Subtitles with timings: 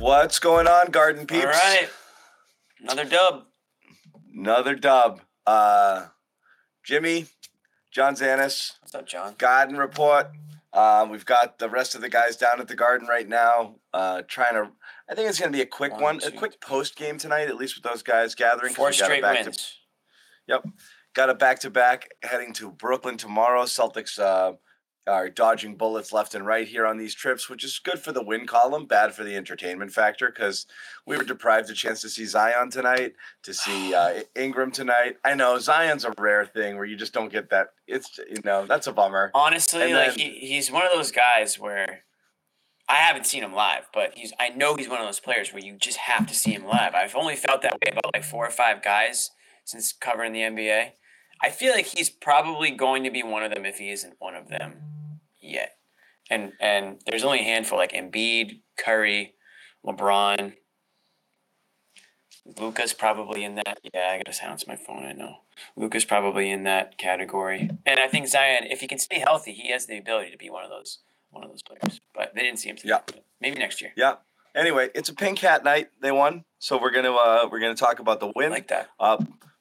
[0.00, 1.44] What's going on, Garden Peeps?
[1.44, 1.90] All right.
[2.80, 3.44] Another dub.
[4.34, 5.20] Another dub.
[5.46, 6.06] Uh,
[6.82, 7.26] Jimmy,
[7.90, 8.78] John Zannis.
[8.80, 9.34] What's up, John?
[9.36, 10.28] Garden Report.
[10.72, 14.22] Um, we've got the rest of the guys down at the Garden right now, uh,
[14.26, 14.70] trying to.
[15.10, 17.48] I think it's going to be a quick one, one a quick post game tonight,
[17.48, 18.72] at least with those guys gathering.
[18.72, 19.56] Four straight wins.
[19.56, 19.62] To,
[20.48, 20.66] yep,
[21.12, 23.64] got a back to back heading to Brooklyn tomorrow.
[23.64, 24.54] Celtics uh,
[25.06, 28.22] are dodging bullets left and right here on these trips, which is good for the
[28.22, 30.66] win column, bad for the entertainment factor because
[31.06, 35.16] we were deprived a chance to see Zion tonight, to see uh, Ingram tonight.
[35.24, 37.68] I know Zion's a rare thing where you just don't get that.
[37.86, 39.30] It's you know that's a bummer.
[39.34, 42.04] Honestly, and like then, he, he's one of those guys where
[42.88, 45.62] I haven't seen him live, but he's I know he's one of those players where
[45.62, 46.94] you just have to see him live.
[46.94, 49.30] I've only felt that way about like four or five guys
[49.64, 50.92] since covering the NBA.
[51.42, 54.34] I feel like he's probably going to be one of them if he isn't one
[54.34, 54.89] of them
[55.50, 55.76] yet.
[56.30, 59.34] And and there's only a handful like Embiid, Curry,
[59.84, 60.54] LeBron.
[62.58, 63.80] Luka's probably in that.
[63.92, 65.04] Yeah, I gotta silence my phone.
[65.04, 65.38] I know
[65.76, 67.70] Luka's probably in that category.
[67.84, 70.50] And I think Zion, if he can stay healthy, he has the ability to be
[70.50, 70.98] one of those
[71.30, 72.00] one of those players.
[72.14, 72.76] But they didn't see him.
[72.76, 73.20] Today, yeah.
[73.40, 73.92] Maybe next year.
[73.96, 74.16] Yeah.
[74.54, 75.90] Anyway, it's a pink hat night.
[76.02, 78.50] They won, so we're gonna uh, we're gonna talk about the win.
[78.50, 78.88] Like that.
[78.98, 79.18] Uh,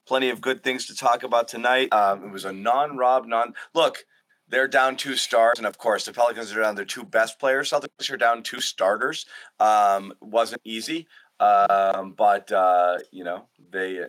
[0.07, 1.94] plenty of good things to talk about tonight.
[1.94, 3.53] Um, it was a non-Rob, non.
[3.75, 4.06] Look,
[4.49, 7.71] they're down two stars, and of course, the Pelicans are down their two best players.
[7.71, 9.25] Celtics are down two starters.
[9.59, 11.07] Um, wasn't easy,
[11.39, 14.01] um, but uh, you know they,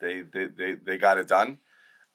[0.00, 1.58] they they they they got it done.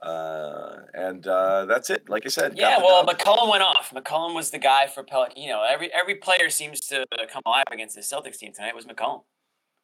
[0.01, 2.09] Uh, and uh, that's it.
[2.09, 2.53] Like I said.
[2.55, 3.17] Yeah, well, dub.
[3.17, 3.91] McCollum went off.
[3.93, 5.41] McCollum was the guy for Pelican.
[5.41, 8.75] You know, every every player seems to come alive against the Celtics team tonight.
[8.75, 9.23] Was McCollum,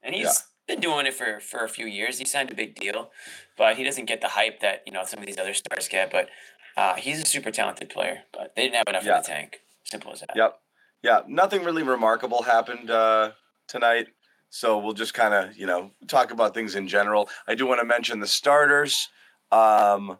[0.01, 0.31] and he's yeah
[0.67, 2.17] been doing it for for a few years.
[2.19, 3.11] He signed a big deal,
[3.57, 6.11] but he doesn't get the hype that you know some of these other stars get.
[6.11, 6.29] But
[6.77, 9.17] uh, he's a super talented player, but they didn't have enough yeah.
[9.17, 9.59] in the tank.
[9.85, 10.31] Simple as that.
[10.35, 10.59] Yep.
[11.03, 11.21] Yeah.
[11.27, 13.31] Nothing really remarkable happened uh,
[13.67, 14.07] tonight.
[14.49, 17.29] So we'll just kind of, you know, talk about things in general.
[17.47, 19.09] I do want to mention the starters.
[19.51, 20.17] Um,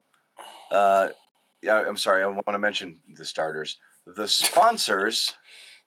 [0.71, 1.09] uh,
[1.61, 2.23] yeah, I'm sorry.
[2.23, 3.77] I want to mention the starters.
[4.05, 5.33] The sponsors.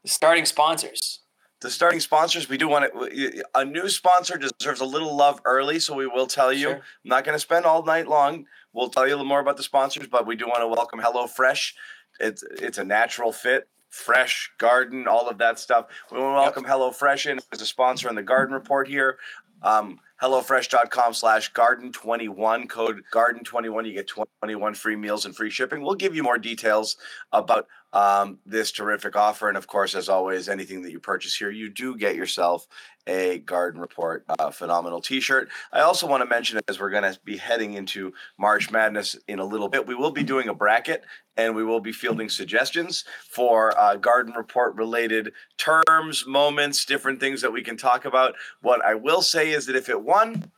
[0.03, 1.21] the starting sponsors
[1.61, 3.45] the starting sponsors, we do want to.
[3.55, 6.69] A new sponsor deserves a little love early, so we will tell you.
[6.69, 6.75] Sure.
[6.75, 8.47] I'm not going to spend all night long.
[8.79, 11.01] We'll tell you a little more about the sponsors, but we do want to welcome
[11.01, 11.73] HelloFresh.
[12.21, 15.87] It's it's a natural fit, fresh garden, all of that stuff.
[16.13, 16.75] We want to welcome yep.
[16.75, 19.19] HelloFresh in as a sponsor on the Garden Report here.
[19.65, 23.85] Um, HelloFresh.com slash garden21, code garden21.
[23.85, 24.09] You get
[24.41, 25.83] 21 free meals and free shipping.
[25.83, 26.99] We'll give you more details
[27.33, 29.49] about um, this terrific offer.
[29.49, 32.67] And of course, as always, anything that you purchase here, you do get yourself
[33.07, 35.49] a Garden Report uh, phenomenal t shirt.
[35.73, 39.39] I also want to mention, as we're going to be heading into March Madness in
[39.39, 41.05] a little bit, we will be doing a bracket
[41.37, 47.41] and we will be fielding suggestions for uh, Garden Report related terms, moments, different things
[47.41, 48.35] that we can talk about.
[48.61, 50.51] What I will say is that if it won,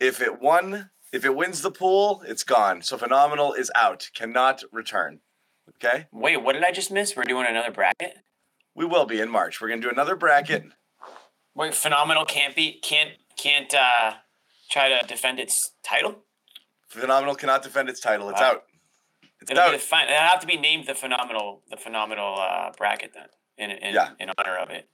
[0.00, 2.82] if it won, if it wins the pool, it's gone.
[2.82, 5.20] So phenomenal is out, cannot return.
[5.82, 6.06] Okay.
[6.12, 7.16] Wait, what did I just miss?
[7.16, 8.18] We're doing another bracket.
[8.74, 9.60] We will be in March.
[9.60, 10.64] We're gonna do another bracket.
[11.54, 14.14] Wait, phenomenal can't be can't can't uh,
[14.70, 16.24] try to defend its title.
[16.88, 18.28] Phenomenal cannot defend its title.
[18.30, 18.48] It's wow.
[18.48, 18.64] out.
[19.40, 19.74] It's It'll out.
[19.74, 24.10] It'll have to be named the phenomenal the phenomenal uh, bracket then in in, yeah.
[24.18, 24.88] in honor of it.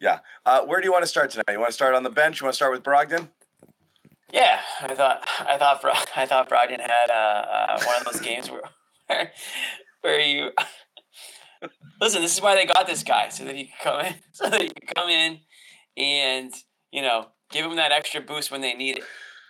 [0.00, 0.18] Yeah.
[0.44, 1.50] Uh, where do you want to start tonight?
[1.50, 2.40] You want to start on the bench?
[2.40, 3.30] You want to start with Brogdon?
[4.32, 5.84] Yeah, I thought I thought
[6.16, 9.30] I thought Brogdon had uh, uh, one of those games where
[10.06, 10.50] where you
[12.00, 12.22] listen.
[12.22, 14.62] This is why they got this guy so that he could come in, so that
[14.62, 15.40] he could come in
[15.96, 16.52] and
[16.92, 19.04] you know give him that extra boost when they need it.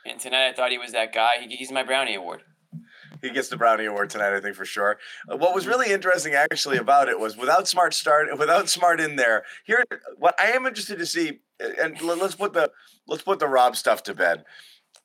[0.06, 1.47] And tonight I thought he was that guy.
[1.47, 2.43] He, he's my brownie award.
[3.20, 4.99] he gets the Brownie Award tonight, I think for sure.
[5.31, 9.17] Uh, what was really interesting actually about it was without Smart start, without Smart in
[9.17, 9.43] there.
[9.64, 9.85] Here,
[10.17, 12.70] what I am interested to see, and let's put the
[13.06, 14.44] let's put the Rob stuff to bed.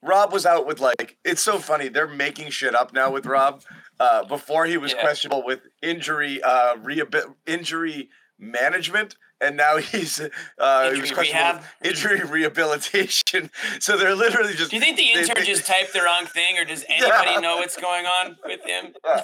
[0.03, 1.88] Rob was out with like it's so funny.
[1.88, 3.63] They're making shit up now with Rob.
[4.00, 5.01] Uh, before he was yeah.
[5.01, 8.09] questionable with injury uh, rehabil- injury
[8.39, 10.21] management and now he's
[10.59, 13.50] uh, injury he rehab, injury rehabilitation.
[13.80, 14.71] So they're literally just.
[14.71, 17.39] Do you think the intern they, just typed the wrong thing, or does anybody yeah.
[17.39, 18.94] know what's going on with him?
[19.04, 19.24] Yeah.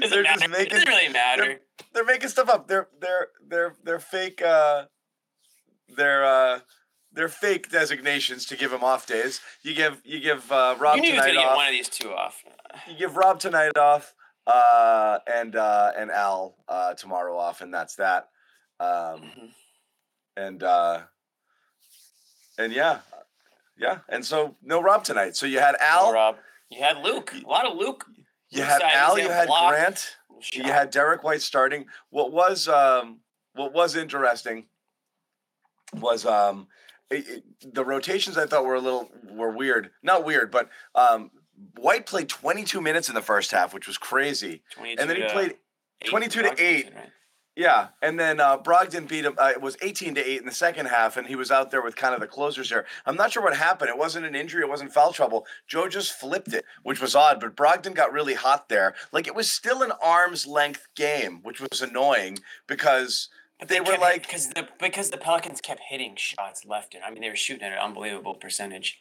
[0.00, 0.66] Does they're just making.
[0.66, 1.42] It doesn't really matter.
[1.42, 1.60] They're,
[1.94, 2.66] they're, making stuff up.
[2.66, 4.42] They're they're they're they're fake.
[4.42, 4.86] Uh,
[5.96, 6.60] they're uh,
[7.12, 9.40] they're fake designations to give him off days.
[9.62, 11.44] You give you give uh, Rob you knew tonight was off.
[11.44, 12.44] Get one of these two off.
[12.88, 14.14] You give Rob tonight off,
[14.46, 18.28] uh, and uh, and Al uh, tomorrow off, and that's that.
[18.78, 19.46] Um, mm-hmm.
[20.36, 21.00] And uh,
[22.58, 23.00] and yeah,
[23.76, 25.36] yeah, and so no Rob tonight.
[25.36, 26.36] So you had Al, no Rob.
[26.70, 27.34] You had Luke.
[27.44, 28.04] A lot of Luke.
[28.50, 29.18] You had Al.
[29.18, 29.70] You had block.
[29.70, 30.16] Grant.
[30.52, 31.86] You had Derrick White starting.
[32.10, 33.20] What was um,
[33.54, 34.66] what was interesting
[35.94, 36.68] was um,
[37.10, 39.90] it, it, the rotations I thought were a little were weird.
[40.02, 41.30] Not weird, but um,
[41.76, 44.62] White played 22 minutes in the first half, which was crazy.
[44.98, 45.56] And then he played
[46.04, 46.92] 22 to 8.
[46.94, 47.10] Right?
[47.56, 49.34] Yeah, and then uh, Brogdon beat him.
[49.36, 51.82] Uh, it was 18 to 8 in the second half, and he was out there
[51.82, 52.86] with kind of the closers there.
[53.04, 53.90] I'm not sure what happened.
[53.90, 55.46] It wasn't an injury, it wasn't foul trouble.
[55.66, 58.94] Joe just flipped it, which was odd, but Brogdon got really hot there.
[59.12, 63.28] Like it was still an arm's length game, which was annoying because
[63.60, 67.04] but they, they were like because the because the Pelicans kept hitting shots left and
[67.04, 68.98] I mean they were shooting at an unbelievable percentage,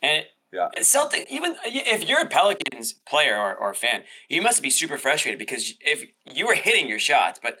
[0.00, 1.26] and yeah, Celtic.
[1.30, 5.74] Even if you're a Pelicans player or, or fan, you must be super frustrated because
[5.80, 7.56] if you were hitting your shots, but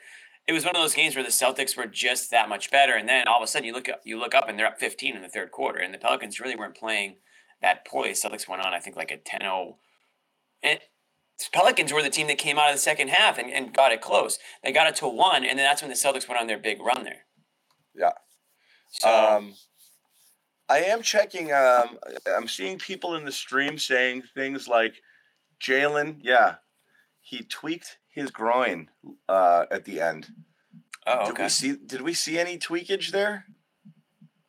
[0.46, 3.08] it was one of those games where the Celtics were just that much better, and
[3.08, 5.16] then all of a sudden you look up, you look up and they're up 15
[5.16, 7.16] in the third quarter, and the Pelicans really weren't playing
[7.62, 8.10] that poorly.
[8.10, 9.76] The Celtics went on, I think, like a 10-0.
[10.62, 10.80] And
[11.48, 14.00] Pelicans were the team that came out of the second half and, and got it
[14.00, 14.38] close.
[14.62, 16.80] They got it to one, and then that's when the Celtics went on their big
[16.80, 17.24] run there.
[17.94, 18.12] Yeah.
[18.90, 19.54] So, um,
[20.68, 21.52] I am checking.
[21.52, 24.94] Um, I'm seeing people in the stream saying things like,
[25.60, 26.56] "Jaylen, yeah,
[27.20, 28.88] he tweaked his groin
[29.28, 30.28] uh, at the end."
[31.06, 31.32] Oh, okay.
[31.32, 31.76] Did we see?
[31.86, 33.46] Did we see any tweakage there?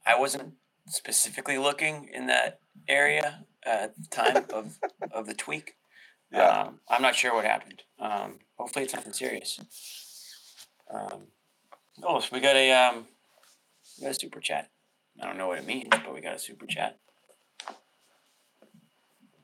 [0.06, 0.54] I wasn't
[0.88, 4.78] specifically looking in that area at the time of
[5.12, 5.75] of the tweak.
[6.33, 6.47] Yeah.
[6.47, 7.83] Um, I'm not sure what happened.
[8.00, 9.59] Um, hopefully it's nothing serious.
[10.91, 11.27] Um,
[12.03, 13.06] oh, so we got a um,
[14.00, 14.69] we got a super chat.
[15.21, 16.97] I don't know what it means, but we got a super chat.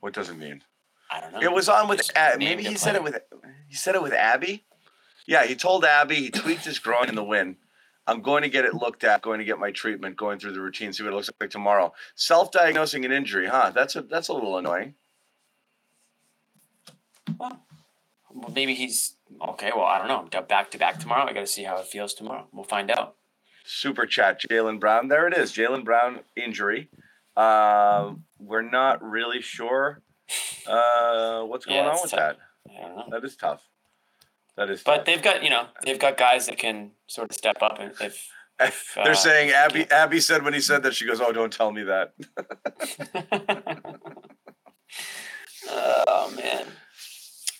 [0.00, 0.62] What does it mean?
[1.10, 1.40] I don't know.
[1.40, 3.18] It was on with Ab- maybe he said it with
[3.68, 4.64] he said it with Abby.
[5.26, 7.56] Yeah, he told Abby he tweaked his groin in the wind.
[8.06, 10.60] I'm going to get it looked at, going to get my treatment, going through the
[10.60, 11.92] routine, see what it looks like tomorrow.
[12.16, 13.70] Self-diagnosing an injury, huh?
[13.72, 14.94] That's a that's a little annoying.
[17.38, 19.14] Well, maybe he's
[19.50, 19.72] okay.
[19.74, 20.40] Well, I don't know.
[20.42, 21.28] Back to back tomorrow.
[21.28, 22.46] I got to see how it feels tomorrow.
[22.52, 23.16] We'll find out.
[23.64, 25.08] Super chat, Jaylen Brown.
[25.08, 25.52] There it is.
[25.52, 26.88] Jaylen Brown injury.
[27.36, 30.02] Uh, we're not really sure
[30.66, 32.36] uh, what's going yeah, on with tough.
[32.66, 33.10] that.
[33.10, 33.62] That is tough.
[34.56, 34.82] That is.
[34.82, 35.06] But tough.
[35.06, 38.28] they've got you know they've got guys that can sort of step up and if.
[38.60, 39.90] if They're uh, saying Abby.
[39.90, 42.12] Abby said when he said that she goes, "Oh, don't tell me that."
[45.68, 46.66] oh man.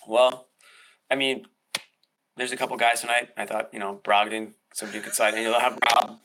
[0.07, 0.49] Well,
[1.11, 1.47] I mean,
[2.37, 3.31] there's a couple guys tonight.
[3.37, 5.43] I thought, you know, Brogdon, somebody could slide in.
[5.43, 6.19] You'll have Rob.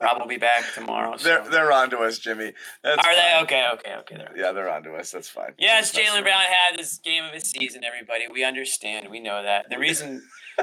[0.00, 1.16] Rob will be back tomorrow.
[1.16, 1.28] So.
[1.28, 2.52] They're they're on to us, Jimmy.
[2.82, 3.14] That's Are fine.
[3.14, 3.68] they okay?
[3.74, 4.16] Okay, okay.
[4.16, 5.12] They're yeah, they're on to us.
[5.12, 5.52] That's fine.
[5.58, 7.84] Yes, Jaylen Brown had his game of his season.
[7.84, 9.08] Everybody, we understand.
[9.10, 9.66] We know that.
[9.70, 10.22] The reason.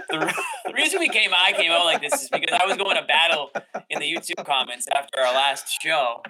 [0.10, 0.34] the,
[0.66, 3.04] the reason we came I came out like this is because I was going to
[3.04, 3.52] battle
[3.90, 6.22] in the YouTube comments after our last show,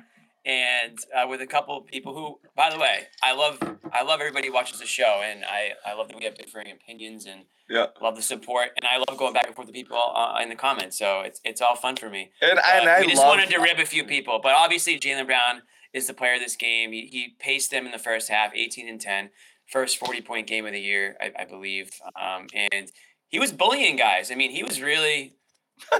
[0.46, 3.60] and uh, with a couple of people who, by the way, I love
[3.94, 6.72] I love everybody who watches the show, and I, I love that we have differing
[6.72, 7.88] opinions and yeah.
[8.02, 10.56] love the support, and I love going back and forth with people uh, in the
[10.56, 10.98] comments.
[10.98, 12.32] So it's it's all fun for me.
[12.42, 15.62] And, and I we just wanted to rib a few people, but obviously Jaylen Brown
[15.94, 16.92] is the player of this game.
[16.92, 19.30] He, he paced them in the first half, eighteen and 10,
[19.72, 22.92] first forty point game of the year, I, I believe, um, and
[23.30, 24.30] he was bullying guys.
[24.30, 25.36] I mean, he was really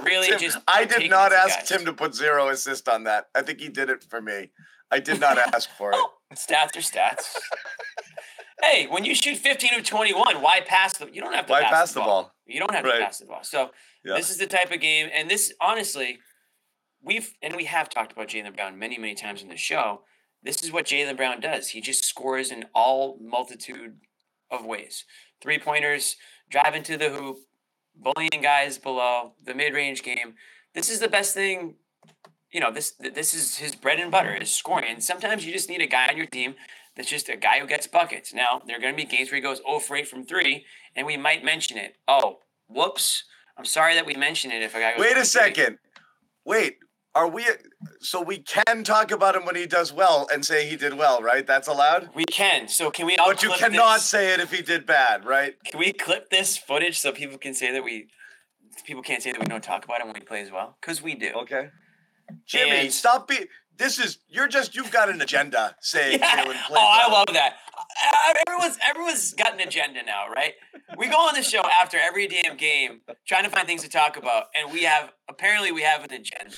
[0.02, 0.58] really Tim, just.
[0.66, 1.68] I did not ask guys.
[1.68, 3.26] Tim to put zero assist on that.
[3.34, 4.50] I think he did it for me.
[4.90, 5.96] I did not ask for it.
[5.98, 7.36] Oh, stats are stats.
[8.62, 11.08] hey, when you shoot 15 of 21, why pass the?
[11.12, 12.22] You don't have to why pass, pass the, ball.
[12.22, 12.34] ball.
[12.46, 12.98] You don't have right.
[12.98, 13.42] to pass the ball.
[13.42, 13.70] So
[14.04, 14.14] yeah.
[14.14, 16.18] this is the type of game, and this honestly,
[17.02, 20.02] we've and we have talked about Jaylen Brown many, many times in the show.
[20.42, 21.68] This is what Jaylen Brown does.
[21.68, 23.96] He just scores in all multitude
[24.50, 25.04] of ways.
[25.40, 26.16] Three pointers,
[26.50, 27.38] driving to the hoop,
[27.96, 30.34] bullying guys below, the mid range game.
[30.74, 31.74] This is the best thing.
[32.50, 34.86] You know, this this is his bread and butter is scoring.
[34.88, 36.54] And sometimes you just need a guy on your team
[36.96, 38.32] that's just a guy who gets buckets.
[38.32, 40.64] Now, there are going to be games where he goes 0 for 8 from three,
[40.94, 41.96] and we might mention it.
[42.06, 43.24] Oh, whoops.
[43.56, 45.24] I'm sorry that we mentioned it if a guy goes Wait a oh three.
[45.24, 45.78] second.
[46.44, 46.76] Wait,
[47.14, 47.46] are we?
[48.00, 51.20] So we can talk about him when he does well and say he did well,
[51.22, 51.46] right?
[51.46, 52.10] That's allowed.
[52.14, 52.68] We can.
[52.68, 54.04] So can we But you cannot this?
[54.04, 55.54] say it if he did bad, right?
[55.64, 58.08] Can we clip this footage so people can say that we
[58.84, 60.76] people can't say that we don't talk about him when he plays well?
[60.80, 61.30] Because we do.
[61.42, 61.68] Okay.
[62.46, 63.46] Jimmy, And- stop being.
[63.76, 66.44] This is you're just you've got an agenda saying Yeah.
[66.46, 67.56] Oh, played I love that.
[67.76, 70.54] Uh, Everyone's everyone's got an agenda now, right?
[70.96, 74.16] We go on the show after every damn game, trying to find things to talk
[74.16, 76.54] about, and we have apparently we have an agenda.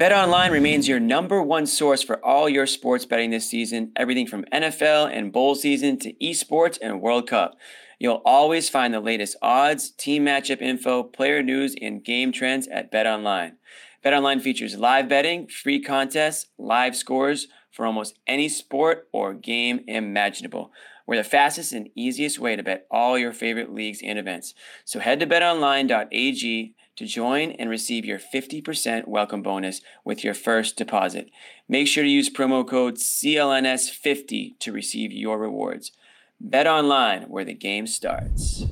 [0.00, 3.92] BetOnline remains your number one source for all your sports betting this season.
[3.94, 7.54] Everything from NFL and bowl season to esports and World Cup.
[7.98, 12.90] You'll always find the latest odds, team matchup info, player news, and game trends at
[12.90, 13.56] BetOnline.
[14.02, 20.72] BetOnline features live betting, free contests, live scores for almost any sport or game imaginable.
[21.06, 24.54] We're the fastest and easiest way to bet all your favorite leagues and events.
[24.86, 30.76] So head to betonline.ag to join and receive your 50% welcome bonus with your first
[30.76, 31.30] deposit.
[31.66, 35.92] Make sure to use promo code CLNS50 to receive your rewards.
[36.38, 38.64] Bet online where the game starts.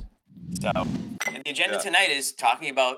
[0.61, 1.79] So, and the agenda Yeah.
[1.79, 2.97] tonight is talking about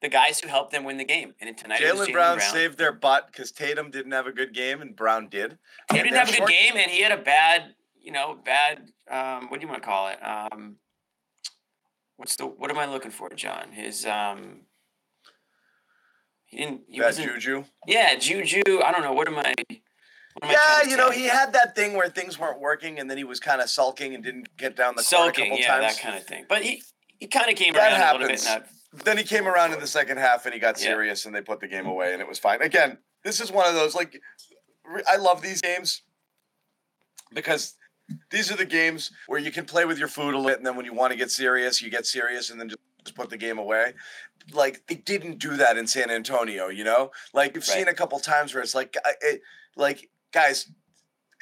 [0.00, 1.34] the guys who helped them win the game.
[1.40, 4.94] And tonight Jaylen Brown, saved their butt because Tatum didn't have a good game and
[4.94, 5.58] Brown did.
[5.90, 8.38] He And didn't have a good short- game, and he had a bad, you know,
[8.44, 8.90] bad.
[9.10, 10.18] Um, what do you want to call it?
[10.24, 10.76] Um,
[12.16, 12.46] what's the?
[12.46, 13.72] What am I looking for, John?
[13.72, 14.62] His um.
[16.46, 16.82] He didn't.
[16.88, 17.32] He wasn't.
[17.32, 17.64] juju.
[17.86, 18.62] Yeah, juju.
[18.84, 19.12] I don't know.
[19.14, 19.54] What am I?
[20.34, 23.16] What am Yeah, you know, he had that thing where things weren't working and then
[23.18, 25.44] he was kind of sulking and didn't get down the sulking.
[25.46, 25.94] couple Yeah, times.
[25.96, 26.44] that kind of thing.
[26.48, 26.82] But he
[27.18, 28.44] he kind of came That around a little bit.
[28.44, 28.78] happens.
[29.04, 30.88] Then he came around in the second half and he got Yeah.
[30.88, 32.60] serious and they put the game away and it was fine.
[32.60, 34.20] Again, this is one of those like
[35.10, 36.02] I love these games
[37.32, 37.74] because
[38.30, 40.76] these are the games where you can play with your food a little and then
[40.76, 43.36] when you want to get serious, you get serious and then just, just put the
[43.36, 43.94] game away.
[44.52, 47.10] Like they didn't do that in San Antonio, you know?
[47.32, 49.40] Like you've seen a couple times where it's like it,
[49.76, 50.70] like guys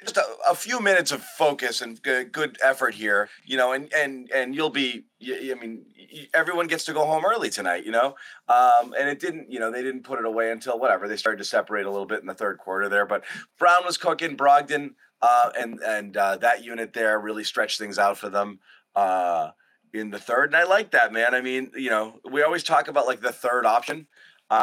[0.03, 3.93] just a, a few minutes of focus and good, good effort here, you know, and
[3.93, 5.05] and and you'll be.
[5.23, 5.85] I mean,
[6.33, 8.15] everyone gets to go home early tonight, you know.
[8.49, 11.39] Um, and it didn't, you know, they didn't put it away until whatever they started
[11.39, 13.05] to separate a little bit in the third quarter there.
[13.05, 13.25] But
[13.59, 18.19] Brown was cooking, Brogdon, uh, and and uh, that unit there really stretched things out
[18.19, 18.59] for them.
[18.95, 19.51] Uh,
[19.93, 21.35] in the third, and I like that, man.
[21.35, 24.07] I mean, you know, we always talk about like the third option.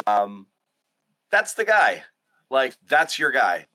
[0.06, 0.46] Um,
[1.30, 2.04] that's the guy.
[2.50, 3.66] Like that's your guy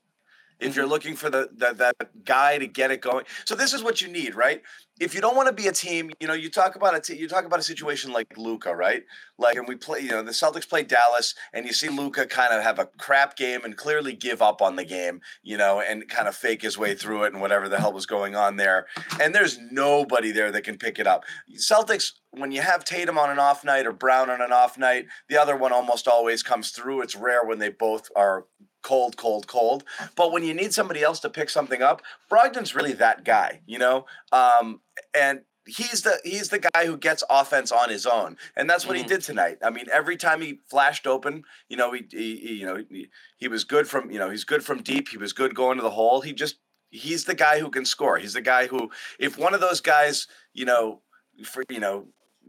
[0.60, 3.24] if you're looking for the, the that guy to get it going.
[3.44, 4.62] So this is what you need, right?
[5.00, 7.16] If you don't want to be a team, you know, you talk about a t-
[7.16, 9.02] you talk about a situation like Luka, right?
[9.38, 12.54] Like, and we play, you know, the Celtics play Dallas, and you see Luka kind
[12.54, 16.08] of have a crap game and clearly give up on the game, you know, and
[16.08, 18.86] kind of fake his way through it and whatever the hell was going on there.
[19.20, 21.24] And there's nobody there that can pick it up.
[21.56, 25.06] Celtics, when you have Tatum on an off night or Brown on an off night,
[25.28, 27.02] the other one almost always comes through.
[27.02, 28.46] It's rare when they both are
[28.84, 29.82] cold, cold, cold.
[30.14, 33.78] But when you need somebody else to pick something up, Brogdon's really that guy, you
[33.78, 34.06] know.
[34.30, 34.80] Um,
[35.12, 38.96] and he's the he's the guy who gets offense on his own, and that's what
[38.96, 39.58] he did tonight.
[39.62, 43.08] I mean, every time he flashed open, you know, he, he, he you know he,
[43.38, 45.08] he was good from you know he's good from deep.
[45.08, 46.20] He was good going to the hole.
[46.20, 46.56] He just
[46.90, 48.18] he's the guy who can score.
[48.18, 51.00] He's the guy who if one of those guys, you know,
[51.44, 52.06] for you know,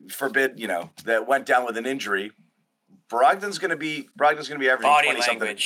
[0.10, 2.32] forbid you know that went down with an injury.
[3.08, 5.58] Brogdon's going to be Brogdon's going to be averaging Body 20 something.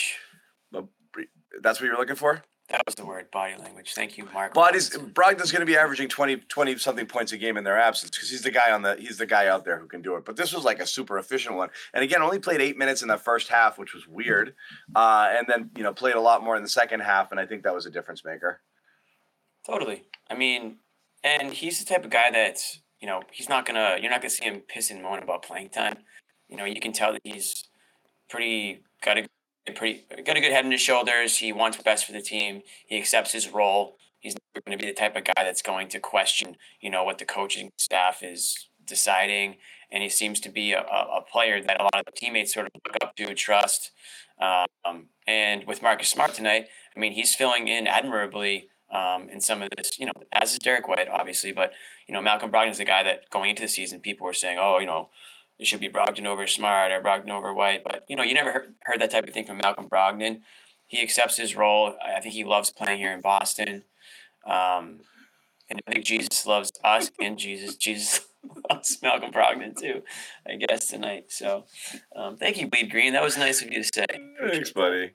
[1.61, 2.43] That's what you're looking for?
[2.69, 3.31] That was the word.
[3.31, 3.93] Body language.
[3.95, 4.53] Thank you, Mark.
[4.53, 8.11] Bodies Brogdon's going to be averaging 20 20 something points a game in their absence
[8.11, 10.25] because he's the guy on the he's the guy out there who can do it.
[10.25, 11.69] But this was like a super efficient one.
[11.95, 14.53] And again, only played 8 minutes in the first half, which was weird.
[14.95, 17.47] Uh, and then, you know, played a lot more in the second half and I
[17.47, 18.61] think that was a difference maker.
[19.65, 20.03] Totally.
[20.29, 20.77] I mean,
[21.23, 23.97] and he's the type of guy that's, you know, he's not gonna.
[23.99, 25.97] You're not gonna see him piss and moan about playing time.
[26.47, 27.63] You know, you can tell that he's
[28.29, 29.27] pretty got a
[29.75, 31.37] pretty got a good head on his shoulders.
[31.37, 32.61] He wants best for the team.
[32.85, 33.97] He accepts his role.
[34.19, 37.19] He's going to be the type of guy that's going to question, you know, what
[37.19, 39.55] the coaching staff is deciding.
[39.91, 42.67] And he seems to be a, a player that a lot of the teammates sort
[42.67, 43.91] of look up to, and trust.
[44.39, 49.61] Um, and with Marcus Smart tonight, I mean, he's filling in admirably um, in some
[49.61, 51.51] of this, you know, as is Derrick White, obviously.
[51.51, 51.71] But,
[52.07, 54.79] you know, Malcolm Brogdon's the guy that going into the season, people were saying, oh,
[54.79, 55.09] you know,
[55.59, 57.83] it should be Brogdon over Smart or Brogdon over White.
[57.83, 60.41] But, you know, you never heard, heard that type of thing from Malcolm Brogdon.
[60.87, 61.95] He accepts his role.
[62.03, 63.83] I think he loves playing here in Boston.
[64.45, 65.01] Um,
[65.69, 67.75] and I think Jesus loves us and Jesus.
[67.75, 68.21] Jesus
[68.71, 70.01] loves Malcolm Brogdon too,
[70.47, 71.25] I guess, tonight.
[71.27, 71.65] So
[72.15, 73.13] um, thank you, Bleed Green.
[73.13, 74.05] That was nice of you to say.
[74.49, 75.11] Thanks, buddy.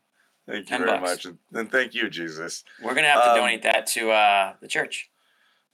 [0.47, 1.25] Thank you very bucks.
[1.25, 2.65] much, and thank you, Jesus.
[2.83, 5.09] We're gonna have to Um, donate that to uh, the church.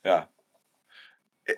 [0.04, 0.26] Yeah.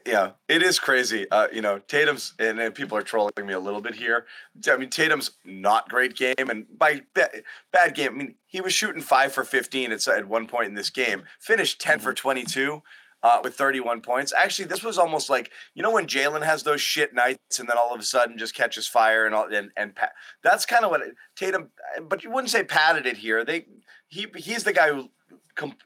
[0.06, 1.30] Yeah, it is crazy.
[1.30, 4.26] Uh, you know, Tatum's and, and people are trolling me a little bit here.
[4.70, 8.72] I mean, Tatum's not great game, and by ba- bad game, I mean he was
[8.72, 11.24] shooting five for fifteen at, at one point in this game.
[11.40, 12.82] Finished 10 for twenty two.
[13.24, 14.32] Uh, with 31 points.
[14.36, 17.78] Actually, this was almost like you know when Jaylen has those shit nights and then
[17.78, 19.96] all of a sudden just catches fire and all and and
[20.42, 21.70] that's kind of what it, Tatum.
[22.08, 23.44] But you wouldn't say padded it here.
[23.44, 23.66] They
[24.08, 25.08] he he's the guy who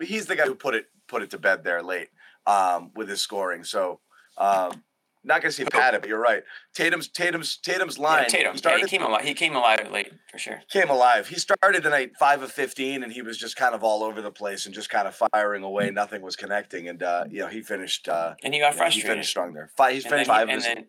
[0.01, 2.09] he's the guy who put it put it to bed there late
[2.47, 3.65] um, with his scoring.
[3.65, 4.01] So
[4.39, 4.83] um,
[5.25, 6.45] not gonna say patted, but you're right.
[6.75, 8.23] Tatum's Tatum's Tatum's line.
[8.25, 8.53] Yeah, Tatum.
[8.53, 9.25] He Yeah, started he came alive.
[9.25, 10.63] He came alive late for sure.
[10.71, 11.27] came alive.
[11.29, 14.23] He started the night five of fifteen, and he was just kind of all over
[14.23, 15.91] the place and just kind of firing away.
[15.91, 18.09] Nothing was connecting, and uh, you know he finished.
[18.09, 19.03] Uh, And he got yeah, frustrated.
[19.03, 19.71] He finished strong there.
[19.77, 19.95] Five.
[19.95, 20.45] He's finished he- five.
[20.49, 20.85] of and then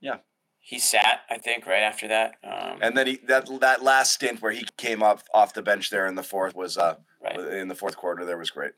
[0.00, 0.16] yeah.
[0.60, 1.20] he sat.
[1.28, 2.36] I think right after that.
[2.42, 5.90] Um, And then he that that last stint where he came up off the bench
[5.90, 7.38] there in the fourth was uh Right.
[7.38, 8.72] in the fourth quarter there was great.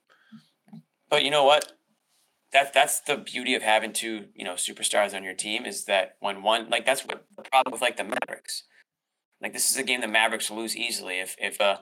[1.11, 1.73] But you know what?
[2.57, 6.17] That that's the beauty of having two, you know, superstars on your team is that
[6.21, 8.63] when one like that's what the problem with like the Mavericks.
[9.43, 11.77] Like this is a game the Mavericks lose easily if if uh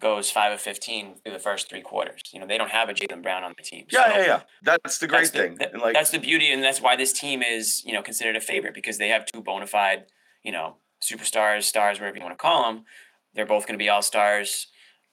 [0.00, 2.20] goes five of fifteen through the first three quarters.
[2.32, 3.86] You know, they don't have a Jaylen Brown on the team.
[3.90, 4.40] Yeah, So yeah, yeah.
[4.62, 5.54] That's the great that's the- thing.
[5.56, 8.36] that- and like that's the beauty, and that's why this team is, you know, considered
[8.36, 10.04] a favorite because they have two bona fide,
[10.44, 12.84] you know, superstars, stars, whatever you want to call them.
[13.34, 14.68] They're both going to be all stars.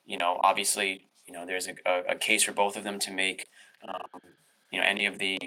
[0.06, 3.12] You know, obviously, you know, there's a, a, a case for both of them to
[3.12, 3.48] make,
[3.88, 4.22] um,
[4.72, 5.40] you know, any of the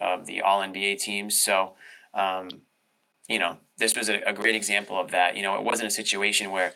[0.00, 1.40] of the All NBA teams.
[1.40, 1.74] So,
[2.12, 2.48] um,
[3.28, 5.36] you know, this was a, a great example of that.
[5.36, 6.74] You know, it wasn't a situation where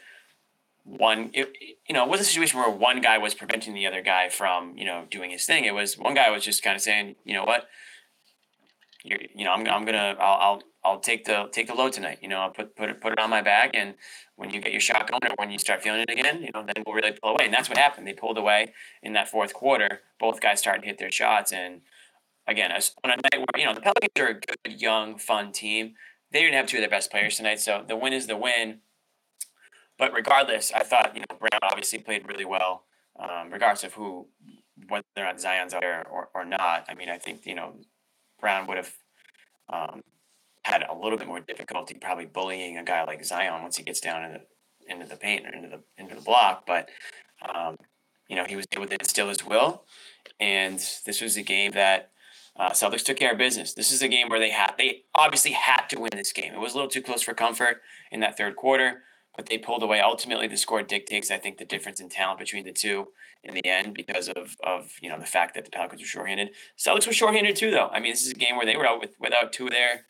[0.84, 1.52] one, it,
[1.86, 4.76] you know, it wasn't a situation where one guy was preventing the other guy from,
[4.78, 5.64] you know, doing his thing.
[5.64, 7.68] It was one guy was just kind of saying, you know what,
[9.04, 12.18] you're, you know, I'm, I'm gonna, I'll, I'll, I'll take the take the load tonight.
[12.22, 13.94] You know, I'll put put it put it on my back, and
[14.38, 16.64] when you get your shot going, or when you start feeling it again, you know,
[16.64, 17.44] then we'll really pull away.
[17.44, 18.06] And that's what happened.
[18.06, 20.00] They pulled away in that fourth quarter.
[20.20, 21.80] Both guys started to hit their shots, and
[22.46, 25.50] again, as on a night where you know the Pelicans are a good, young, fun
[25.50, 25.94] team.
[26.30, 28.78] They didn't have two of their best players tonight, so the win is the win.
[29.98, 32.84] But regardless, I thought you know Brown obviously played really well,
[33.18, 34.28] um, regardless of who,
[34.88, 36.84] whether or not Zion's out there or, or not.
[36.88, 37.74] I mean, I think you know
[38.40, 38.92] Brown would have
[39.68, 40.02] um,
[40.68, 44.00] had a little bit more difficulty probably bullying a guy like Zion once he gets
[44.00, 44.40] down into
[44.88, 46.66] into the paint or into the into the block.
[46.66, 46.88] But
[47.42, 47.76] um,
[48.28, 49.84] you know he was able to instill his will,
[50.38, 52.10] and this was a game that
[52.56, 53.74] uh, Celtics took care of business.
[53.74, 56.52] This is a game where they had they obviously had to win this game.
[56.52, 59.02] It was a little too close for comfort in that third quarter,
[59.36, 60.00] but they pulled away.
[60.00, 63.08] Ultimately, the score dictates, I think, the difference in talent between the two
[63.44, 66.50] in the end because of of you know the fact that the Pelicans were shorthanded.
[66.76, 67.88] Celtics were shorthanded too, though.
[67.92, 70.06] I mean, this is a game where they were out with without two of their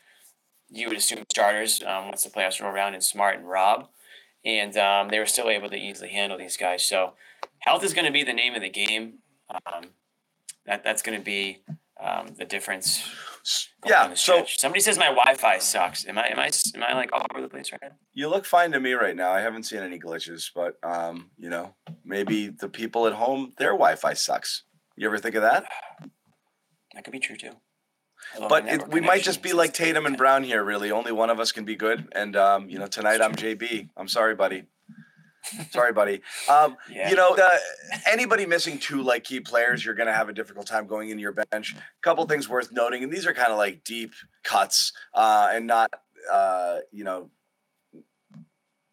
[0.71, 3.89] you would assume starters um, once the playoffs roll around, and Smart and Rob,
[4.45, 6.83] and um, they were still able to easily handle these guys.
[6.87, 7.15] So
[7.61, 9.15] health is going to be the name of the game.
[9.51, 9.91] Um,
[10.67, 11.63] that that's going to be
[12.01, 13.03] um, the difference.
[13.87, 16.07] Yeah, the so- somebody says my Wi-Fi sucks.
[16.07, 17.97] Am I am I am I like all over the place right now?
[18.13, 19.31] You look fine to me right now.
[19.31, 23.71] I haven't seen any glitches, but um, you know, maybe the people at home, their
[23.71, 24.65] Wi-Fi sucks.
[24.97, 25.65] You ever think of that?
[26.95, 27.53] That could be true too.
[28.35, 30.63] Although But it, we might just be like Tatum and Brown here.
[30.65, 32.09] Really, only one of us can be good.
[32.13, 33.89] And um, you know, tonight I'm JB.
[33.97, 34.65] I'm sorry, buddy.
[35.71, 36.21] Sorry, buddy.
[36.49, 37.11] Um, Yeah.
[37.11, 37.59] You know, uh,
[38.07, 41.21] anybody missing two like key players, you're going to have a difficult time going into
[41.23, 41.75] your bench.
[41.75, 45.67] A couple things worth noting, and these are kind of like deep cuts uh, and
[45.67, 45.91] not,
[46.31, 47.31] uh, you know,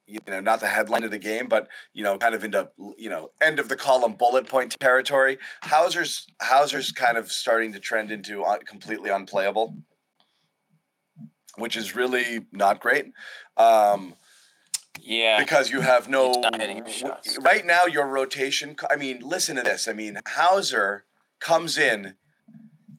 [0.08, 3.10] you know, not the headline of the game, but you know, kind of into you
[3.10, 5.38] know end of the column bullet point territory.
[5.64, 9.76] Hauser's Hauser's kind of starting to trend into un- completely unplayable,
[11.58, 13.12] which is really not great.
[13.58, 14.16] Um,
[15.02, 15.40] Yeah.
[15.40, 17.38] because you have no He's not hitting his shots.
[17.42, 21.04] right now your rotation i mean listen to this i mean hauser
[21.40, 22.16] comes in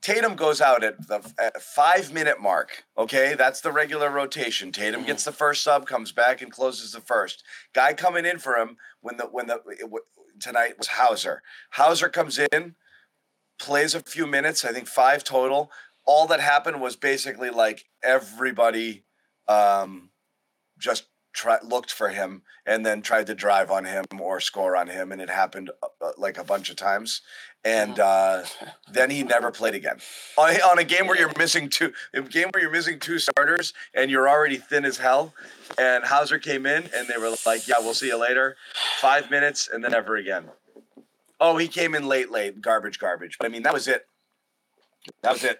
[0.00, 3.34] tatum goes out at the at five minute mark okay?
[3.34, 4.72] That's the regular rotation.
[4.72, 7.44] Tatum gets the first sub comes back and closes the first.
[7.74, 9.90] Guy coming in for him when the when the it
[10.40, 11.42] tonight was hauser.
[11.72, 12.74] Hauser comes in
[13.58, 15.70] plays a few minutes i think five total.
[16.04, 19.04] All that happened was basically like everybody
[19.48, 20.10] um
[20.78, 21.06] just
[21.36, 25.12] try, looked for him and then tried to drive on him or score on him,
[25.12, 27.20] and it happened uh, uh, like a bunch of times.
[27.66, 28.44] And uh,
[28.92, 29.96] then he never played again.
[30.38, 33.74] On, on a game where you're missing two, a game where you're missing two starters
[33.92, 35.34] and you're already thin as hell.
[35.76, 38.56] And Hauser came in and they were like, "Yeah, we'll see you later."
[39.00, 40.44] Five minutes and then never again.
[41.40, 43.36] Oh, he came in late, late, garbage, garbage.
[43.36, 44.06] But I mean, that was it.
[45.22, 45.58] That was it.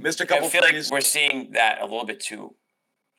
[0.00, 2.56] Missed a couple I feel like we're seeing that a little bit too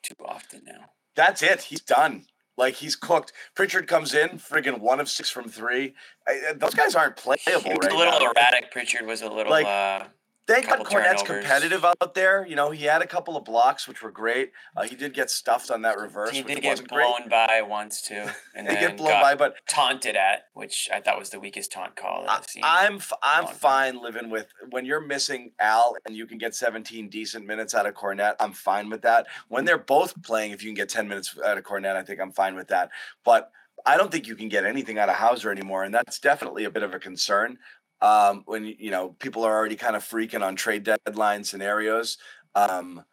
[0.02, 0.90] too often now.
[1.14, 1.62] That's it.
[1.62, 2.26] He's done.
[2.56, 3.32] Like he's cooked.
[3.54, 5.94] Pritchard comes in, friggin' one of six from three.
[6.28, 8.30] I, those guys aren't playable He was right a little now.
[8.30, 8.70] erratic.
[8.70, 9.50] Pritchard was a little.
[9.50, 10.04] Like, uh,
[10.46, 11.44] Thank God Kornet's turnovers.
[11.44, 12.44] competitive out there.
[12.46, 14.50] You know, he had a couple of blocks, which were great.
[14.76, 17.06] Uh, he did get stuffed on that reverse, he did get wasn't great.
[17.06, 18.24] blown by once too,
[18.56, 21.70] and He then get blown by, but taunted at, which I thought was the weakest
[21.70, 22.62] taunt call I've seen.
[22.66, 23.58] I'm f- I'm Long time.
[23.60, 27.86] fine living with when you're missing Al and you can get 17 decent minutes out
[27.86, 28.34] of Kornet.
[28.40, 29.26] I'm fine with that.
[29.48, 32.20] When they're both playing, if you can get 10 minutes out of Kornet, I think
[32.20, 32.90] I'm fine with that.
[33.24, 33.50] But
[33.86, 36.70] I don't think you can get anything out of Hauser anymore, and that's definitely a
[36.70, 37.58] bit of a concern.
[38.02, 42.18] Um, when you know people are already kind of freaking on trade deadline scenarios.
[42.54, 43.04] Um,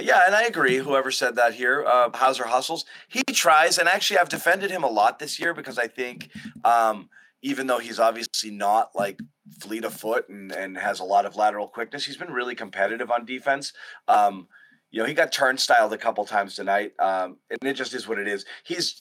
[0.00, 0.76] yeah, and I agree.
[0.76, 2.84] Whoever said that here, uh, Hauser hustles.
[3.08, 6.30] He tries, and actually, I've defended him a lot this year because I think,
[6.64, 7.08] um,
[7.42, 9.20] even though he's obviously not like
[9.60, 13.10] fleet of foot and, and has a lot of lateral quickness, he's been really competitive
[13.10, 13.72] on defense.
[14.08, 14.48] Um,
[14.90, 18.18] you know, he got turnstiled a couple times tonight, um, and it just is what
[18.18, 18.44] it is.
[18.64, 19.00] He's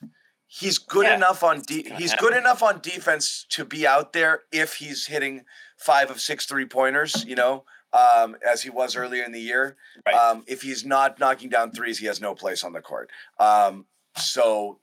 [0.60, 2.28] he's good Yeah, enough on de- he's happen.
[2.30, 5.44] good enough on defense to be out there if he's hitting
[5.78, 7.26] five of six three pointers.
[7.26, 7.64] You know,
[7.94, 9.78] um, as he was earlier in the year.
[10.06, 10.16] Right.
[10.16, 13.10] Um, if he's not knocking down threes, he has no place on the court.
[13.40, 13.86] Um,
[14.18, 14.80] so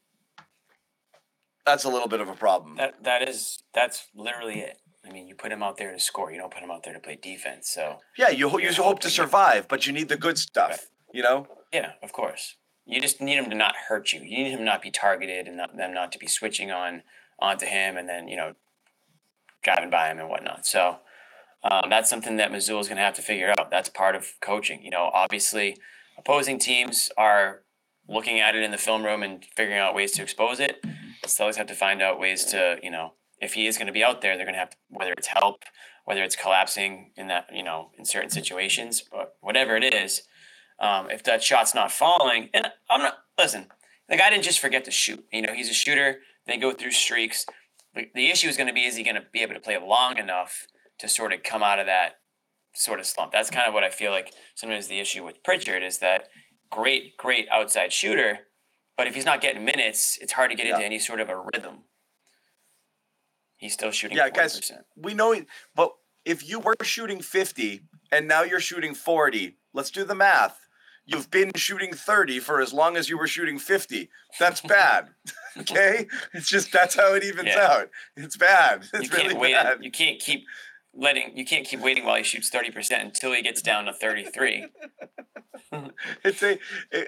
[1.64, 2.76] that's a little bit of a problem.
[2.76, 4.78] that that is that's literally it.
[5.04, 6.30] I mean, you put him out there to score.
[6.30, 7.68] You don't put him out there to play defense.
[7.70, 10.70] So yeah, you you you're hope to survive, but you need the good stuff.
[10.70, 10.80] Right.
[11.12, 11.46] You know.
[11.72, 12.56] yeah, of course.
[12.84, 14.20] You just need him to not hurt you.
[14.20, 17.02] You need him not be targeted and not, them not to be switching on
[17.38, 18.54] onto him and then you know
[19.62, 20.66] driving by him and whatnot.
[20.66, 20.98] So
[21.64, 23.70] um, that's something that Mazzulla is going to have to figure out.
[23.70, 24.82] That's part of coaching.
[24.82, 25.76] You know, obviously,
[26.18, 27.62] opposing teams are
[28.08, 30.84] looking at it in the film room and figuring out ways to expose it.
[31.24, 34.02] Celtics have to find out ways to, you know, if he is going to be
[34.02, 35.62] out there, they're going to have to, whether it's help,
[36.04, 40.22] whether it's collapsing in that, you know, in certain situations, but whatever it is,
[40.82, 43.68] um, if that shot's not falling, and I'm not, listen,
[44.08, 45.24] the guy didn't just forget to shoot.
[45.32, 46.18] You know, he's a shooter.
[46.46, 47.46] They go through streaks.
[47.94, 49.78] The, the issue is going to be, is he going to be able to play
[49.78, 50.66] long enough
[50.98, 52.16] to sort of come out of that
[52.74, 53.32] sort of slump?
[53.32, 56.28] That's kind of what I feel like sometimes the issue with Pritchard is that
[56.70, 58.40] great, great outside shooter,
[58.96, 61.36] but if he's not getting minutes, it's hard to get into any sort of a
[61.54, 61.84] rhythm.
[63.56, 64.34] He's still shooting Yeah, 40%.
[64.34, 65.34] guys, we know,
[65.76, 65.92] but
[66.24, 70.58] if you were shooting 50 and now you're shooting 40, let's do the math.
[71.04, 74.08] You've been shooting 30 for as long as you were shooting 50.
[74.38, 75.08] That's bad.
[75.58, 76.06] okay?
[76.32, 77.66] It's just that's how it evens Yeah.
[77.66, 77.90] out.
[78.16, 78.84] It's bad.
[78.94, 79.52] It's you can't really wait.
[79.54, 79.78] bad.
[79.82, 80.44] You can't keep
[80.94, 81.36] letting.
[81.36, 84.24] You can't keep waiting while he shoots thirty percent until he gets down to thirty
[84.24, 84.66] three.
[86.24, 86.58] It's a,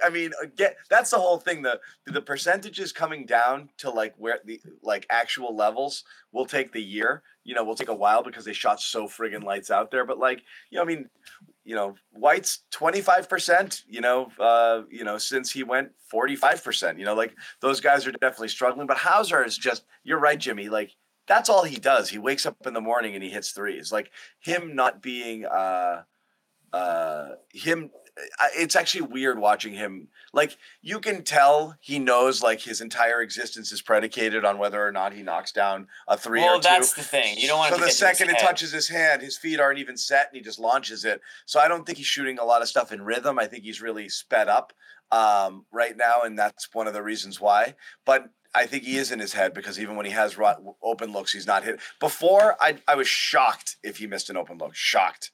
[0.03, 1.63] I mean, get that's the whole thing.
[1.63, 6.83] The the percentages coming down to like where the like actual levels will take the
[6.83, 7.23] year.
[7.45, 10.05] You know, will take a while because they shot so friggin' lights out there.
[10.07, 11.09] But like, you know, I mean,
[11.65, 13.83] you know, White's twenty five percent.
[13.89, 16.99] You know, uh, you know, since he went forty five percent.
[16.99, 18.87] You know, like those guys are definitely struggling.
[18.87, 19.85] But Hauser is just.
[20.05, 20.69] You're right, Jimmy.
[20.69, 20.95] Like.
[21.27, 22.11] That's all he does.
[22.11, 23.91] He wakes up in the morning and he hits threes.
[23.91, 26.03] Like him not being uh
[26.71, 27.89] uh him
[28.57, 33.73] it's actually weird watching him like you can tell he knows like his entire existence
[33.73, 36.79] is predicated on whether or not he knocks down a three Well, or two Well,
[36.81, 37.37] that's the thing.
[37.39, 38.47] You don't want so to the to his second it head.
[38.47, 41.67] touches his hand his feet aren't even set and he just launches it so i
[41.67, 44.49] don't think he's shooting a lot of stuff in rhythm i think he's really sped
[44.49, 44.73] up
[45.13, 47.75] um, right now and that's one of the reasons why
[48.05, 50.37] but I think he is in his head because even when he has
[50.81, 51.81] open looks, he's not hit.
[51.99, 55.33] Before, I I was shocked if he missed an open look, shocked,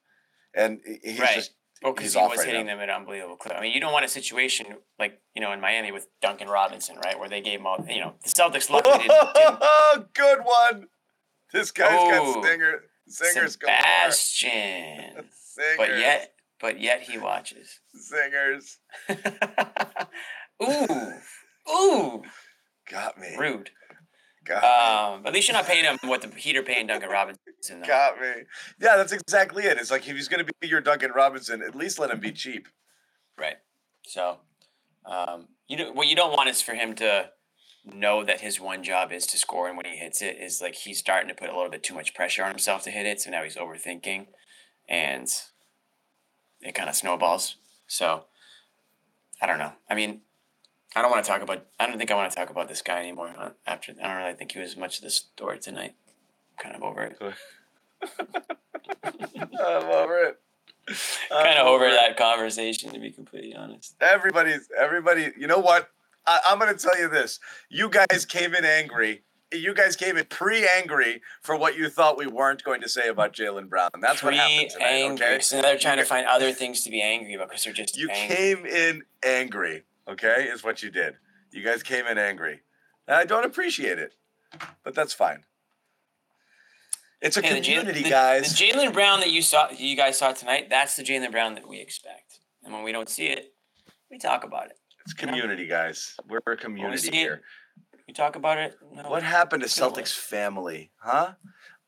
[0.54, 1.34] and he's Right.
[1.34, 2.74] just Well, because he was right hitting now.
[2.76, 3.54] them at unbelievable clip.
[3.56, 4.66] I mean, you don't want a situation
[4.98, 7.84] like you know in Miami with Duncan Robinson, right, where they gave him all.
[7.88, 9.34] You know, the Celtics luckily didn't.
[9.34, 10.88] didn't Good one.
[11.52, 13.52] This guy's Oh, got stinger, singers.
[13.52, 15.24] Sebastian.
[15.52, 17.80] Singers, but yet, but yet he watches.
[17.92, 18.78] singers
[20.62, 21.12] ooh,
[21.70, 22.22] ooh,
[22.90, 23.34] got me.
[23.38, 23.70] rude.
[24.44, 24.64] Got.
[24.64, 27.40] Um, at least you're not paying him what the Peter paying Duncan Robinson.
[27.68, 27.86] Though.
[27.86, 28.28] Got me.
[28.80, 29.76] Yeah, that's exactly it.
[29.78, 32.32] It's like if he's going to be your Duncan Robinson, at least let him be
[32.32, 32.66] cheap.
[33.38, 33.56] Right.
[34.06, 34.38] So,
[35.04, 37.30] um, you know what you don't want is for him to
[37.84, 40.74] know that his one job is to score, and when he hits it, is like
[40.74, 43.20] he's starting to put a little bit too much pressure on himself to hit it.
[43.20, 44.26] So now he's overthinking,
[44.88, 45.28] and
[46.60, 47.56] it kind of snowballs.
[47.86, 48.24] So,
[49.40, 49.72] I don't know.
[49.88, 50.22] I mean,
[50.96, 51.66] I don't want to talk about.
[51.78, 53.32] I don't think I want to talk about this guy anymore.
[53.38, 55.94] uh, After I don't really think he was much of the story tonight.
[56.58, 57.16] Kind of over it.
[59.04, 60.40] I'm over it.
[61.30, 61.92] I'm Kind of over it.
[61.92, 63.94] that conversation, to be completely honest.
[64.00, 65.32] Everybody's everybody.
[65.38, 65.90] You know what?
[66.26, 67.38] I, I'm going to tell you this.
[67.68, 69.22] You guys came in angry.
[69.52, 73.32] You guys came in pre-angry for what you thought we weren't going to say about
[73.32, 73.90] Jaylen Brown.
[74.00, 74.86] That's what happened tonight.
[74.86, 75.26] angry.
[75.26, 75.40] Okay.
[75.40, 77.96] So now they're trying to find other things to be angry about because they're just
[77.96, 78.36] You angry.
[78.36, 79.82] came in angry.
[80.10, 81.14] Okay, is what you did.
[81.52, 82.60] You guys came in angry.
[83.06, 84.14] And I don't appreciate it,
[84.84, 85.44] but that's fine.
[87.20, 88.56] It's a Hey, community, the- guys.
[88.58, 91.68] The Jaylen Brown that you saw, you guys saw tonight, that's the Jaylen Brown that
[91.68, 92.38] we expect.
[92.64, 93.54] And when we don't see it,
[94.10, 94.76] we talk about it.
[95.04, 96.14] it's community, guys.
[96.28, 97.42] We're a When we community here.
[97.84, 98.76] it, we talk about it.
[98.92, 99.08] No.
[99.08, 101.32] What happened to Celtics family, huh?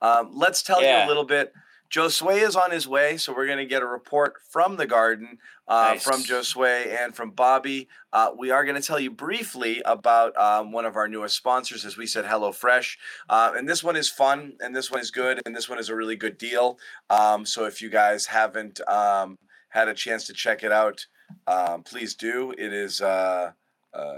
[0.01, 1.53] Um, let's tell you a little bit.
[1.93, 5.39] Josue is on his way, so we're going to get a report from the garden
[5.69, 6.03] uh, Nice.
[6.03, 7.87] from Josue and from Bobby.
[8.15, 11.85] Uh, we are going to tell you briefly about um, one of our newest sponsors,
[11.85, 12.97] as we said, HelloFresh.
[13.29, 15.91] Uh, and this one is fun, and this one is good, and this one is
[15.91, 16.79] a really good deal.
[17.11, 19.37] Um, so if you guys haven't um,
[19.69, 21.07] had a chance to check it out,
[21.47, 22.55] um, please do.
[22.57, 23.03] It is.
[23.03, 23.53] Uh,
[23.93, 24.15] uh,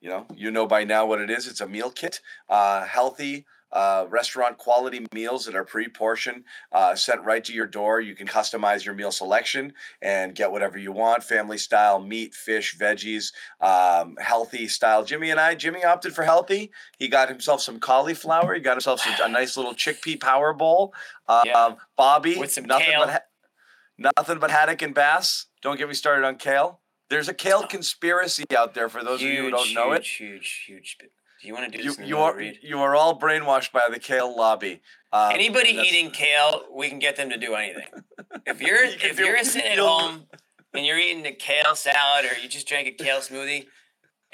[0.00, 1.46] you know, you know by now what it is.
[1.46, 7.22] It's a meal kit, uh, healthy, uh, restaurant quality meals that are pre-portioned, uh, sent
[7.24, 8.00] right to your door.
[8.00, 12.78] You can customize your meal selection and get whatever you want: family style, meat, fish,
[12.78, 15.04] veggies, um, healthy style.
[15.04, 16.70] Jimmy and I, Jimmy opted for healthy.
[16.98, 18.54] He got himself some cauliflower.
[18.54, 20.94] He got himself some, a nice little chickpea power bowl.
[21.28, 21.74] Um, Yeah.
[21.96, 23.00] Bobby, With some nothing kale.
[23.00, 25.46] but ha- nothing but haddock and bass.
[25.62, 26.80] Don't get me started on kale.
[27.10, 30.04] There's a kale conspiracy out there for those of you who don't know it.
[30.04, 31.10] huge, huge, huge.
[31.44, 32.58] Do you want to do You, you are read?
[32.62, 34.80] you are all brainwashed by the kale lobby.
[35.12, 37.84] Um, Anybody eating kale, we can get them to do anything.
[38.46, 40.24] If you're You if do- you're sitting at home
[40.72, 43.66] and you're eating a kale salad or you just drank a kale smoothie,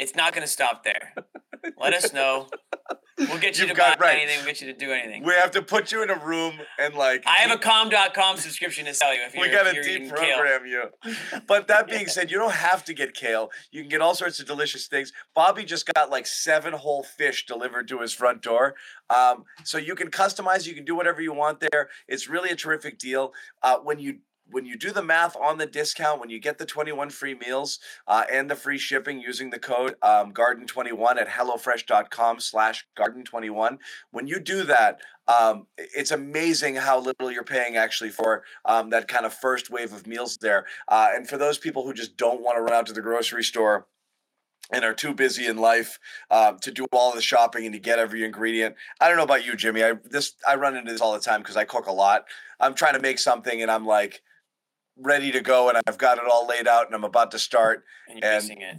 [0.00, 1.14] it's not going to stop there.
[1.80, 2.48] Let us know.
[3.18, 4.16] We'll get you You've to got- buy right.
[4.18, 4.38] anything.
[4.38, 5.24] We'll get you to do anything.
[5.24, 8.86] we have to put you in a room and like I have a com.com subscription
[8.86, 10.84] to sell you if you're, we got to deprogram you.
[11.46, 13.50] But that being said, you don't have to get kale.
[13.72, 15.12] You can get all sorts of delicious things.
[15.34, 18.74] Bobby just got like seven whole fish delivered to his front door.
[19.10, 20.66] Um, so you can customize.
[20.66, 21.90] You can do whatever you want there.
[22.08, 23.34] It's really a terrific deal.
[23.62, 26.66] Uh, when you when you do the math on the discount, when you get the
[26.66, 32.40] 21 free meals uh, and the free shipping using the code um, garden21 at hellofresh.com
[32.40, 33.78] slash garden21,
[34.10, 39.08] when you do that, um, it's amazing how little you're paying actually for um, that
[39.08, 40.66] kind of first wave of meals there.
[40.88, 43.44] Uh, and for those people who just don't want to run out to the grocery
[43.44, 43.86] store
[44.72, 45.98] and are too busy in life
[46.30, 48.76] uh, to do all the shopping and to get every ingredient.
[49.00, 49.82] I don't know about you, Jimmy.
[49.82, 52.24] I this I run into this all the time because I cook a lot.
[52.60, 54.22] I'm trying to make something and I'm like
[55.00, 57.84] ready to go and I've got it all laid out and I'm about to start
[58.08, 58.76] And you're and missing it.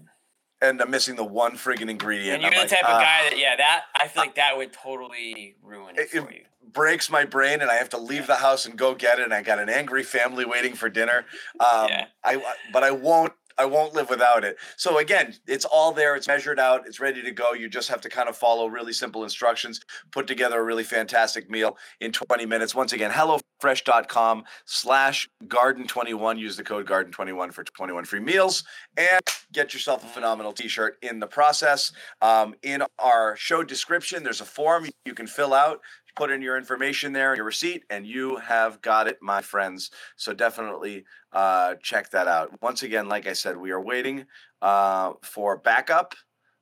[0.62, 2.36] and I'm missing the one friggin' ingredient.
[2.36, 4.36] And you're I'm the like, type "Ah." of guy that, yeah, that I feel like
[4.36, 6.46] that would totally ruin it, It- for you.
[6.74, 9.24] breaks my brain and I have to leave the house and go get it.
[9.26, 11.26] And I got an angry family waiting for dinner.
[11.60, 12.06] Um, Yeah.
[12.24, 14.58] I but I won't I won't live without it.
[14.76, 16.16] So again, it's all there.
[16.16, 16.88] It's measured out.
[16.88, 17.54] It's ready to go.
[17.54, 19.80] You just have to kind of follow really simple instructions,
[20.12, 22.74] put together a really fantastic meal in 20 minutes.
[22.74, 26.40] Once again, HelloFresh.com slash Garden21.
[26.40, 28.64] Use the code Garden21 for 21 free meals
[28.98, 29.22] and
[29.54, 31.92] get yourself a phenomenal t-shirt in the process.
[32.24, 35.82] Um, in our show description, there's a form you can fill out
[36.16, 39.92] put in your information there, your receipt, and you have got it, my friends.
[40.16, 42.62] So definitely uh, check that out.
[42.62, 44.26] Once again, like I said, we are waiting
[44.62, 46.16] uh, for backup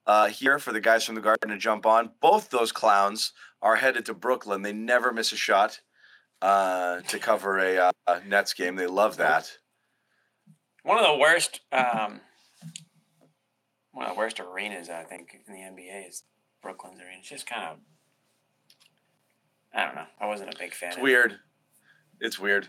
[0.05, 2.12] uh, here for the guys from the Garden to jump on.
[2.21, 4.62] Both those clowns are headed to Brooklyn.
[4.62, 5.81] They never miss a shot
[6.41, 8.75] uh, to cover a, uh, a Nets game.
[8.75, 9.51] They love that.
[10.83, 12.21] One of the worst, um,
[13.91, 16.23] one of the worst arenas I think in the NBA is
[16.62, 17.17] Brooklyn's arena.
[17.19, 17.77] It's just kind of,
[19.73, 20.05] I don't know.
[20.19, 20.89] I wasn't a big fan.
[20.89, 21.03] It's of it.
[21.03, 21.36] weird.
[22.19, 22.67] It's weird.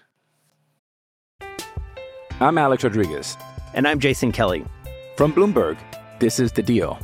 [2.40, 3.36] I'm Alex Rodriguez.
[3.74, 4.64] And I'm Jason Kelly.
[5.16, 5.78] From Bloomberg,
[6.18, 6.98] this is The Deal.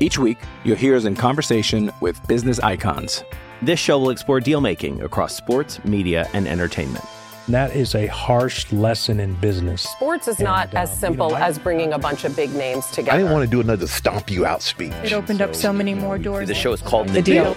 [0.00, 3.22] Each week, you'll hear us in conversation with business icons.
[3.62, 7.04] This show will explore deal making across sports, media, and entertainment.
[7.48, 9.82] That is a harsh lesson in business.
[9.82, 12.34] Sports is And, not as um, you simple know, I- as bringing a bunch of
[12.34, 13.12] big names together.
[13.12, 14.92] I didn't want to do another stomp you out speech.
[15.04, 16.48] It opened up so many more doors.
[16.48, 17.56] The show is called The Deal.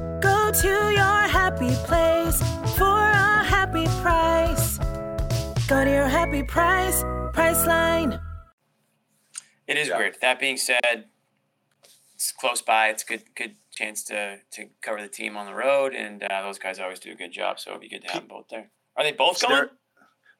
[0.21, 2.39] Go to your happy place
[2.77, 4.77] for a happy price.
[5.67, 7.03] Go to your happy price,
[7.33, 8.21] Priceline.
[9.67, 9.97] It is Yeah.
[9.97, 10.17] weird.
[10.21, 11.09] That being said,
[12.13, 12.89] it's close by.
[12.89, 16.41] It's a good good chance to to cover the team on the road, and uh,
[16.41, 17.59] those guys always do a good job.
[17.59, 18.69] So it'd be good to have them both there.
[18.97, 19.61] Are they both So going?
[19.61, 19.71] there,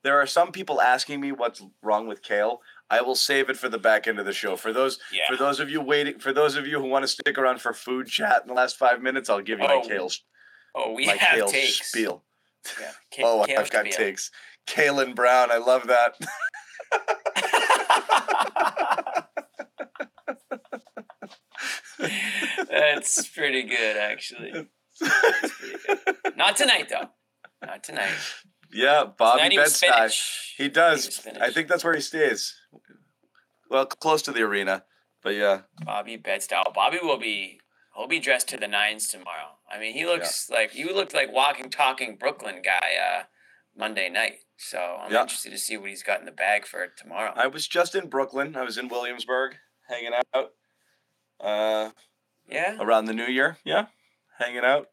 [0.04, 2.62] there are some people asking me what's wrong with kale.
[2.92, 4.56] I will save it for the back end of the show.
[4.58, 5.22] For those Yeah.
[5.28, 7.74] for those of you waiting, for those of you who want to stick around for
[7.74, 10.10] food chat in the last five minutes, I'll give you Oh, my kale
[10.76, 11.88] Oh, we my have kale takes.
[11.88, 12.24] spiel.
[12.80, 12.92] Yeah.
[13.16, 13.94] Ka- oh, I've got spiel.
[13.98, 14.30] takes.
[14.68, 16.16] Kalen Brown, I love that.
[22.70, 24.52] That's pretty good, actually.
[25.00, 26.38] Pretty good.
[26.38, 27.10] Not tonight, though.
[27.66, 28.10] Not tonight.
[28.72, 29.88] yeah, Bobby Tonight he was Bed-Stuy.
[29.94, 30.54] spinach.
[30.58, 31.28] He He does.
[31.40, 32.56] I think that's where he stays.
[33.72, 34.84] Well, close to the arena,
[35.24, 35.62] but yeah.
[35.86, 36.74] Bobby Bedstyle.
[36.74, 37.60] Bobby will be.
[37.96, 39.58] He'll be dressed to the nines tomorrow.
[39.70, 43.24] I mean, he looks like you looked like walking, talking Brooklyn guy uh,
[43.78, 44.40] Monday night.
[44.58, 45.22] So I'm Yeah.
[45.22, 47.34] interested to see what he's got in the bag for tomorrow.
[47.36, 48.56] I was just in Brooklyn.
[48.56, 49.56] I was in Williamsburg,
[49.90, 50.52] hanging out.
[51.40, 51.90] Uh,
[52.48, 52.78] yeah.
[52.80, 53.58] around the new year.
[53.66, 53.88] Yeah,
[54.38, 54.88] hanging out.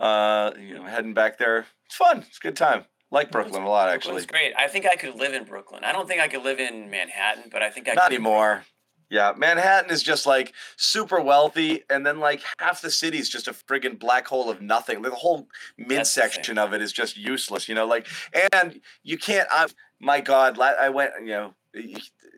[0.00, 1.66] Uh, you know, heading back there.
[1.86, 2.24] It's fun.
[2.28, 2.84] It's a good time.
[3.14, 4.14] Like Brooklyn a lot, actually.
[4.14, 4.52] Brooklyn's great.
[4.58, 5.84] I think I could live in Brooklyn.
[5.84, 7.96] I don't think I could live in Manhattan, but I think I could.
[7.96, 8.14] Not could.
[8.14, 8.64] anymore.
[9.08, 13.52] Yeah, Manhattan is just like super wealthy, and then like half the city's just a
[13.52, 15.02] friggin' black hole of nothing.
[15.02, 15.46] The whole
[15.78, 17.86] midsection of it is just useless, you know.
[17.86, 18.08] Like,
[18.52, 19.46] and you can't.
[19.50, 19.68] I,
[20.00, 21.12] my God, I went.
[21.20, 21.54] You know,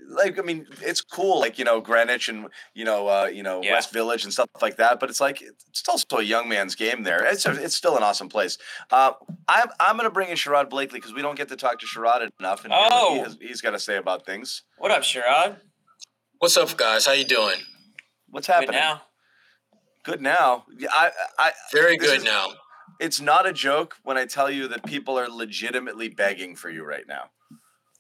[0.09, 3.63] like I mean, it's cool, like you know, Greenwich and you know, uh, you know,
[3.63, 3.73] Yeah.
[3.73, 5.01] West Village and stuff like that.
[5.01, 7.25] But it's like it's also a young man's game there.
[7.25, 8.59] It's a, it's still an awesome place.
[8.91, 9.13] Uh,
[9.49, 12.29] I'm I'm gonna bring in Sherrod Blakely because we don't get to talk to Sherrod
[12.41, 13.25] enough, and hear what he Oh.
[13.25, 14.63] has, he's got to say about things.
[14.79, 15.57] What up, Sherrod?
[16.39, 17.07] What's up, guys?
[17.07, 17.59] How you doing?
[18.29, 18.99] What's happening Good happening?
[18.99, 19.03] now.
[20.05, 20.65] Good now.
[20.93, 22.49] I, I, Very good is- now.
[23.01, 26.83] It's not a joke when I tell you that people are legitimately begging for you
[26.85, 27.25] right now.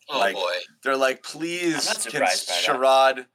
[0.08, 0.54] Oh like, boy.
[0.82, 2.64] They're like, please, can surprised by that.
[2.64, 3.26] Sherrod,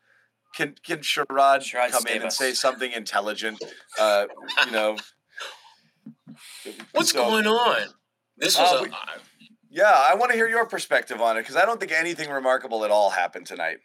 [0.55, 2.37] can can Sherrod, Sherrod, come in and us.
[2.37, 3.61] say something intelligent?
[3.99, 4.25] Uh,
[4.65, 4.97] you know.
[6.93, 7.93] What's So- going on?
[8.37, 8.91] This was Uh, a we-
[9.69, 12.83] Yeah, I want to hear your perspective on it because I don't think anything remarkable
[12.83, 13.77] at all happened tonight.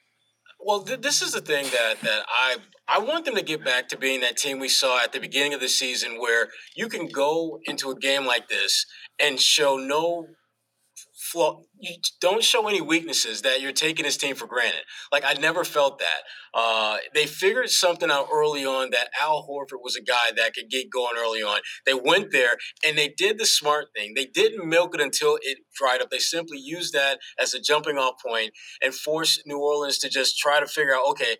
[0.58, 0.82] well.
[0.82, 2.56] Th- this is the thing that that I
[2.88, 5.54] I want them to get back to being that team we saw at the beginning
[5.54, 8.86] of the season, where you can go into a game like this
[9.18, 10.28] and show no
[11.36, 11.60] flaw.
[11.78, 14.80] You don't show any weaknesses that you're taking this team for granted.
[15.12, 16.22] Like I never felt that.
[16.54, 20.70] Uh, they figured something out early on that Al Horford was a guy that could
[20.70, 21.60] get going early on.
[21.84, 24.14] They went there and they did the smart thing.
[24.16, 26.08] They didn't milk it until it dried up.
[26.10, 30.38] They simply used that as a jumping off point and forced New Orleans to just
[30.38, 31.36] try to figure out, okay,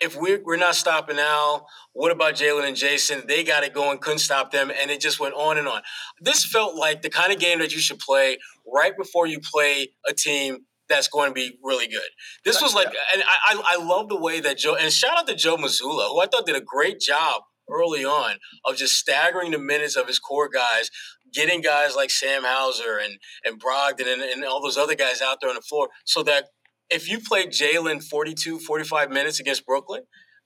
[0.00, 3.22] if we're, we're not stopping Al, what about Jaylen and Jason?
[3.26, 5.82] They got it going, couldn't stop them, and it just went on and on.
[6.20, 8.38] This felt like the kind of game that you should play
[8.72, 12.08] right before you play a team that's going to be really good.
[12.44, 15.34] This was like, and I, I, love the way that Joe, and shout out to
[15.34, 19.58] Joe Mazzulla, who I thought did a great job early on of just staggering the
[19.58, 20.90] minutes of his core guys,
[21.32, 25.38] getting guys like Sam Hauser and, and Brogdon and, and all those other guys out
[25.40, 26.50] there on the floor so that
[26.90, 30.02] if you play Jaylen 42, 45 minutes against Brooklyn,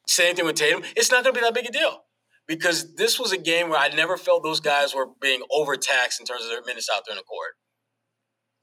[0.07, 2.05] same thing with Tatum, it's not going to be that big a deal.
[2.47, 6.27] Because this was a game where I never felt those guys were being overtaxed in
[6.27, 7.53] terms of their minutes out there in the court.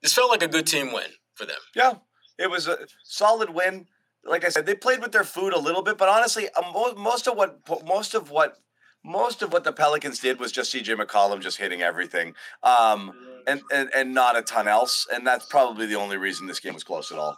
[0.02, 1.58] This felt like a good team win for them.
[1.74, 1.94] Yeah,
[2.38, 3.86] it was a solid win.
[4.26, 7.28] Like I said, they played with their food a little bit, but honestly, uh, most
[7.28, 8.58] of what most of what
[9.06, 13.14] most of what the Pelicans did was just CJ McCollum just hitting everything, um,
[13.48, 15.08] and, and and not a ton else.
[15.12, 17.38] And that's probably the only reason this game was close at all.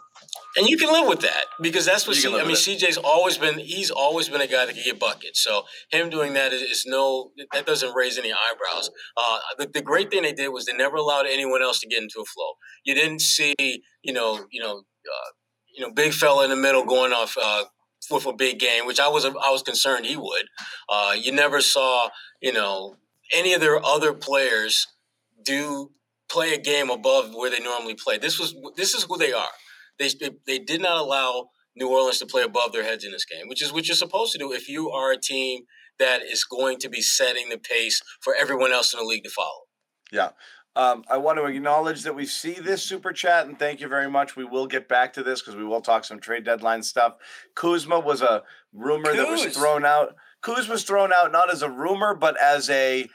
[0.56, 2.56] And you can live with that because that's what C- I mean.
[2.56, 5.42] CJ's always been he's always been a guy that can get buckets.
[5.42, 8.90] So him doing that is, is no that doesn't raise any eyebrows.
[9.16, 12.02] Uh, the, the great thing they did was they never allowed anyone else to get
[12.02, 12.52] into a flow.
[12.84, 13.54] You didn't see
[14.02, 15.30] you know you know uh,
[15.74, 17.36] you know big fella in the middle going off.
[17.40, 17.64] Uh,
[18.10, 20.46] with a big game, which I was I was concerned he would.
[20.88, 22.08] Uh, you never saw,
[22.40, 22.96] you know,
[23.32, 24.88] any of their other players
[25.44, 25.92] do
[26.30, 28.18] play a game above where they normally play.
[28.18, 29.50] This was this is who they are.
[29.98, 33.24] They, they, they did not allow New Orleans to play above their heads in this
[33.24, 35.62] game, which is what you're supposed to do if you are a team
[35.98, 39.30] that is going to be setting the pace for everyone else in the league to
[39.30, 39.66] follow.
[40.10, 40.30] Yeah.
[40.76, 44.08] Um, I want to acknowledge that we see this super chat and thank you very
[44.08, 44.36] much.
[44.36, 47.14] We will get back to this because we will talk some trade deadline stuff.
[47.56, 50.14] Kuzma was a rumor that was thrown out.
[50.42, 53.06] Kuz was thrown out not as a rumor, but as a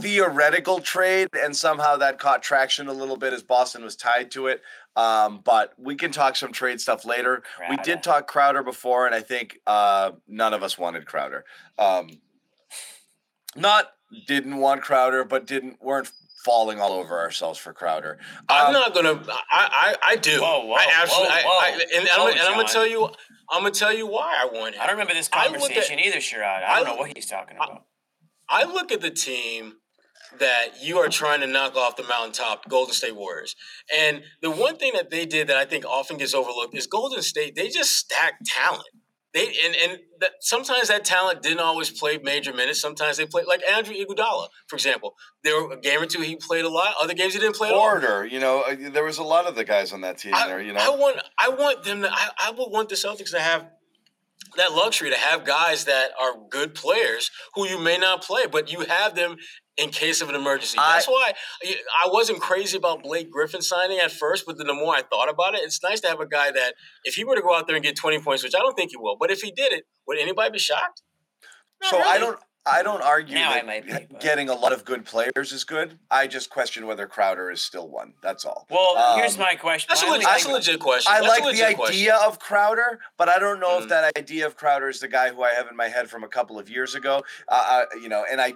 [0.00, 4.46] theoretical trade, and somehow that caught traction a little bit as Boston was tied to
[4.48, 4.62] it.
[4.96, 7.42] Um, but we can talk some trade stuff later.
[7.68, 11.44] We did talk Crowder before, and I think uh, none of us wanted Crowder.
[11.78, 12.08] Um,
[13.54, 13.92] not
[14.26, 16.10] didn't want Crowder, but didn't weren't
[16.44, 18.18] falling all over ourselves for Crowder.
[18.48, 19.22] I'm Um, not gonna.
[19.50, 20.40] I I, I do.
[20.40, 21.28] Whoa, whoa, I absolutely.
[21.28, 21.58] whoa, I, whoa.
[21.60, 23.08] I, and, I'm, and I'm gonna tell you.
[23.50, 24.80] I'm gonna tell you why I want him.
[24.82, 26.64] I don't remember this I look at- conversation either, Sherrod.
[26.64, 27.84] I don't know what he's talking about.
[28.48, 29.74] I look at the team
[30.38, 33.54] that you are trying to knock off the mountaintop Golden State Warriors.
[33.96, 37.22] And the one thing that they did that I think often gets overlooked is Golden
[37.22, 38.88] State, they just stacked talent.
[39.34, 42.80] They and and that, sometimes that talent didn't always play major minutes.
[42.80, 45.14] Sometimes they played like Andrew Iguodala, for example.
[45.44, 46.94] There were a game or two he played a lot.
[46.98, 47.70] Other games he didn't play.
[47.70, 50.48] Order, you know, uh, there was a lot of the guys on that team I,
[50.48, 50.62] there.
[50.62, 52.10] You know, I want I want them to.
[52.10, 53.66] I, I would want the Celtics to have
[54.56, 58.72] that luxury to have guys that are good players who you may not play, but
[58.72, 59.36] you have them
[59.76, 60.78] in case of an emergency.
[60.78, 61.32] That's I, why
[62.02, 65.28] I wasn't crazy about Blake Griffin signing at first, but then the more I thought
[65.28, 67.66] about it, it's nice to have a guy that if he were to go out
[67.66, 69.72] there and get 20 points, which I don't think he will, but if he did
[69.72, 71.02] it, would anybody be shocked?
[71.82, 72.10] Not so really.
[72.10, 75.64] I don't I don't argue now that be, getting a lot of good players is
[75.64, 75.98] good.
[76.10, 78.14] I just question whether Crowder is still one.
[78.22, 78.66] That's all.
[78.70, 79.86] Well, um, here's my question.
[79.88, 81.12] That's, a, legit, that's a legit question.
[81.12, 82.12] I that's like the idea question.
[82.24, 83.82] of Crowder, but I don't know mm.
[83.82, 86.24] if that idea of Crowder is the guy who I have in my head from
[86.24, 87.22] a couple of years ago.
[87.48, 88.54] Uh, uh, you know, and I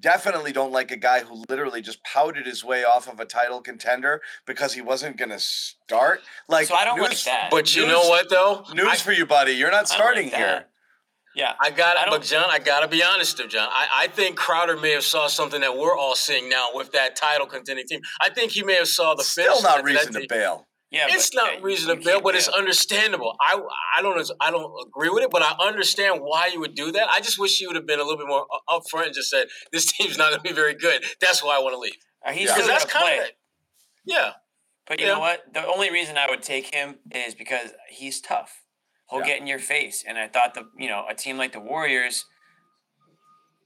[0.00, 3.60] definitely don't like a guy who literally just pouted his way off of a title
[3.60, 6.20] contender because he wasn't going to start.
[6.48, 7.48] Like, so I don't news, like that.
[7.50, 8.64] But you news, know what though?
[8.74, 9.52] News I, for you, buddy.
[9.52, 10.66] You're not starting like here.
[11.34, 12.10] Yeah, I got it.
[12.10, 13.68] But John, I gotta be honest, though, John.
[13.70, 17.16] I, I think Crowder may have saw something that we're all seeing now with that
[17.16, 18.00] title contending team.
[18.20, 20.66] I think he may have saw the still not reason to bail.
[20.90, 23.34] Yeah, it's but, not reason to bail, but it's understandable.
[23.40, 23.58] I
[23.96, 27.08] I don't I don't agree with it, but I understand why you would do that.
[27.08, 29.46] I just wish you would have been a little bit more upfront and just said
[29.72, 31.02] this team's not going to be very good.
[31.20, 31.96] That's why I want to leave.
[32.24, 32.66] Uh, he's yeah.
[32.66, 33.28] that's kind of
[34.04, 34.32] yeah.
[34.86, 35.14] But you yeah.
[35.14, 35.42] know what?
[35.54, 38.61] The only reason I would take him is because he's tough.
[39.12, 39.26] He'll yeah.
[39.26, 42.24] get in your face, and I thought the you know a team like the Warriors.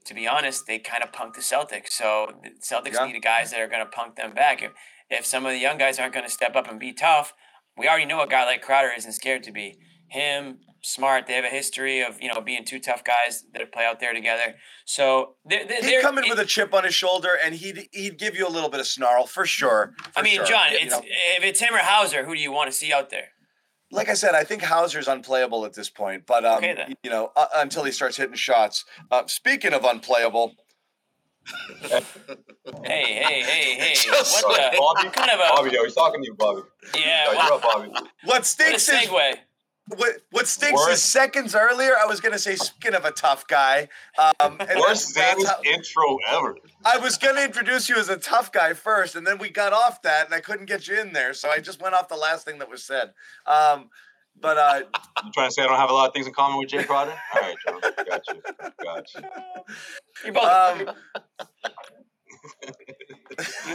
[0.05, 1.91] To be honest, they kind of punked the Celtics.
[1.91, 3.07] So the Celtics yeah.
[3.07, 4.61] need guys that are going to punk them back.
[4.61, 4.71] If,
[5.09, 7.33] if some of the young guys aren't going to step up and be tough,
[7.77, 9.77] we already know a guy like Crowder isn't scared to be.
[10.09, 13.85] Him, Smart, they have a history of you know being two tough guys that play
[13.85, 14.55] out there together.
[14.85, 17.87] So they're, they're, he'd come in it, with a chip on his shoulder, and he'd
[17.91, 19.93] he'd give you a little bit of snarl for sure.
[20.13, 20.45] For I mean, sure.
[20.45, 23.29] John, it's, if it's him or Hauser, who do you want to see out there?
[23.91, 27.31] Like I said, I think Hauser's unplayable at this point, but um, okay, you know,
[27.35, 28.83] uh, until he starts hitting shots.
[29.09, 30.55] Uh, speaking of unplayable,
[31.85, 32.01] hey,
[32.83, 33.93] hey, hey, hey!
[33.93, 34.77] Just what the?
[34.77, 36.61] Bobby, kind of a, Bobby, yo, he's talking to you, Bobby.
[36.95, 37.91] Yeah, you're up, Bobby.
[38.25, 39.31] What stinks what segue.
[39.33, 39.37] is
[39.95, 40.93] what what stinks Worst.
[40.93, 41.93] is seconds earlier.
[42.01, 43.87] I was gonna say, speaking of a tough guy,
[44.19, 46.57] um, and worst that's, that's how, intro ever.
[46.85, 50.01] I was gonna introduce you as a tough guy first, and then we got off
[50.01, 52.45] that, and I couldn't get you in there, so I just went off the last
[52.45, 53.13] thing that was said.
[53.45, 53.89] Um,
[54.39, 54.81] but uh,
[55.23, 56.85] you trying to say I don't have a lot of things in common with Jae
[56.85, 57.15] Crowder?
[57.33, 57.79] All right, Joe,
[58.09, 58.41] got you,
[58.83, 59.21] got you.
[60.25, 60.87] You both.
[60.89, 60.95] Um,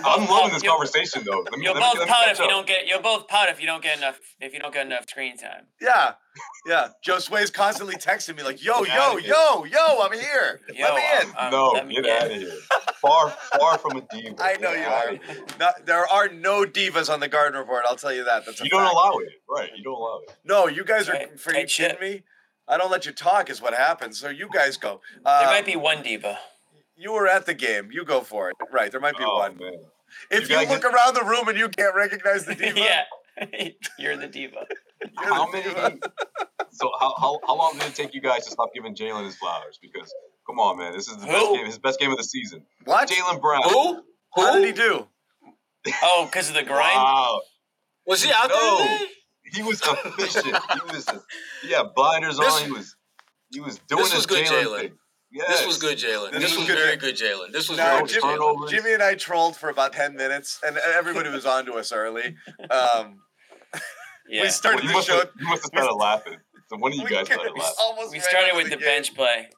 [0.05, 1.45] I'm loving this conversation though.
[1.57, 2.87] Me, you'll both me, pout if you don't get.
[2.87, 4.19] You'll both pout if you don't get enough.
[4.41, 5.67] If you don't get enough screen time.
[5.81, 6.15] Yeah,
[6.67, 6.89] yeah.
[7.03, 10.61] Joe Sway's constantly texting me like, "Yo, yo, yo, yo, I'm here.
[10.75, 12.51] Yo, let me in." Um, no, let get out of here.
[13.01, 14.37] Far, far from a diva.
[14.39, 15.37] I know you are.
[15.59, 17.85] Not, there are no divas on the Garden Report.
[17.89, 18.45] I'll tell you that.
[18.47, 18.95] That's you don't fact.
[18.95, 19.71] allow it, right?
[19.77, 20.37] You don't allow it.
[20.45, 21.37] No, you guys are right.
[21.37, 22.23] freaking kidding me.
[22.69, 24.19] I don't let you talk, is what happens.
[24.19, 25.01] So you guys go.
[25.25, 26.39] Uh, there might be one diva
[27.03, 27.91] you were at the game.
[27.91, 28.57] You go for it.
[28.73, 28.91] Right.
[28.91, 29.59] There might be oh, one.
[29.59, 29.73] Man.
[30.31, 30.95] If you, you look get...
[30.95, 32.79] around the room and you can't recognize the diva.
[32.79, 33.03] yeah.
[33.99, 34.67] You're the diva.
[35.21, 35.69] You're how the many?
[35.75, 35.99] Diva.
[36.71, 39.37] so how, how how long did it take you guys to stop giving Jaylen his
[39.37, 39.79] flowers?
[39.81, 40.13] Because
[40.47, 41.33] come on, man, this is the Who?
[41.33, 42.63] best game, his best game of the season.
[42.85, 43.09] What?
[43.09, 43.63] Jaylen Brown.
[43.65, 44.03] Who?
[44.35, 44.43] Who?
[44.43, 45.09] How did he do?
[46.03, 46.95] Oh, because of the grind.
[46.95, 47.41] Wow.
[48.07, 48.79] Was he out no.
[48.79, 48.99] there?
[49.45, 50.47] He was efficient.
[50.47, 51.07] he was.
[51.65, 52.67] Yeah, blinders this, on.
[52.67, 52.97] He was.
[53.51, 54.93] He was doing this his Jaylen thing.
[55.33, 55.49] Yes.
[55.49, 56.33] This was good, Jaylen.
[56.33, 57.53] This, this, was, good, very good, Jaylen.
[57.53, 58.37] This was no, Jimmy,
[58.69, 62.37] Jimmy, and I trolled for about ten minutes, and everybody was on to us early.
[62.71, 63.21] Um,
[64.29, 64.43] yeah.
[64.43, 65.19] We started well, the show.
[65.19, 66.37] Have, you must have started laughing.
[66.69, 68.09] So one of you guys started laughing.
[68.13, 69.49] We started with the, the bench play.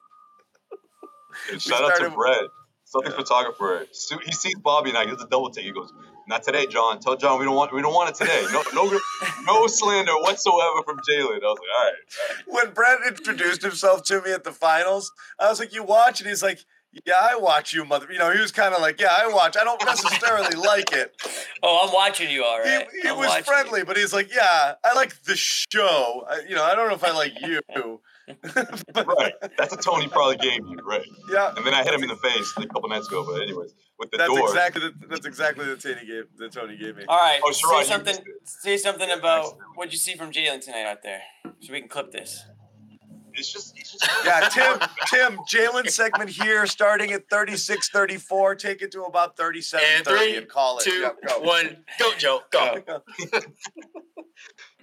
[1.57, 2.39] shout out to Brett,
[2.85, 3.17] something yeah.
[3.17, 3.85] photographer.
[4.23, 5.03] He sees Bobby and I.
[5.03, 5.65] He does a double take.
[5.65, 5.91] He goes,
[6.27, 6.99] not today, John.
[6.99, 8.45] Tell John we don't want we don't want it today.
[8.51, 8.99] No no
[9.45, 11.41] no slander whatsoever from Jaylen.
[11.43, 12.65] I was like, all right, all right.
[12.65, 16.29] When Brett introduced himself to me at the finals, I was like, you watch, and
[16.29, 16.59] he's like.
[17.05, 18.07] Yeah, I watch you, mother.
[18.09, 19.57] You know, he was kind of like, yeah, I watch.
[19.57, 21.13] I don't necessarily like it.
[21.61, 22.87] Oh, I'm watching you, all right.
[22.93, 23.85] He, he was friendly, you.
[23.85, 26.25] but he's like, yeah, I like the show.
[26.29, 27.59] I, you know, I don't know if I like you.
[28.95, 29.33] right.
[29.57, 31.05] That's a Tony probably gave you, right?
[31.29, 31.53] Yeah.
[31.55, 33.25] And then I hit him in the face like a couple nights ago.
[33.25, 34.47] But anyways, with the that's door.
[34.49, 36.23] Exactly the, that's exactly the Tony gave.
[36.37, 37.05] The Tony gave me.
[37.07, 37.39] All right.
[37.43, 38.15] Oh, Sherrod, say something.
[38.43, 41.21] Say something about what you see from Jaylen tonight out there,
[41.59, 42.43] so we can clip this.
[43.37, 48.55] It's just, it's just yeah, Tim, Tim, Jaylen segment here, starting at 36 34.
[48.55, 50.85] Take it to about 37 and 30 and call it.
[50.85, 51.39] Two, yep, go.
[51.41, 52.81] one, go, Joe, go.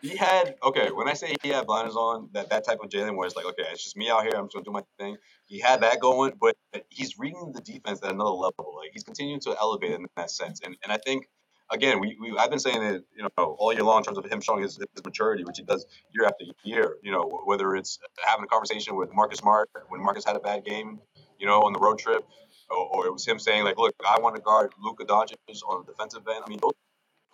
[0.03, 0.91] he had okay.
[0.91, 3.47] When I say he had blinders on, that that type of Jaylen where it's like,
[3.47, 4.33] okay, it's just me out here.
[4.37, 5.17] I'm just gonna do my thing.
[5.53, 6.57] He had that going, but
[6.89, 8.75] he's reading the defense at another level.
[8.75, 10.63] Like he's continuing to elevate in that sense.
[10.65, 11.29] And and I think
[11.71, 14.25] again, we, we I've been saying it, you know, all year long in terms of
[14.25, 15.85] him showing his, his maturity, which he does
[16.15, 16.97] year after year.
[17.03, 20.65] You know, whether it's having a conversation with Marcus Smart when Marcus had a bad
[20.65, 21.01] game,
[21.39, 22.25] you know, on the road trip,
[22.71, 25.35] or, or it was him saying like, look, I want to guard Luka Doncic
[25.69, 26.45] on the defensive end.
[26.47, 26.73] I mean, those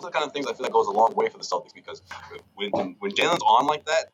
[0.01, 1.45] those are the kind of things I feel like goes a long way for the
[1.45, 2.03] Celtics because
[2.57, 4.07] when when Jaylen's on like that,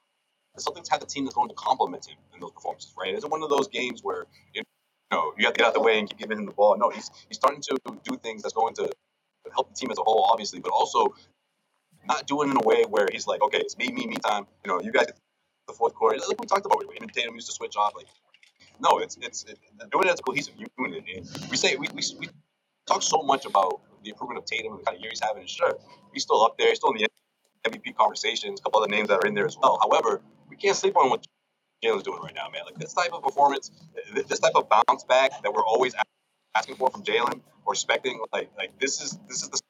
[0.59, 3.13] Celtics have the team that's going to complement him in those performances, right?
[3.13, 4.63] It isn't one of those games where you
[5.11, 6.77] know you have to get out the way and keep giving him the ball.
[6.79, 8.91] No, he's he's starting to do things that's going to
[9.53, 11.15] help the team as a whole, obviously, but also
[12.07, 14.47] not doing it in a way where he's like, okay, it's me, me, me time.
[14.65, 15.07] You know, you guys
[15.67, 17.93] the fourth quarter, like we talked about, him and Tatum used to switch off.
[17.97, 18.07] Like,
[18.81, 19.59] no, it's it's it,
[19.91, 21.05] doing it as a cohesive unit.
[21.51, 22.29] We say we, we, we
[22.87, 25.43] talk so much about the improvement of Tatum and the kind of year he's having.
[25.43, 25.79] And sure,
[26.13, 26.69] he's still up there.
[26.69, 28.61] He's still in the MVP conversations.
[28.61, 29.79] A couple other names that are in there as well.
[29.81, 30.21] However,
[30.55, 31.27] we can't sleep on what
[31.85, 32.63] Jaylen's doing right now, man.
[32.65, 33.73] Like this type of performance,
[34.29, 35.95] this type of bounce back that we're always
[36.57, 39.61] asking for from Jaylen or expecting, like like this is this is the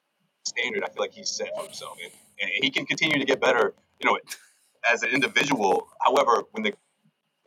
[0.44, 3.40] standard I feel like he's set for himself, and, and he can continue to get
[3.40, 3.72] better.
[3.98, 4.18] You know,
[4.92, 5.88] as an individual.
[6.04, 6.74] However, when the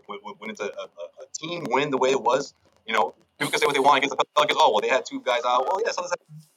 [0.07, 2.55] when, when it's a, a, a team win the way it was,
[2.87, 4.57] you know, people can say what they want against the Pelicans.
[4.59, 5.67] Oh, well, they had two guys out.
[5.67, 6.07] Well, yeah, so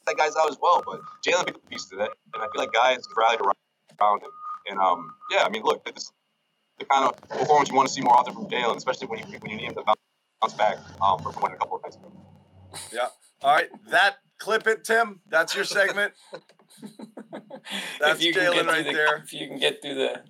[0.06, 0.82] that guy's out as well.
[0.86, 4.30] But Jaylen picked a piece to that, and I feel like guys rallied around him.
[4.70, 6.12] And um, yeah, I mean, look, this is
[6.80, 9.38] the kind of performance you want to see more often from Jaylen, especially when you
[9.38, 9.84] when you need him to
[10.40, 12.12] bounce back um, from winning a couple of nights ago.
[12.92, 13.08] Yeah.
[13.42, 15.20] All right, that clip it, Tim.
[15.28, 16.14] That's your segment.
[18.00, 19.16] That's Jaylen right the, there.
[19.18, 20.22] If you can get through the.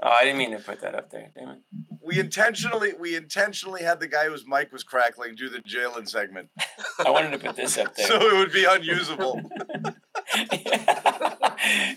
[0.00, 1.32] Oh, I didn't mean to put that up there.
[1.36, 1.58] Damn it.
[2.00, 6.48] We intentionally we intentionally had the guy whose mic was crackling do the Jaylen segment.
[7.04, 8.06] I wanted to put this up there.
[8.06, 9.40] so it would be unusable.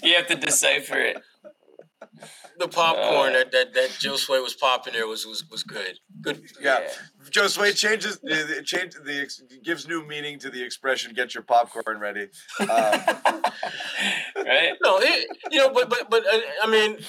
[0.04, 1.22] you have to decipher it.
[2.62, 5.97] The popcorn uh, that, that that Josue was popping there was was, was good.
[6.22, 6.43] Good.
[6.62, 6.82] Yeah.
[6.82, 6.89] yeah.
[7.32, 9.28] Josue changes the change the
[9.64, 12.28] gives new meaning to the expression "get your popcorn ready."
[12.59, 14.74] Um, right?
[14.84, 16.99] No, it, you know, but but but uh, I mean,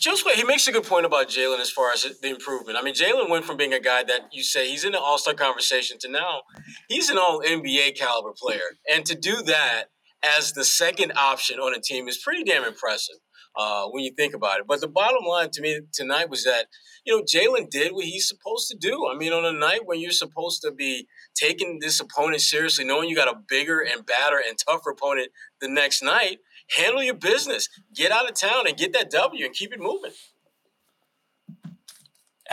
[0.00, 2.78] Josue he makes a good point about Jaylen as far as the improvement.
[2.78, 5.18] I mean, Jaylen went from being a guy that you say he's in the All
[5.18, 6.40] Star conversation to now
[6.88, 9.90] he's an All NBA caliber player, and to do that
[10.24, 13.16] as the second option on a team is pretty damn impressive
[13.58, 14.66] uh, when you think about it.
[14.68, 16.66] But the bottom line to me tonight was that,
[17.04, 19.08] you know, Jaylen did what he's supposed to do.
[19.12, 23.08] I mean, on a night when you're supposed to be taking this opponent seriously, knowing
[23.08, 25.30] you got a bigger and badder and tougher opponent
[25.60, 26.38] the next night,
[26.76, 27.68] handle your business.
[27.92, 30.12] Get out of town and get that W and keep it moving.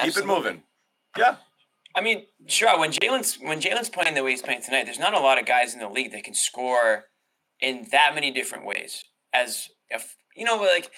[0.04, 0.64] Keep it moving.
[1.18, 1.36] Yeah.
[1.96, 2.78] I mean, sure.
[2.78, 5.46] When Jaylen's when Jaylen's playing the way he's playing tonight, there's not a lot of
[5.46, 7.06] guys in the league that can score
[7.62, 9.04] in that many different ways.
[9.32, 10.92] As if you know, like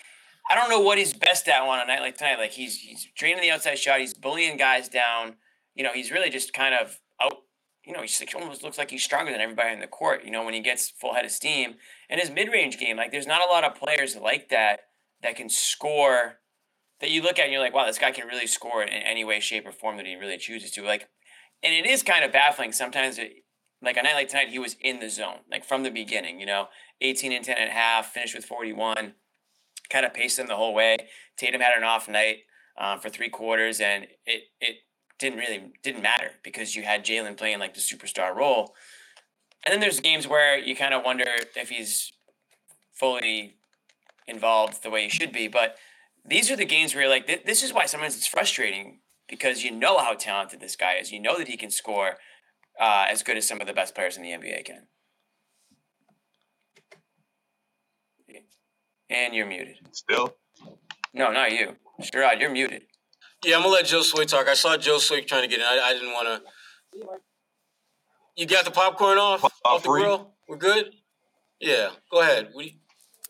[0.49, 2.39] I don't know what he's best at on a night like tonight.
[2.39, 5.35] Like he's he's draining the outside shot, he's bullying guys down.
[5.75, 7.38] You know, he's really just kind of out.
[7.85, 10.23] You know, he almost looks like he's stronger than everybody in the court.
[10.25, 11.75] You know, when he gets full head of steam.
[12.09, 14.81] And his mid range game, like there's not a lot of players like that
[15.21, 16.39] that can score.
[16.99, 19.23] That you look at and you're like, wow, this guy can really score in any
[19.23, 20.81] way, shape, or form that he really chooses to.
[20.81, 21.07] Like,
[21.61, 23.19] and it is kind of baffling sometimes.
[23.19, 23.43] It,
[23.83, 26.39] like a night like tonight, he was in the zone, like from the beginning.
[26.39, 26.67] You know,
[27.01, 29.13] 18 and 10 and a half, finished with 41
[29.89, 30.97] kind of paced them the whole way.
[31.38, 32.39] Tatum had an off night
[32.77, 34.77] um, for three quarters, and it it
[35.19, 38.75] didn't really didn't matter because you had Jaylen playing like the superstar role.
[39.65, 41.25] And then there's games where you kind of wonder
[41.55, 42.13] if he's
[42.93, 43.55] fully
[44.27, 45.47] involved the way he should be.
[45.47, 45.75] But
[46.25, 49.71] these are the games where you're like, this is why sometimes it's frustrating because you
[49.71, 51.11] know how talented this guy is.
[51.11, 52.17] You know that he can score
[52.79, 54.88] uh, as good as some of the best players in the NBA can.
[59.10, 59.78] And you're muted.
[59.91, 60.36] Still?
[61.14, 61.76] No, not you.
[62.01, 62.84] Sherrod, you're muted.
[63.45, 64.47] Yeah, I'm gonna let Joe Josue talk.
[64.47, 65.66] I saw Joe Josue trying to get in.
[65.66, 67.08] I, I didn't want to.
[68.36, 70.34] You got the popcorn off Pop off the grill.
[70.47, 70.91] We're good.
[71.60, 72.49] Yeah, go ahead.
[72.55, 72.80] We.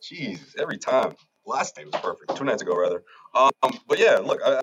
[0.02, 1.16] Jeez, every time.
[1.46, 2.36] Last night was perfect.
[2.36, 3.04] Two nights ago, rather.
[3.34, 3.52] Um,
[3.88, 4.60] but yeah, look, I,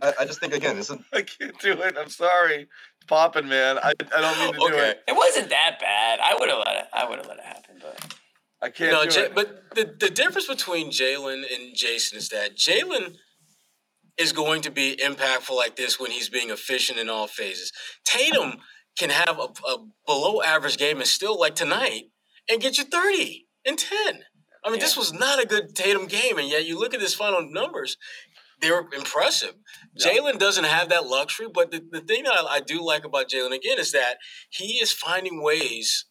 [0.00, 0.98] I, I just think again, this is.
[1.12, 1.96] I can't do it.
[1.98, 3.78] I'm sorry, it's popping, man.
[3.78, 4.70] I, I don't mean to okay.
[4.70, 5.02] do it.
[5.08, 6.20] It wasn't that bad.
[6.20, 6.84] I would have let it.
[6.92, 8.14] I would have let it happen, but.
[8.62, 8.92] I can't.
[8.92, 13.16] No, J- but the the difference between Jaylen and Jason is that Jaylen
[14.18, 17.72] is going to be impactful like this when he's being efficient in all phases.
[18.04, 18.58] Tatum
[18.98, 22.04] can have a, a below average game and still like tonight
[22.50, 24.24] and get you thirty and ten.
[24.62, 24.84] I mean, yeah.
[24.84, 27.96] this was not a good Tatum game, and yet you look at his final numbers.
[28.60, 29.54] They're impressive.
[29.94, 30.12] Yeah.
[30.12, 33.30] Jaylen doesn't have that luxury, but the, the thing that I, I do like about
[33.30, 34.16] Jaylen again is that
[34.50, 36.04] he is finding ways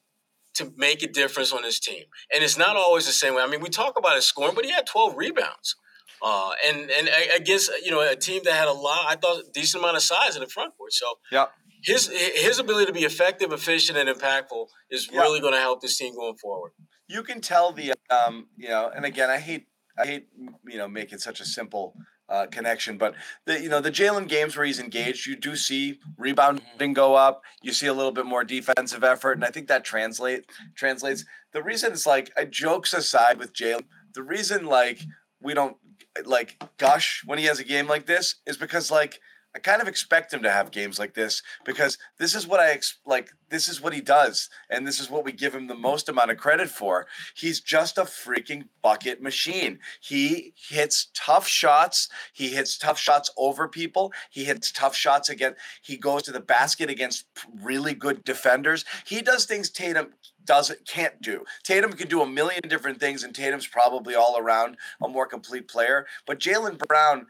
[0.59, 2.03] to make a difference on his team.
[2.33, 3.41] And it's not always the same way.
[3.41, 5.75] I mean, we talk about his scoring, but he had 12 rebounds.
[6.21, 9.81] Uh, and and against you know a team that had a lot, I thought decent
[9.81, 10.91] amount of size in the front court.
[10.91, 11.45] So yeah,
[11.81, 15.21] his his ability to be effective, efficient, and impactful is yeah.
[15.21, 16.71] really going to help this team going forward.
[17.07, 20.27] You can tell the um, you know, and again, I hate I hate
[20.67, 21.95] you know making such a simple
[22.29, 22.97] uh, connection.
[22.97, 23.15] But
[23.45, 27.41] the you know the Jaylen games where he's engaged, you do see rebounding go up.
[27.61, 31.25] You see a little bit more defensive effort, and I think that translate translates.
[31.53, 35.01] The reason it's like jokes aside with Jaylen, the reason like
[35.41, 35.77] we don't
[36.25, 39.19] like gush when he has a game like this is because like
[39.55, 42.69] I kind of expect him to have games like this because this is what I
[42.71, 43.31] ex- like.
[43.49, 46.29] This is what he does, and this is what we give him the most amount
[46.29, 47.07] of credit for.
[47.35, 49.79] He's just a freaking bucket machine.
[50.01, 52.09] He hits tough shots.
[52.31, 54.13] He hits tough shots over people.
[54.29, 55.55] He hits tough shots again.
[55.81, 57.25] He goes to the basket against
[57.59, 58.85] really good defenders.
[59.05, 60.13] He does things Tatum
[60.45, 61.43] doesn't can't do.
[61.63, 65.67] Tatum can do a million different things, and Tatum's probably all around a more complete
[65.67, 66.05] player.
[66.27, 67.25] But Jaylen Brown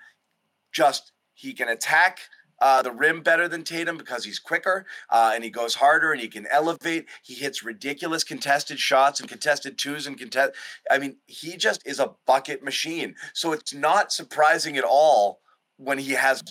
[0.71, 2.19] just he can attack
[2.61, 6.19] uh, the rim better than Tatum because he's quicker uh, and he goes harder and
[6.19, 7.05] he can elevate.
[7.23, 10.51] He hits ridiculous contested shots and contested twos and contest.
[10.91, 13.15] I mean, he just is a bucket machine.
[13.33, 15.39] So it's not surprising at all
[15.79, 16.43] when he has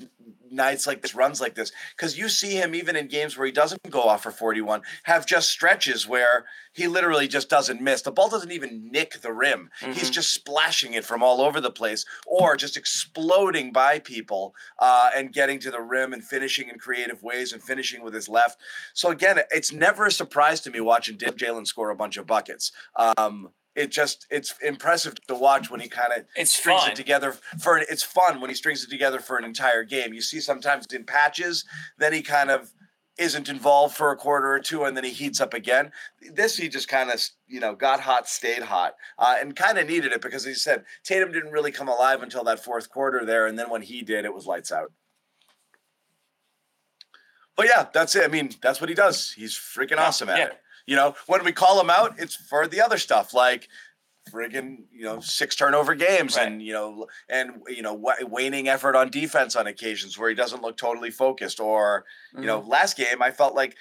[0.51, 3.53] nights like this, runs like this, because you see him even in games where he
[3.53, 8.03] doesn't go off for 41, have just stretches where he literally just doesn't miss.
[8.03, 9.71] The ball doesn't even nick the rim.
[9.81, 9.93] Mm-hmm.
[9.93, 15.11] He's just splashing it from all over the place or just exploding by people uh,
[15.15, 18.59] and getting to the rim and finishing in creative ways and finishing with his left.
[18.95, 22.73] So again, it's never a surprise to me watching Jaylen score a bunch of buckets.
[22.97, 26.91] Um, it just it's impressive to watch when he kind of strings fun.
[26.91, 30.13] it together for it's fun when he strings it together for an entire game.
[30.13, 31.65] You see sometimes in patches,
[31.97, 32.73] then he kind of
[33.19, 35.93] isn't involved for a quarter or two, and then he heats up again.
[36.33, 39.89] This he just kind of you know got hot, stayed hot, uh, and kind of
[39.89, 43.47] needed it because he said Tatum didn't really come alive until that fourth quarter there,
[43.47, 44.93] and then when he did, it was lights out.
[47.57, 48.25] But yeah, that's it.
[48.25, 49.33] I mean, that's what he does.
[49.33, 50.47] He's freaking yeah, awesome at yeah.
[50.47, 50.61] it.
[50.89, 53.69] You know, when we call him out, it's for the other stuff like
[54.33, 56.47] friggin' you know six turnover games right.
[56.47, 60.61] and you know and you know waning effort on defense on occasions where he doesn't
[60.61, 62.47] look totally focused or you mm-hmm.
[62.47, 63.75] know last game I felt like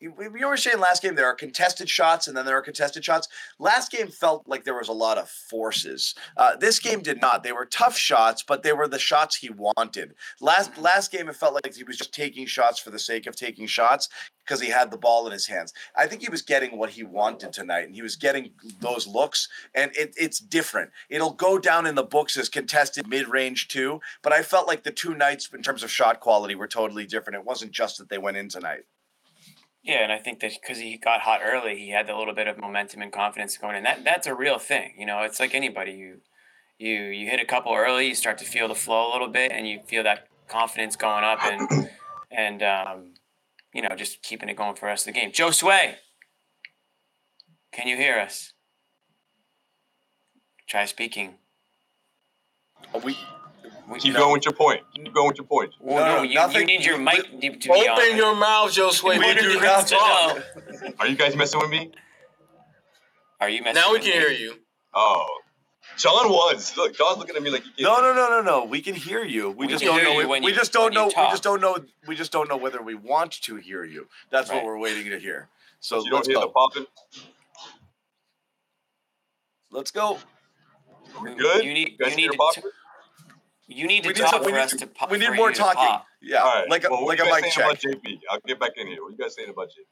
[0.00, 3.28] we were saying last game there are contested shots and then there are contested shots.
[3.58, 6.14] Last game felt like there was a lot of forces.
[6.36, 7.42] Uh, this game did not.
[7.42, 10.14] They were tough shots, but they were the shots he wanted.
[10.40, 13.36] Last last game it felt like he was just taking shots for the sake of
[13.36, 14.08] taking shots
[14.44, 15.72] because he had the ball in his hands.
[15.96, 19.48] I think he was getting what he wanted tonight, and he was getting those looks,
[19.74, 20.90] and it, it's different.
[21.08, 24.82] It'll go down in the books as contested mid range too, but I felt like
[24.82, 27.38] the two nights in terms of shot quality were totally different.
[27.38, 28.84] It wasn't just that they went in tonight.
[29.84, 32.46] Yeah, and I think that because he got hot early, he had a little bit
[32.46, 33.82] of momentum and confidence going in.
[33.84, 34.94] That that's a real thing.
[34.98, 35.92] You know, it's like anybody.
[35.92, 36.20] You
[36.78, 39.52] you you hit a couple early, you start to feel the flow a little bit,
[39.52, 41.90] and you feel that confidence going up, and
[42.30, 43.14] and um,
[43.74, 45.32] you know, just keeping it going for the rest of the game.
[45.32, 45.96] Joe Sway,
[47.70, 48.54] can you hear us?
[50.66, 51.34] Try speaking.
[52.94, 53.18] Are we
[53.98, 54.80] Keep going with your point.
[54.94, 55.70] Keep going with your point.
[55.80, 58.16] Well, no, no, you, you, need your mic to be Open on.
[58.16, 59.18] your mouth, Joe Sway.
[59.18, 60.42] We do not talk.
[60.98, 61.92] Are you guys messing with me?
[63.40, 64.12] Are you messing Now we can me?
[64.12, 64.54] hear you.
[64.94, 65.26] Oh.
[65.98, 66.76] John was.
[66.76, 68.64] Look, John's looking at me like he No, no, no, no, no.
[68.64, 69.50] We can hear you.
[69.50, 70.20] We, We just don't hear know.
[70.36, 71.06] you we just don't know.
[71.06, 71.76] We just don't know.
[72.06, 74.08] We just don't know whether we want to hear you.
[74.30, 74.56] That's Right.
[74.56, 75.48] what we're waiting to hear.
[75.80, 76.52] So You don't let's hear the go.
[76.52, 76.86] popping?
[79.70, 80.18] Let's go.
[81.22, 81.64] We good?
[81.64, 82.62] You need You you need the to popping?
[83.66, 85.10] You need to We need talk some- we for need us to- to pop.
[85.10, 85.78] we need more talking.
[85.82, 86.06] pop.
[86.20, 86.68] Yeah, All right.
[86.70, 87.64] like a well, like you a guys mic saying check.
[87.64, 88.20] about JB?
[88.30, 89.02] I'll get back in here.
[89.02, 89.84] What you guys saying about JP?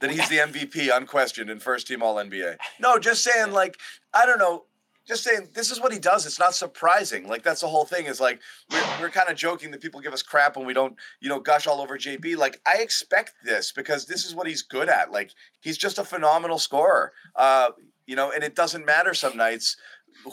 [0.00, 2.56] That he's the MVP, unquestioned, and first team All NBA.
[2.80, 3.52] No, just saying.
[3.52, 3.78] Like
[4.12, 4.64] I don't know.
[5.06, 6.24] Just saying, this is what he does.
[6.24, 7.28] It's not surprising.
[7.28, 8.06] Like that's the whole thing.
[8.06, 10.96] Is like we're, we're kind of joking that people give us crap when we don't,
[11.20, 12.36] you know, gush all over JB.
[12.38, 15.12] Like I expect this because this is what he's good at.
[15.12, 15.30] Like
[15.60, 17.12] he's just a phenomenal scorer.
[17.36, 17.70] Uh,
[18.06, 19.76] you know, and it doesn't matter some nights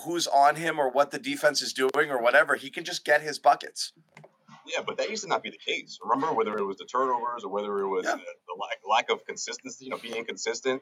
[0.06, 2.56] who's on him or what the defense is doing or whatever.
[2.56, 3.94] He can just get his buckets.
[4.66, 5.98] Yeah, but that used to not be the case.
[6.04, 8.14] Remember, whether it was the turnovers or whether it was Yeah.
[8.14, 10.82] uh, the lack, lack of consistency, you know, being inconsistent.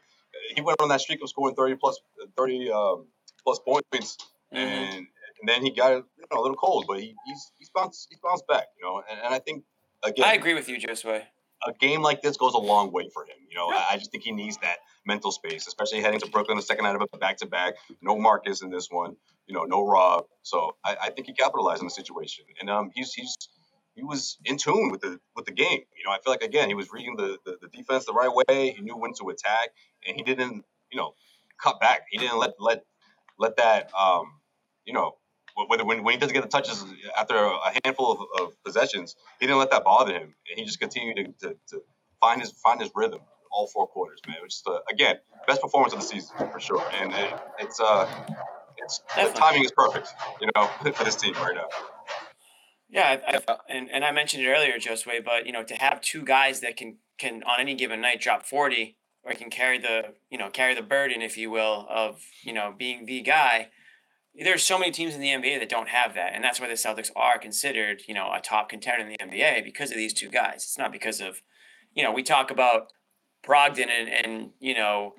[0.55, 1.99] He went on that streak of scoring 30 plus,
[2.37, 3.07] 30 um,
[3.43, 4.17] plus points,
[4.51, 5.07] and, and
[5.47, 8.45] then he got you know, a little cold, but he, he's he's bounced he's bounced
[8.47, 9.01] back, you know.
[9.09, 9.63] And, and I think
[10.03, 11.23] again, I agree with you, Joe Sway.
[11.67, 13.37] a game like this goes a long way for him.
[13.49, 14.77] You know, I I just think he needs that
[15.09, 17.73] mental space, especially heading to Brooklyn the second night of a back to back.
[18.01, 19.17] No Marcus in this one.
[19.47, 20.25] You know, no Rob.
[20.43, 23.35] So I, I think he capitalized on the situation, and um, he's he's
[23.95, 25.81] he was in tune with the with the game.
[25.97, 28.31] You know, I feel like again he was reading the, the, the defense the right
[28.33, 28.71] way.
[28.77, 29.69] He knew when to attack,
[30.07, 31.15] and he didn't you know
[31.61, 32.01] cut back.
[32.11, 32.83] He didn't let let
[33.39, 34.25] let that um
[34.85, 35.17] you know
[35.67, 36.85] whether when, when he doesn't get the touches
[37.19, 40.35] after a handful of, of possessions, he didn't let that bother him.
[40.45, 41.81] He just continued to, to, to
[42.21, 43.21] find his find his rhythm
[43.51, 44.37] all four quarters, man.
[44.41, 45.15] Which is uh, again
[45.47, 48.07] best performance of the season for sure, and it, it's uh
[48.77, 50.09] it's the timing is perfect,
[50.41, 51.67] you know, for this team right now.
[52.89, 56.01] Yeah, I, I, and and I mentioned it earlier, Josue, but you know to have
[56.01, 60.15] two guys that can can on any given night drop forty or can carry the
[60.29, 63.69] you know carry the burden, if you will, of you know being the guy.
[64.35, 66.73] There's so many teams in the NBA that don't have that, and that's why the
[66.73, 70.29] Celtics are considered you know a top contender in the NBA because of these two
[70.29, 70.55] guys.
[70.55, 71.41] It's not because of
[71.93, 72.91] you know we talk about
[73.45, 75.13] Brogdon and and you know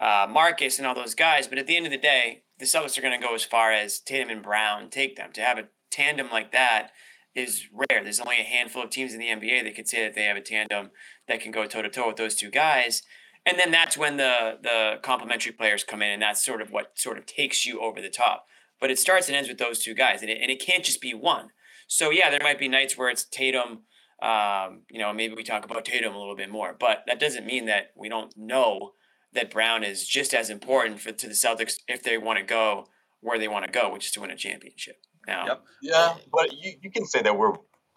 [0.00, 2.98] uh, Marcus and all those guys, but at the end of the day, the Celtics
[2.98, 5.68] are going to go as far as Tatum and Brown take them to have a
[5.90, 6.90] tandem like that
[7.34, 8.02] is rare.
[8.02, 10.36] There's only a handful of teams in the NBA that could say that they have
[10.36, 10.90] a tandem
[11.28, 13.02] that can go toe to toe with those two guys.
[13.44, 16.98] And then that's when the the complementary players come in, and that's sort of what
[16.98, 18.46] sort of takes you over the top.
[18.80, 21.00] But it starts and ends with those two guys, and it, and it can't just
[21.00, 21.50] be one.
[21.86, 23.82] So yeah, there might be nights where it's Tatum.
[24.22, 27.46] Um, you know, maybe we talk about Tatum a little bit more, but that doesn't
[27.46, 28.92] mean that we don't know
[29.34, 32.86] that Brown is just as important for to the Celtics if they want to go
[33.20, 34.96] where they want to go, which is to win a championship.
[35.26, 35.62] Now, yep.
[35.82, 37.52] yeah, but you, you can say that we're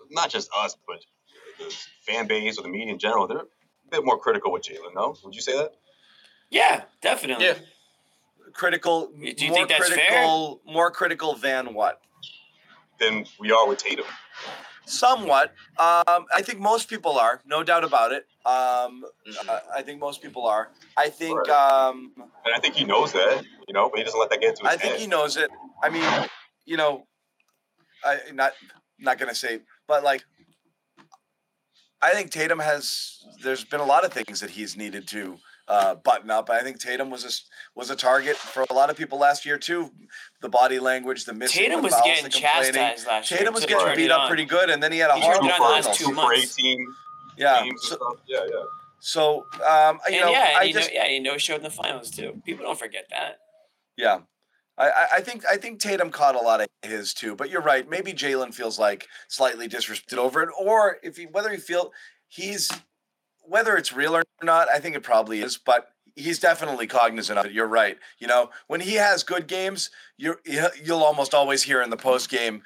[0.09, 1.05] not just us, but
[1.59, 3.28] the fan base or the media in general.
[3.28, 3.45] They're a
[3.91, 4.95] bit more critical with Jaylen.
[4.95, 5.74] No, would you say that?
[6.49, 7.45] Yeah, definitely.
[7.45, 7.55] Yeah.
[8.53, 9.07] Critical.
[9.07, 12.01] Do you think that's critical, More critical than what?
[12.99, 14.05] Than we are with Tatum.
[14.90, 15.54] Somewhat.
[15.78, 18.26] Um, I think most people are, no doubt about it.
[18.46, 19.50] Um, Mm-hmm.
[19.50, 20.72] I, I think most people are.
[20.98, 21.38] I think.
[21.38, 21.50] Right.
[21.50, 24.50] Um, And I think he knows that, you know, but he doesn't let that get
[24.52, 25.52] into his I think he knows it.
[25.84, 26.04] I mean,
[26.66, 27.06] you know,
[28.04, 28.54] I not
[28.98, 30.24] not gonna say, but like,
[32.02, 33.24] I think Tatum has.
[33.44, 35.38] There's been a lot of things that he's needed to
[35.70, 36.49] uh, button up.
[36.49, 37.30] I think Tatum was a
[37.80, 39.91] was a target for a lot of people last year too.
[40.41, 41.61] The body language, the missing.
[41.63, 44.28] Tatum the was getting chastised last year, Tatum was getting beat up on.
[44.28, 46.15] pretty good, and then he had a He turned horrible it on last two Super
[46.15, 46.55] months.
[46.59, 46.88] 18
[47.38, 47.63] Yeah.
[47.63, 48.20] games So, and.
[48.28, 48.63] Yeah, yeah.
[48.99, 51.57] so um, you and know, yeah, and I you just know, yeah, you know, showed
[51.57, 52.41] in the finals too.
[52.45, 53.38] People don't forget that.
[53.95, 54.20] Yeah.
[54.78, 57.61] I, I- I think I think Tatum caught a lot of his too, but you're
[57.61, 57.88] right.
[57.88, 61.91] Maybe Jaylen feels like slightly disrespected over it, or if he whether he feel
[62.28, 62.70] he's
[63.50, 67.45] whether it's real or not, I think it probably is, but he's definitely cognizant of
[67.45, 67.52] it.
[67.52, 67.97] You're right.
[68.20, 70.39] You know, when he has good games, you're
[70.84, 72.62] you'll almost always hear in the post game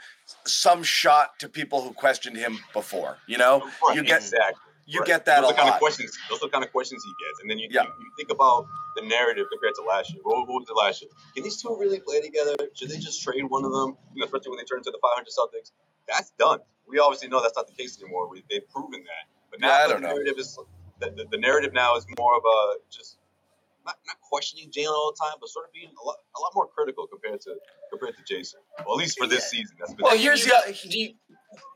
[0.45, 3.17] some shot to people who questioned him before.
[3.27, 4.59] You know, Right, you get exactly.
[4.85, 5.07] you Right.
[5.07, 6.17] get that those a are the kind of questions.
[6.29, 7.83] Those are the kind of questions he gets, and then you, Yeah.
[7.83, 8.65] you, you think about
[8.95, 10.21] the narrative compared to last year.
[10.23, 11.11] What, what was it last year?
[11.35, 12.55] Can these two really play together?
[12.73, 13.95] Should they just trade one of them?
[14.13, 15.71] You know, especially when they turn into the 500 Celtics.
[16.07, 16.59] That's done.
[16.87, 18.27] We obviously know that's not the case anymore.
[18.29, 19.25] We, they've proven that.
[19.51, 20.09] But now Yeah, the don't know.
[20.09, 20.57] narrative is
[20.99, 23.17] the, the, the narrative now is more of a just
[23.85, 26.51] not, not questioning Jaylen all the time, but sort of being a lot a lot
[26.55, 27.55] more critical compared to
[27.91, 28.59] compared to Jason.
[28.85, 29.75] Well, at least for this season.
[29.79, 31.13] That's been Well, here's the do you,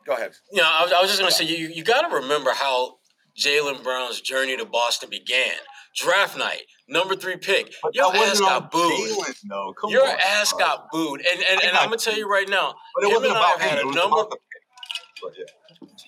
[0.06, 0.32] go ahead.
[0.52, 2.52] you know, I was, I was just going to say, you, you got to remember
[2.52, 2.98] how
[3.38, 5.54] Jaylen Brown's journey to Boston began.
[5.96, 7.74] Draft night, number three pick.
[7.82, 8.92] But Your ass wasn't got booed.
[8.92, 9.74] Jaylen, though.
[9.82, 10.60] Come Your on, ass bro.
[10.60, 11.22] got booed.
[11.22, 13.26] And and, I and got I'm going to tell you right now, But it wasn't
[13.26, 13.70] and I about have him.
[13.70, 14.16] had It a was number.
[14.18, 14.64] about the pick.
[15.24, 15.46] But yeah.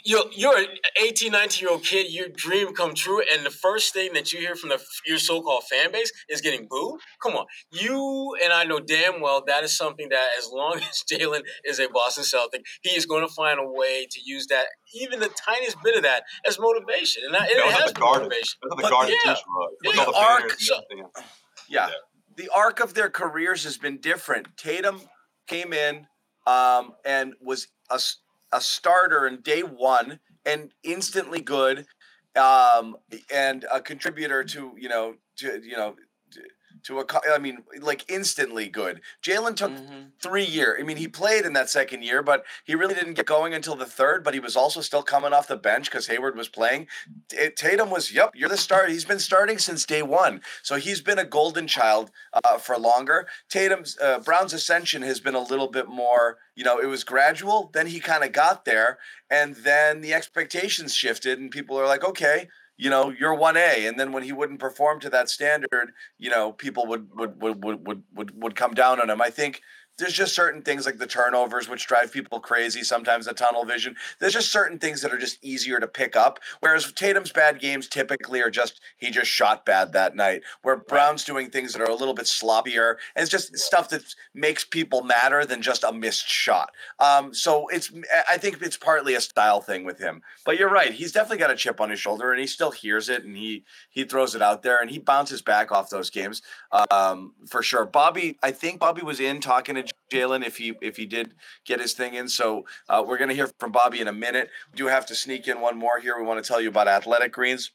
[0.05, 0.67] You're, you're an
[1.01, 4.39] 18, 19 year old kid, your dream come true, and the first thing that you
[4.39, 6.99] hear from the your so called fan base is getting booed?
[7.21, 7.45] Come on.
[7.71, 11.79] You and I know damn well that is something that, as long as Jaylen is
[11.79, 15.29] a Boston Celtic, he is going to find a way to use that, even the
[15.29, 17.23] tiniest bit of that, as motivation.
[17.25, 18.23] And that, That it was at has the been Garden.
[18.23, 18.57] motivation.
[18.61, 19.39] That was at the But Garden yeah, too,
[19.83, 20.05] yeah.
[20.05, 21.05] the arc- so- everything.
[21.69, 21.89] Yeah.
[22.37, 24.47] The arc of their careers has been different.
[24.57, 25.01] Tatum
[25.47, 26.07] came in
[26.47, 28.17] um, and was a, s-
[28.51, 31.85] a starter in day one and instantly good
[32.35, 32.95] um,
[33.33, 35.95] and a contributor to, you know, to, you know,
[36.83, 39.01] to- a, I mean, like instantly good.
[39.23, 39.71] Jaylen took
[40.21, 40.77] three year.
[40.79, 43.75] I mean, he played in that second year, but he really didn't get going until
[43.75, 44.23] the third.
[44.23, 46.87] But he was also still coming off the bench because Hayward was playing.
[47.29, 48.89] T- Tatum was, yep, you're the start.
[48.89, 53.27] He's been starting since day one, so he's been a golden child uh, for longer.
[53.49, 56.37] Tatum's uh, Brown's ascension has been a little bit more.
[56.55, 57.69] You know, it was gradual.
[57.73, 58.97] Then he kind of got there,
[59.29, 62.49] and then the expectations shifted, and people are like, okay.
[62.79, 66.29] You know, you're one A, and then when he wouldn't perform to that standard, you
[66.29, 69.21] know, people would would would would would would, would come down on him.
[69.21, 69.61] I think
[69.99, 73.95] there's just certain things like the turnovers which drive people crazy sometimes the tunnel vision.
[74.19, 77.87] There's just certain things that are just easier to pick up whereas tatum's bad games
[77.87, 81.91] typically are just he just shot bad that night where brown's doing things that are
[81.91, 85.91] a little bit sloppier and it's just stuff that makes people madder than just a
[85.91, 86.71] missed shot.
[86.99, 87.91] Um, so it's
[88.27, 90.21] i think it's partly a style thing with him.
[90.45, 93.09] But you're right he's definitely got a chip on his shoulder and he still hears
[93.09, 96.41] it and he he throws it out there and he bounces back off those games
[96.91, 97.85] um, for sure.
[97.85, 101.33] Bobby i think bobby was in talking to Jaylen if he if he did
[101.65, 102.27] get his thing in.
[102.27, 104.49] So uh, we're going to hear from Bobby in a minute.
[104.71, 106.17] We do have to sneak in one more here.
[106.17, 107.71] We want to tell you about Athletic Greens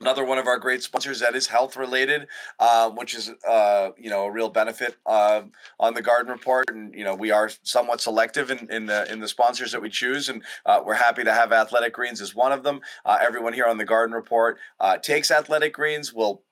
[0.00, 2.26] another one of our great sponsors that is health related
[2.58, 5.42] uh, which is uh, you know a real benefit uh,
[5.78, 9.20] on the garden report and you know we are somewhat selective in, in the in
[9.20, 12.52] the sponsors that we choose and uh, we're happy to have athletic greens as one
[12.52, 16.42] of them uh, everyone here on the garden report uh, takes athletic greens will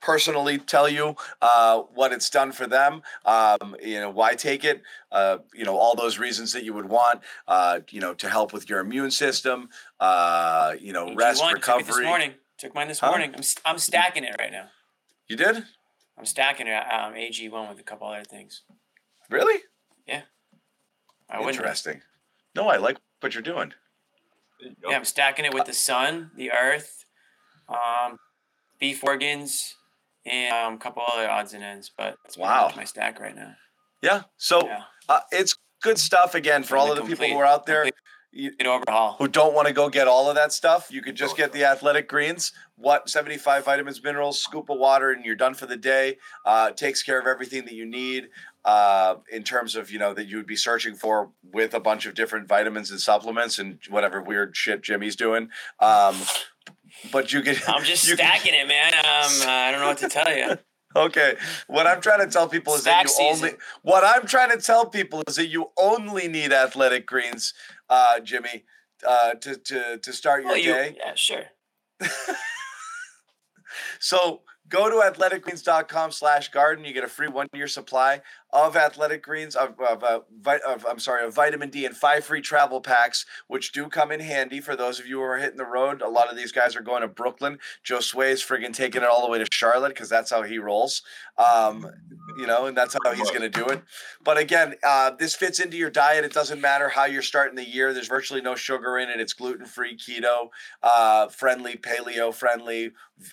[0.00, 3.02] personally tell you uh, what it's done for them.
[3.24, 4.82] Um, you know why take it.
[5.12, 7.20] Uh, you know all those reasons that you would want.
[7.46, 9.68] Uh, you know to help with your immune system.
[10.00, 11.84] you know rest, recovery.
[11.84, 12.34] Took This morning.
[12.58, 13.08] Took mine this huh?
[13.08, 13.34] morning.
[13.34, 14.66] I'm, I'm stacking it right now.
[15.28, 15.64] You did?
[16.18, 16.74] I'm stacking it.
[16.74, 18.62] Um, AG1 with a couple other things.
[19.30, 19.62] Really?
[20.06, 20.22] Yeah.
[21.30, 22.02] I Interesting.
[22.54, 23.72] No, I like what you're doing.
[24.60, 27.06] Yeah, I'm stacking it with the sun, the earth,
[27.68, 28.18] um,
[28.78, 29.76] beef organs,
[30.26, 31.90] and um, a couple other odds and ends.
[31.96, 32.72] But that's wow.
[32.76, 33.54] my stack right now.
[34.02, 34.22] Yeah.
[34.36, 34.82] So yeah.
[35.08, 37.90] Uh, it's good stuff again for all of the complete, people who are out there.
[38.64, 39.16] Overhaul.
[39.18, 41.64] Who don't want to go get all of that stuff, you could just get the
[41.64, 42.52] athletic greens.
[42.76, 46.16] What 75 vitamins, minerals, scoop of water, and you're done for the day.
[46.44, 48.28] Uh, takes care of everything that you need
[48.64, 52.06] uh, in terms of you know that you would be searching for with a bunch
[52.06, 55.48] of different vitamins and supplements and whatever weird shit Jimmy's doing.
[55.80, 56.16] Um,
[57.12, 57.56] but you can.
[57.66, 58.94] I'm just stacking can, it, man.
[58.94, 59.00] Um,
[59.48, 60.58] I don't know what to tell you.
[60.96, 61.36] Okay.
[61.68, 63.46] What I'm trying to tell people is Stack that you season.
[63.46, 67.54] only what I'm trying to tell people is that you only need athletic greens
[67.88, 68.64] uh, Jimmy,
[69.06, 70.96] uh, to to to start your you, day.
[70.96, 71.44] Yeah, sure.
[73.98, 78.22] so go to athleticgreens.com slash garden you get a free one year supply
[78.52, 80.20] of athletic greens of, of, uh,
[80.66, 84.20] of, i'm sorry of vitamin d and five free travel packs which do come in
[84.20, 86.02] handy for those of you who are hitting the road.
[86.02, 87.58] A lot of these guys are going to brooklyn.
[87.84, 91.02] Josue is friggin' taking it all the way to charlotte because that's how he rolls.
[91.36, 91.86] Um,
[92.38, 93.82] you know and that's how he's going to do it.
[94.22, 96.24] But again uh, this fits into your diet.
[96.24, 97.92] It doesn't matter how you're starting the year.
[97.92, 99.20] There's virtually no sugar in it.
[99.20, 100.48] It's gluten-free keto
[100.82, 102.92] uh, friendly paleo friendly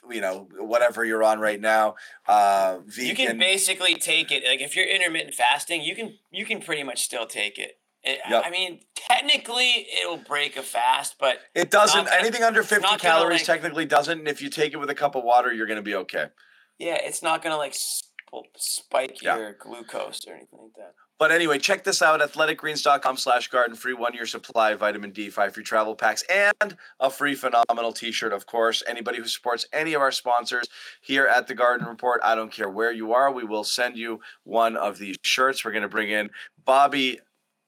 [0.09, 1.95] you know whatever you're on right now
[2.27, 3.07] uh, vegan.
[3.07, 4.43] you can basically take it.
[4.45, 7.79] Like if you're in intermittent fasting, you can you can pretty much still take it.
[8.03, 8.43] it yep.
[8.45, 12.05] I mean, technically, it'll break a fast, but it doesn't.
[12.05, 14.19] Gonna, anything under fifty calories like, technically doesn't.
[14.19, 16.27] And if you take it with a cup of water, you're going to be okay.
[16.77, 17.75] Yeah, it's not going to like
[18.57, 19.37] spike yeah.
[19.37, 20.93] your glucose or anything like that.
[21.19, 25.29] But anyway, check this out athleticgreens.com slash garden free one year supply of vitamin D,
[25.29, 28.83] five free travel packs, and a free phenomenal t shirt, of course.
[28.87, 30.67] Anybody who supports any of our sponsors
[31.01, 34.19] here at the Garden Report, I don't care where you are, we will send you
[34.43, 35.65] one of these shirts.
[35.65, 36.29] We're going to bring in
[36.63, 37.19] Bobby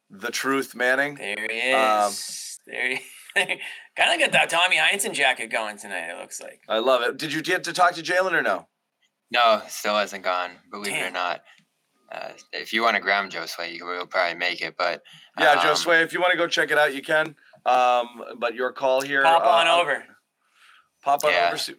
[0.10, 1.16] the Truth Manning.
[1.16, 2.60] There he um, is.
[2.68, 3.02] Um, there he
[3.36, 6.62] Kind of got that Tommy Heinsohn jacket going tonight, it looks like.
[6.68, 7.18] I love it.
[7.18, 8.68] Did you get to talk to Jaylen or no?
[9.32, 11.06] No, still hasn't gone, believe Damn.
[11.06, 11.42] it or not.
[12.12, 14.76] Uh, if you want to grab Josue, you will probably make it.
[14.78, 15.04] But
[15.40, 17.36] yeah, um, Josue, if you want to go check it out, you can.
[17.66, 19.24] Um, but your call here.
[19.24, 20.04] Pop on uh, over.
[21.04, 21.48] Pop on yeah.
[21.48, 21.58] over.
[21.58, 21.74] See,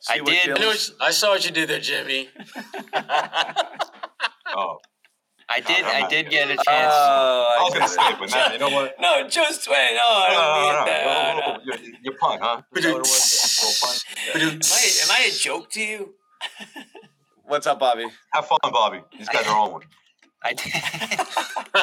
[0.00, 0.58] see I did.
[0.58, 2.28] I, I, saw what you did there, Jimmy.
[4.56, 4.78] oh.
[5.52, 5.84] I did.
[5.84, 6.68] I did get a chance.
[6.68, 8.94] Uh, I was gonna say, but now, you know what?
[9.00, 9.66] No, Josue.
[9.66, 11.98] No, I don't no, no, no, no.
[12.04, 12.62] You're pun, huh?
[12.76, 14.04] Is that what it was?
[14.34, 16.14] Am I, am I a joke to you?
[17.50, 18.06] What's up, Bobby?
[18.32, 19.00] Have fun, Bobby.
[19.18, 19.82] These guys are on one.
[20.44, 20.72] I did.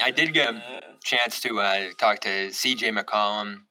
[0.00, 0.62] I did get a
[1.02, 2.92] chance to uh, talk to C.J.
[2.92, 3.62] McCollum,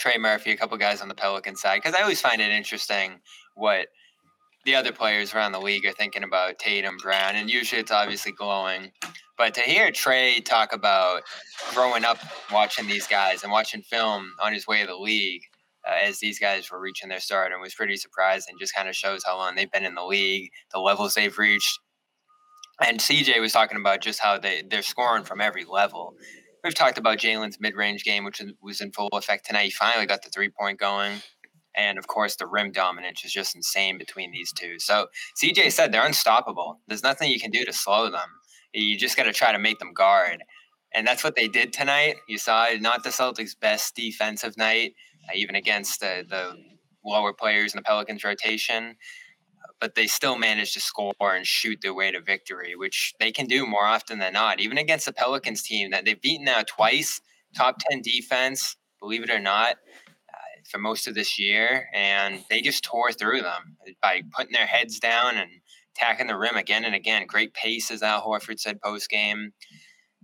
[0.00, 3.20] Trey Murphy, a couple guys on the Pelican side, because I always find it interesting
[3.54, 3.86] what
[4.64, 8.32] the other players around the league are thinking about Tatum, Brown, and usually it's obviously
[8.32, 8.90] glowing.
[9.38, 11.22] But to hear Trey talk about
[11.72, 12.18] growing up
[12.50, 15.42] watching these guys and watching film on his way to the league,
[15.86, 18.88] uh, as these guys were reaching their start and was pretty surprised and Just kind
[18.88, 21.78] of shows how long they've been in the league, the levels they've reached.
[22.84, 26.14] And CJ was talking about just how they, they're scoring from every level.
[26.64, 29.64] We've talked about Jaylen's mid range game, which was in full effect tonight.
[29.64, 31.20] He finally got the three point going.
[31.74, 34.78] And of course, the rim dominance is just insane between these two.
[34.78, 35.06] So
[35.42, 36.80] CJ said they're unstoppable.
[36.86, 38.28] There's nothing you can do to slow them.
[38.72, 40.42] You just got to try to make them guard.
[40.94, 42.16] And that's what they did tonight.
[42.28, 44.94] You saw not the Celtics' best defensive night,
[45.34, 46.56] even against the, the
[47.04, 48.96] lower players in the Pelicans rotation.
[49.80, 53.46] But they still managed to score and shoot their way to victory, which they can
[53.46, 54.60] do more often than not.
[54.60, 57.20] Even against the Pelicans team that they've beaten now twice,
[57.56, 61.88] top 10 defense, believe it or not, uh, for most of this year.
[61.92, 65.50] And they just tore through them by putting their heads down and
[65.96, 67.26] attacking the rim again and again.
[67.26, 69.52] Great pace, as Al Horford said post game.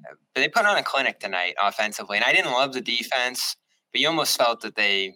[0.08, 2.16] Uh, but they put on a clinic tonight offensively.
[2.16, 3.56] And I didn't love the defense
[3.92, 5.14] but you almost felt that they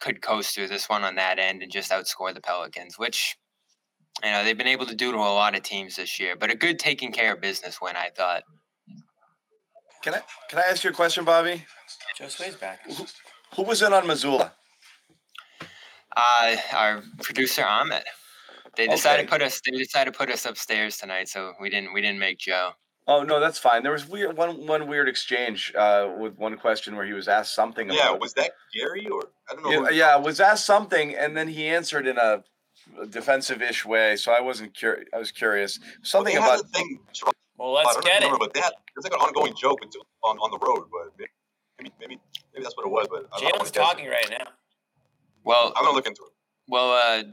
[0.00, 3.36] could coast through this one on that end and just outscore the Pelicans, which
[4.22, 6.36] you know they've been able to do to a lot of teams this year.
[6.36, 8.42] But a good taking care of business win, I thought.
[10.02, 11.64] Can I can I ask you a question, Bobby?
[12.18, 12.80] Joe Sway's back.
[12.86, 13.06] Who,
[13.56, 14.52] who was in on Mazzulla?
[16.16, 18.04] Uh, our producer Ahmed.
[18.76, 19.26] They decided Okay.
[19.26, 19.60] to put us.
[19.64, 21.92] They decided to put us upstairs tonight, so we didn't.
[21.92, 22.72] We didn't make Joe.
[23.06, 23.82] Oh no, that's fine.
[23.82, 27.54] There was weird one one weird exchange uh, with one question where he was asked
[27.54, 28.20] something Yeah, about.
[28.20, 29.88] was that Gary or I don't know.
[29.90, 32.42] Yeah, yeah, was asked something and then he answered in a
[33.10, 34.16] defensive-ish way.
[34.16, 35.06] So I wasn't curious.
[35.14, 35.78] I was curious.
[36.02, 36.98] Something They had about a thing.
[37.56, 38.24] Well, let's don't get it.
[38.26, 40.88] remember, but that it's like an ongoing joke until on, on the road.
[40.90, 41.12] But
[41.78, 42.20] maybe maybe
[42.52, 43.06] maybe that's what it was.
[43.10, 44.46] But I don't Jaylen's wanna talking right now.
[45.44, 46.32] Well, I'm gonna look into it.
[46.68, 47.24] Well, uh,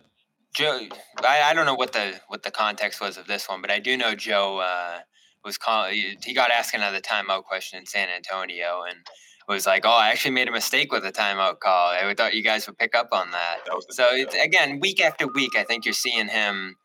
[0.54, 0.82] Joe,
[1.26, 3.80] I, I don't know what the what the context was of this one, but I
[3.80, 5.00] do know Joe uh,
[5.44, 9.00] was call, he got asked another timeout question in San Antonio and
[9.48, 11.90] was like, "Oh, I actually made a mistake with the timeout call.
[11.90, 15.56] I thought you guys would pick up on that." so it's, again, week after week,
[15.56, 16.76] I think you're seeing him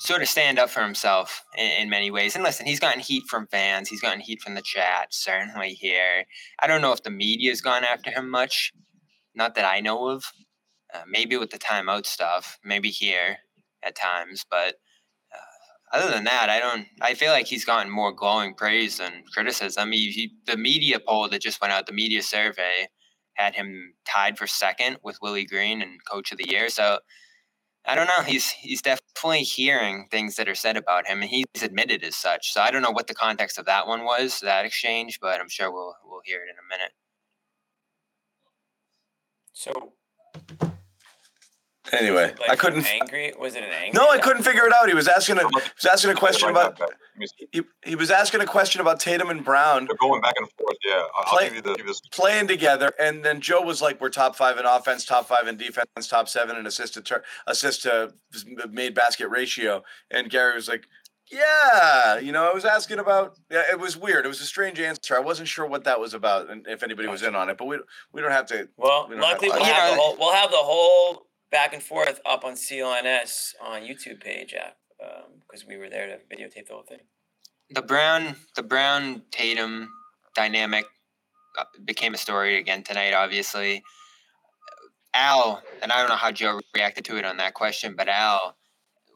[0.00, 2.34] sort of stand up for himself in, in many ways.
[2.34, 3.88] And listen, he's gotten heat from fans.
[3.88, 6.24] He's gotten heat from the chat, certainly here.
[6.58, 8.72] I don't know if the media's gone after him much.
[9.34, 10.24] Not that I know of.
[10.92, 13.38] Uh, maybe with the timeout stuff, maybe here
[13.82, 14.74] at times, but
[15.92, 16.86] other than that, I don't.
[17.00, 19.92] I feel like he's gotten more glowing praise than criticism.
[19.92, 22.88] He, he, the media poll that just went out, the media survey,
[23.34, 26.68] had him tied for second with Willie Green and Coach of the Year.
[26.68, 26.98] So
[27.86, 28.22] I don't know.
[28.22, 32.52] He's he's definitely hearing things that are said about him, and he's admitted as such.
[32.52, 35.48] So I don't know what the context of that one was, that exchange, but I'm
[35.48, 36.92] sure we'll we'll hear it in a minute.
[39.52, 39.94] So
[41.92, 42.34] anyway.
[42.40, 42.86] like, I couldn't.
[42.86, 43.32] Angry?
[43.38, 43.90] Was it an angry?
[43.98, 44.88] No, I couldn't figure it out.
[44.88, 46.98] He was asking a he was asking a question about back, back.
[47.18, 50.48] Let he, he was asking a question about Tatum and Brown They're going back and
[50.52, 50.76] forth.
[50.86, 52.00] Yeah, I'll, I'll Play- give you the give this.
[52.12, 55.56] playing together, and then Joe was like, "We're top five in offense, top five in
[55.56, 58.12] defense, top seven in assist to tur- assist to
[58.70, 60.86] made basket ratio." And Gary was like,
[61.30, 63.36] "Yeah, you know, I was asking about.
[63.50, 64.24] Yeah, it was weird.
[64.24, 65.14] It was a strange answer.
[65.16, 67.58] I wasn't sure what that was about, and if anybody was in on it.
[67.58, 67.78] But we
[68.12, 68.68] we don't have to.
[68.76, 71.72] Well, we don't have luckily to- we'll have, the whole, we'll have the whole back
[71.74, 74.76] and forth up on CLNS on YouTube page app
[75.46, 77.00] because we were there to videotape the whole thing.
[77.70, 79.90] the Brown the Brown Tatum
[80.34, 80.84] dynamic
[81.58, 83.12] uh, became a story again tonight.
[83.14, 83.82] Obviously,
[85.14, 88.56] Al and I don't know how Joe reacted to it on that question, but Al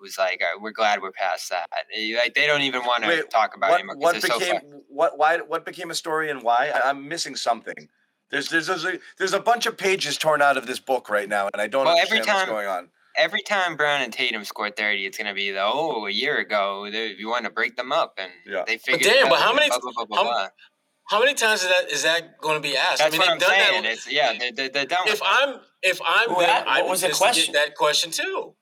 [0.00, 3.08] was like, "Uh, "We're glad we're past that." Eh, Like they don't even want to
[3.08, 3.88] Wait, talk about what, him.
[3.88, 6.70] 'cause what they're so became what why what became a story and why?
[6.74, 7.88] I, I'm missing something.
[8.34, 11.28] There's there's there's a, there's a bunch of pages torn out of this book right
[11.28, 12.88] now, and I don't Well, understand every what's going on.
[13.16, 16.88] every time Brown and Tatum score thirty, it's gonna be the oh a year ago
[16.90, 18.64] they, you want to break them up and Yeah.
[18.66, 19.02] they But figured.
[19.12, 19.68] it damn, but how many?
[19.68, 20.48] blah, blah, blah, blah, how, blah.
[21.10, 22.98] how many times is that is that going to be asked?
[22.98, 23.82] That's I mean, what I'm done saying.
[23.84, 23.92] that.
[23.92, 25.22] It's yeah, they're, they're, they're done If it.
[25.24, 27.52] I'm if I'm Who them, a- I'd what was be the get question?
[27.54, 28.54] that question too.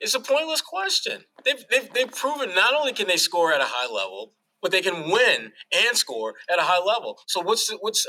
[0.00, 1.24] It's a pointless question.
[1.44, 4.80] They've, they've they've proven not only can they score at a high level, but they
[4.80, 7.18] can win and score at a high level.
[7.26, 8.06] So what's the, what's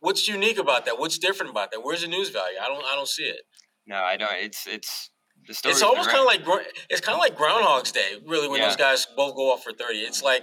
[0.00, 0.98] what's unique about that?
[0.98, 1.80] What's different about that?
[1.82, 2.58] Where's the news value?
[2.62, 3.40] I don't I don't see it.
[3.86, 4.30] No, I don't.
[4.34, 5.10] It's it's
[5.46, 5.72] the story.
[5.72, 6.42] It's almost kind of like
[6.90, 8.68] it's kind of like Groundhog's Day, really, when Yeah.
[8.68, 9.98] those guys both go off for thirty.
[10.00, 10.42] It's like,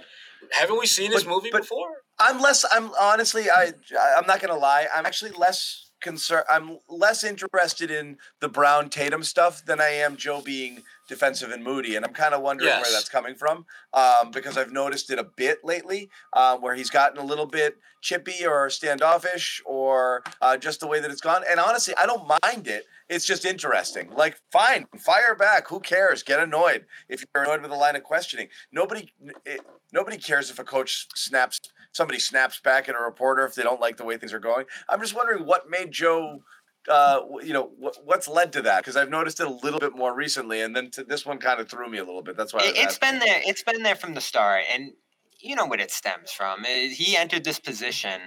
[0.52, 1.88] haven't we seen this But- movie but- before?
[2.18, 2.64] I'm less.
[2.70, 3.48] I'm honestly.
[3.48, 3.72] I.
[4.16, 4.88] I'm not gonna lie.
[4.92, 6.46] I'm actually less concerned.
[6.50, 11.64] I'm less interested in the Brown Tatum stuff than I am Joe being defensive and
[11.64, 13.64] moody, and I'm kind of wondering where that's coming from.
[13.94, 17.78] Um, because I've noticed it a bit lately, um, where he's gotten a little bit
[18.00, 21.42] chippy or standoffish, or uh, just the way that it's gone.
[21.50, 22.84] And honestly, I don't mind it.
[23.08, 24.10] It's just interesting.
[24.10, 25.68] Like, fine, fire back.
[25.68, 26.22] Who cares?
[26.22, 28.48] Get annoyed if you're annoyed with a line of questioning.
[28.70, 29.10] Nobody,
[29.44, 31.58] it, nobody cares if a coach snaps
[31.92, 34.66] somebody snaps back at a reporter if they don't like the way things are going.
[34.88, 36.42] I'm just wondering what made Joe.
[36.88, 39.94] Uh, you know what, what's led to that because I've noticed it a little bit
[39.94, 42.36] more recently, and then to, this one kind of threw me a little bit.
[42.36, 43.40] That's why it, has been there.
[43.44, 44.92] It's been there from the start, and
[45.40, 46.64] you know what it stems from.
[46.64, 48.20] Eh, He entered this position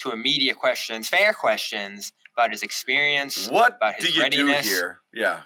[0.00, 4.68] to immediate questions, fair questions about his experience, What about do his you readiness, do
[4.68, 4.98] here?
[5.12, 5.40] Yeah,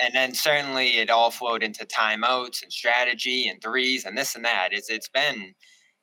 [0.00, 4.44] and then certainly it all flowed into timeouts and strategy and threes and this and
[4.44, 4.70] that.
[4.72, 5.54] It's it's been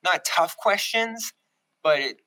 [0.03, 1.33] not tough questions,
[1.83, 2.21] but it,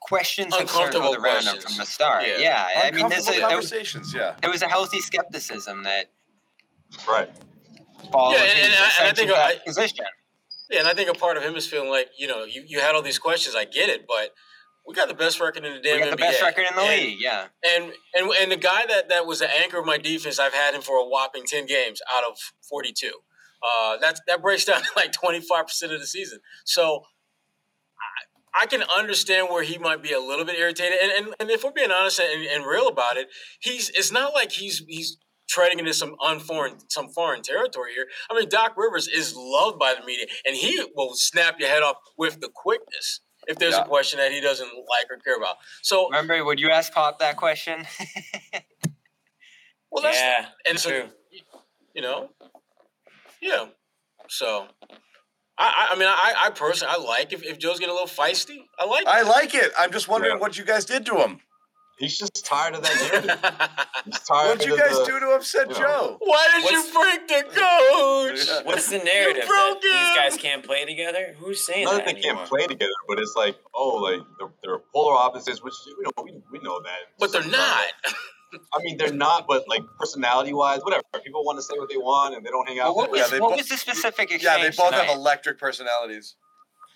[0.00, 1.64] questions have Uncomfortable circled around him questions.
[1.64, 2.24] from the start.
[2.26, 2.38] Yeah.
[2.38, 4.14] Yeah, I mean, there's Uncomfortable a, there, was, conversations.
[4.14, 6.10] Yeah, there was a healthy skepticism that
[7.08, 7.30] Right.
[8.12, 10.04] followed Yeah, and- and I- and I think I- position.
[10.70, 12.80] Yeah, and I think a part of him is feeling like you know you, you
[12.80, 13.54] had all these questions.
[13.54, 14.34] I get it, but
[14.86, 16.82] we got the best record in the damn We got the best record in the
[16.82, 17.20] And- league.
[17.20, 17.46] Yeah.
[17.64, 20.74] And and and the guy that that was the anchor of my defense, I've had
[20.74, 22.36] him for a whopping ten games out of
[22.68, 23.12] forty two.
[23.62, 26.40] Uh, that that breaks down to like twenty five percent of the season.
[26.64, 27.04] So
[28.58, 30.98] I, I can understand where he might be a little bit irritated.
[31.02, 33.28] And and, and if we're being honest and, and real about it,
[33.60, 38.06] he's it's not like he's he's treading into some unforeign, some foreign territory here.
[38.30, 41.82] I mean, Doc Rivers is loved by the media, and he will snap your head
[41.82, 43.82] off with the quickness if there's Yeah.
[43.82, 45.56] a question that he doesn't like or care about.
[45.82, 47.86] So remember, would you ask Pop that question?
[49.90, 51.08] Well, that's Yeah, and so, true.
[51.94, 52.28] you know,
[53.40, 53.66] yeah.
[54.28, 54.66] So,
[55.58, 58.08] I, I, I mean, I, I personally, I like if, if Joe's getting a little
[58.08, 58.64] feisty.
[58.78, 59.06] I like.
[59.06, 59.26] I it.
[59.26, 59.72] like it.
[59.78, 60.40] I'm just wondering Yeah.
[60.40, 61.40] what you guys did to him.
[61.98, 63.70] He's just tired of that narrative.
[64.04, 65.80] He's tired What'd you of guys the- do to upset you know.
[65.80, 66.16] Joe?
[66.20, 68.64] Why did you break the coach?
[68.66, 69.44] What's the narrative?
[69.44, 71.34] You broke that these guys can't play together?
[71.38, 72.36] Who's saying Not that that they anymore?
[72.36, 76.22] can't play together, but it's like, oh, like they're, they're polar opposites, which you know
[76.22, 76.98] we, we know that.
[77.18, 77.84] But they're not.
[78.74, 81.02] I mean, they're not, but like personality wise, whatever.
[81.24, 82.86] People want to say what they want, and they don't hang out.
[82.94, 85.04] Well, what with was, they what bo- was the specific exchange Yeah, they both tonight?
[85.06, 86.36] have electric personalities.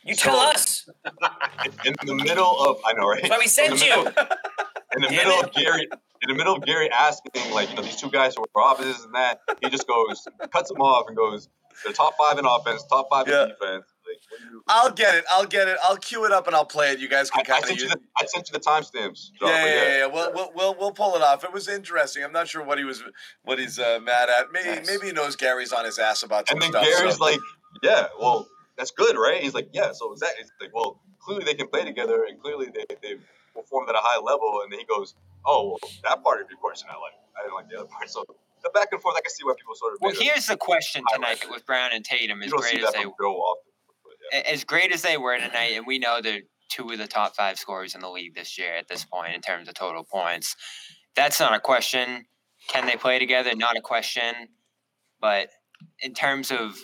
[0.04, 0.88] You tell us.
[1.84, 3.20] in the middle of I know, right?
[3.22, 3.96] That's why we In sent the you.
[4.04, 4.26] middle-
[4.96, 5.44] In the Damn middle it.
[5.44, 5.82] of Gary,
[6.22, 9.04] in the middle of Gary asking like, you know, these two guys who are opposites
[9.04, 11.48] and that, he just goes, cuts them off and goes,
[11.84, 13.44] they're top five in offense, top five Yeah.
[13.44, 13.84] in defense.
[14.10, 15.24] Like, you- I'll get it.
[15.30, 15.76] I'll get it.
[15.84, 16.98] I'll cue it up and I'll play it.
[16.98, 17.94] You guys can I, I kind of sent you use.
[17.94, 19.30] the I sent you the timestamps.
[19.38, 20.06] John, Yeah, yeah, yeah, yeah.
[20.06, 21.44] We'll, we'll, we'll, we'll pull it off.
[21.44, 22.24] It was interesting.
[22.24, 23.02] I'm not sure what he was,
[23.44, 24.52] what he's uh, mad at.
[24.52, 24.86] Maybe, Nice.
[24.86, 26.84] maybe he knows Gary's on his ass about some And then stuff.
[26.84, 27.40] Gary's so- like,
[27.82, 29.40] yeah, well, that's good, right?
[29.42, 30.30] He's like, yeah, so is that?
[30.40, 33.14] It's like, well, clearly they can play together, and clearly they they
[33.54, 34.60] performed at a high level.
[34.64, 37.12] And then he goes, oh, well, that part of your question I like.
[37.38, 38.08] I didn't like the other part.
[38.10, 38.24] So
[38.62, 39.98] the back and forth, I can see why people sort of.
[40.00, 42.42] Well, here's the question tonight with Brown and Tatum.
[42.42, 43.69] As great as they from Joe often.
[44.30, 44.42] But yeah.
[44.50, 47.34] a- as great as they were tonight, and we know they're two of the top
[47.34, 50.54] five scorers in the league this year at this point in terms of total points.
[51.16, 52.26] That's not a question.
[52.68, 53.54] Can they play together?
[53.54, 54.32] Not a question.
[55.20, 55.48] But
[56.00, 56.78] in terms of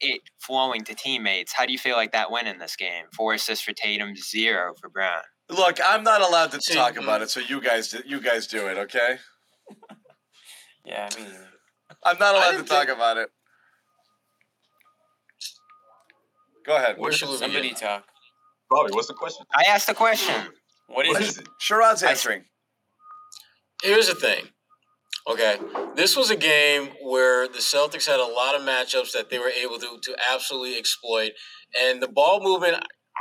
[0.00, 3.06] it flowing to teammates, how do you feel like that went in this game?
[3.12, 5.22] Four assists for Tatum, zero for Brown.
[5.48, 7.02] Look, I'm not allowed to talk mm.
[7.02, 9.18] about it, so you guys, do- you guys do it, okay?
[10.84, 11.32] Yeah, I mean,
[12.04, 13.28] I'm not allowed to didn't talk think- about it.
[16.66, 16.96] Go ahead.
[16.98, 17.76] Where should we somebody begin?
[17.76, 18.04] talk.
[18.68, 19.46] Bobby, what's the question?
[19.56, 20.34] I asked the question.
[20.88, 21.42] What What is is it?
[21.42, 21.48] it?
[21.60, 22.44] Sherrod's answering.
[23.82, 24.44] Here's the thing.
[25.28, 25.58] Okay,
[25.96, 29.48] this was a game where the Celtics had a lot of matchups that they were
[29.48, 31.32] able to to absolutely exploit,
[31.80, 32.76] and the ball movement.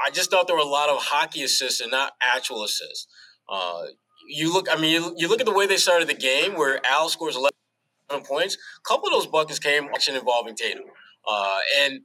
[0.05, 3.07] I just thought there were a lot of hockey assists and not actual assists.
[3.49, 3.83] Uh,
[4.27, 6.85] you look, I mean, you, you look at the way they started the game, where
[6.85, 8.55] Al scores 11 points.
[8.55, 10.83] A couple of those buckets came action involving Tatum,
[11.27, 12.01] uh, and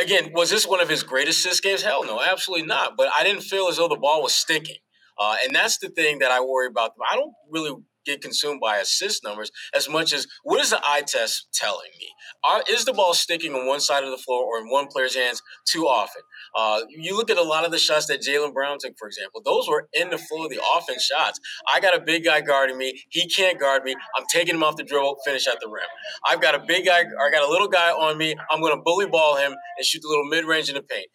[0.00, 1.82] again, was this one of his greatest assist games?
[1.82, 2.96] Hell no, absolutely not.
[2.96, 4.76] But I didn't feel as though the ball was sticking.
[5.18, 6.92] Uh, and that's the thing that I worry about.
[7.10, 7.72] I don't really
[8.04, 12.08] get consumed by assist numbers as much as what is the eye test telling me?
[12.44, 15.16] Are, is the ball sticking on one side of the floor or in one player's
[15.16, 16.22] hands too often?
[16.54, 19.42] Uh, you look at a lot of the shots that Jaylen Brown took, for example.
[19.44, 21.40] Those were in the flow of the offense shots.
[21.72, 23.02] I got a big guy guarding me.
[23.10, 23.94] He can't guard me.
[24.16, 25.84] I'm taking him off the dribble, finish at the rim.
[26.28, 28.34] I've got a big guy, I got a little guy on me.
[28.50, 31.08] I'm going to bully ball him and shoot the little mid range in the paint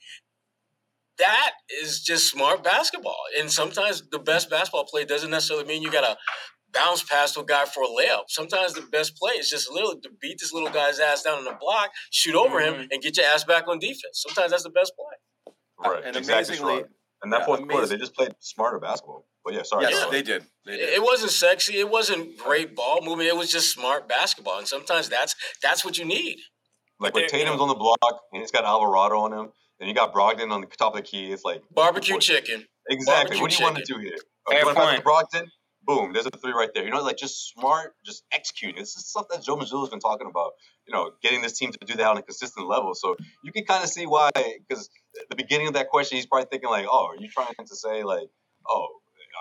[1.20, 1.52] that
[1.84, 3.20] is just smart basketball.
[3.38, 6.18] And sometimes the best basketball play doesn't necessarily mean you got to
[6.74, 8.24] bounce past a guy for a layup.
[8.28, 11.44] Sometimes the best play is just literally to beat this little guy's ass down on
[11.46, 12.86] the block, shoot over him, mm-hmm.
[12.92, 14.24] and get your ass back on defense.
[14.28, 15.54] Sometimes that's the best play.
[15.92, 16.04] Right.
[16.06, 16.56] And exactly.
[16.56, 16.90] amazingly- Sherrod.
[17.22, 19.28] And that yeah, fourth quarter, they just played smarter basketball.
[19.44, 19.84] But yeah, sorry.
[19.84, 20.12] Yes, Sherrod.
[20.12, 20.46] they did.
[20.66, 20.90] They It did.
[20.90, 21.78] it wasn't sexy.
[21.78, 23.28] It wasn't great ball movement.
[23.28, 24.58] It was just smart basketball.
[24.60, 26.38] And sometimes that's that's what you need.
[27.00, 29.96] Like when they're- Tatum's on the block and he's got Alvarado on him, and you
[29.96, 31.32] got Brogdon on the top of the key.
[31.32, 32.66] It's like Barbecue chicken.
[32.90, 33.38] Exactly.
[33.38, 34.18] Barbecue What do you want to do here?
[34.50, 35.48] Fair you want to pass to Brogdon?
[35.90, 36.84] Boom, there's a three right there.
[36.86, 38.76] You know, like just smart, just executing.
[38.80, 40.52] This is stuff that Joe Mazzulla's been talking about.
[40.88, 42.94] You know, getting this team to do that on a consistent level.
[42.94, 44.30] So you can kind of see why,
[44.68, 44.88] because
[45.32, 48.04] the beginning of that question, he's probably thinking like, "Oh, are you trying to say
[48.04, 48.28] like,
[48.70, 48.88] oh,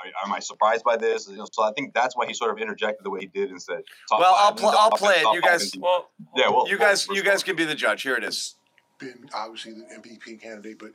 [0.05, 2.50] are, am I surprised by this?" You know, so I think that's why he sort
[2.50, 4.91] of interjected the way he did and said, top Well, five I'll pl- the I'll
[4.92, 5.34] play it.
[5.34, 8.00] You guys- Well, yeah, well, You guys, first you guys can be the judge.
[8.04, 8.54] Here it is.
[8.99, 10.92] been obviously the MVP candidate, but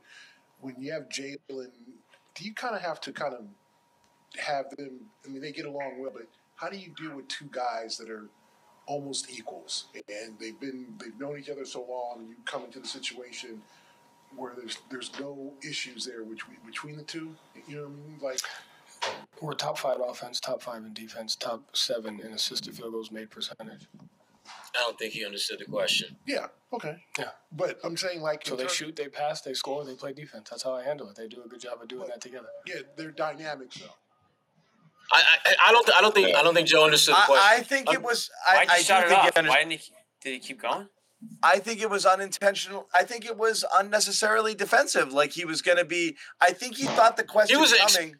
[0.61, 1.67] when you have Jaylen,
[2.33, 3.45] do you kind of have to kind of
[4.39, 4.99] have them?
[5.25, 8.09] I mean, they get along well, but how do you deal with two guys that
[8.09, 8.29] are
[8.85, 12.79] almost equals and they've been they've known each other so long, and you come into
[12.79, 13.61] the situation
[14.35, 17.35] where there's there's no issues there between between the two.
[17.67, 18.19] You know what I mean?
[18.21, 18.39] Like
[19.41, 23.29] We're top five offense, top five in defense, top seven in assisted field goals made
[23.29, 23.87] percentage.
[24.75, 26.15] I don't think he understood the question.
[26.25, 27.29] yeah, okay, Yeah.
[27.51, 30.49] but I'm saying like So they ter- shoot, they pass, they score, they play defense.
[30.49, 31.15] That's how I handle it.
[31.15, 32.47] They do a good job of doing that together.
[32.65, 33.93] Yeah, they're dynamic though.
[35.13, 37.45] I, I, I don't I don't think I don't think Joe understood the question.
[37.59, 38.29] I think it um, was.
[38.47, 39.37] I, why'd I you shut it think off?
[39.37, 39.79] under- Why didn't he?
[40.23, 40.87] Did he keep going?
[41.41, 42.89] I think it was unintentional.
[42.93, 45.13] I think it was unnecessarily defensive.
[45.13, 46.17] Like he was going to be.
[46.41, 48.15] I think he thought the question was ex- coming.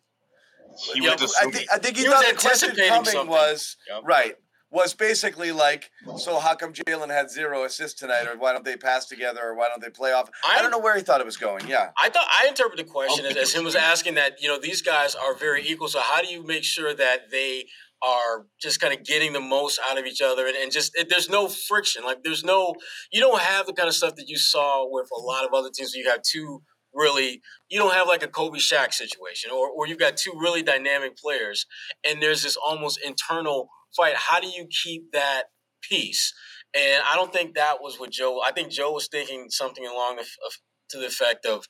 [0.93, 1.19] he Yep.
[1.19, 3.29] was I think, I think he, He was thought the question anticipating coming something.
[3.29, 4.01] was Yep.
[4.05, 4.35] right.
[4.73, 8.75] Was basically like, so how come Jaylen had zero assists tonight, or why don't they
[8.75, 10.31] pass together, or why don't they play off?
[10.49, 11.67] I, don't know where he thought it was going.
[11.67, 14.57] Yeah, I thought I interpret the question as, as him was asking that you know
[14.59, 15.89] these guys are very equal.
[15.89, 17.65] So how do you make sure that they
[18.01, 21.07] are just kind of getting the most out of each other and, and just it,
[21.07, 22.75] there's no friction like there's no
[23.11, 25.69] you don't have the kind of stuff that you saw with a lot of other
[25.73, 26.61] teams where you have two
[26.93, 30.61] really you don't have like a Kobe Shaq situation or, or you've got two really
[30.61, 31.65] dynamic players
[32.07, 35.43] and there's this almost internal fight how do you keep that
[35.81, 36.33] peace
[36.75, 40.17] and I don't think that was what Joe I think Joe was thinking something along
[40.17, 40.53] the, of,
[40.89, 41.65] to the effect of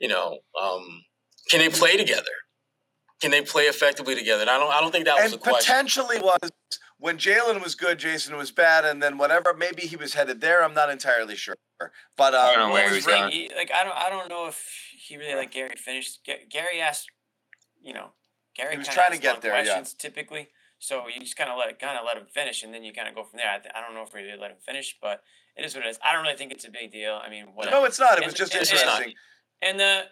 [0.00, 1.02] you know um,
[1.50, 2.32] can they play together
[3.22, 4.40] can they play effectively together?
[4.40, 4.72] And I don't.
[4.72, 5.60] I don't think that was and the question.
[5.60, 6.50] potentially was
[6.98, 9.54] when Jaylen was good, Jason was bad, and then whatever.
[9.54, 10.64] Maybe he was headed there.
[10.64, 11.54] I'm not entirely sure,
[12.16, 13.30] but um, I don't know where he was going.
[13.30, 13.96] He, like I don't.
[13.96, 14.60] I don't know if
[14.98, 16.18] he really like Gary finished.
[16.24, 17.10] Gary asked,
[17.80, 18.08] you know,
[18.56, 19.84] Gary He was trying to get long there, yeah.
[19.98, 20.48] Typically,
[20.82, 22.92] so you just kind of let it kind of let him finish, and then you
[22.92, 23.48] kind of go from there.
[23.48, 25.22] I, th- I don't know if we did let him finish, but
[25.56, 25.98] it is what it is.
[26.04, 27.20] I don't really think it's a big deal.
[27.22, 27.76] I mean, whatever.
[27.76, 28.14] No, it's not.
[28.18, 29.14] It And- was just and- and- interesting.
[29.62, 30.02] And the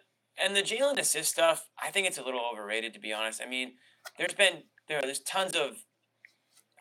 [0.40, 3.42] and the Jaylen assist stuff, I think it's a little overrated to be honest.
[3.42, 3.72] I mean,
[4.16, 5.84] there's been there there's tons of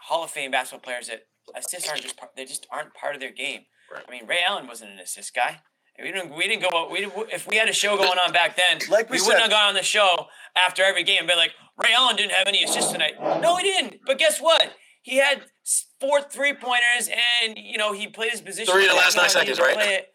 [0.02, 1.24] Hall of Fame basketball players that
[1.56, 3.66] assists aren't just part, they just aren't part of their game.
[4.08, 5.62] I mean, Ray Allen wasn't an assist guy.
[6.02, 6.36] We didn't.
[6.36, 6.90] We didn't go.
[6.90, 9.42] We didn't, if we had a show going on back then, Like we we, wouldn't
[9.42, 10.28] have gone on the show
[10.66, 13.14] after every game and been like, Ray Allen didn't have any assists tonight.
[13.42, 14.02] No, he didn't.
[14.06, 14.74] But guess what?
[15.02, 15.44] He had
[16.00, 17.10] four three pointers,
[17.44, 18.74] and you know he played his position.
[18.74, 20.06] Three in the last nine seconds, right?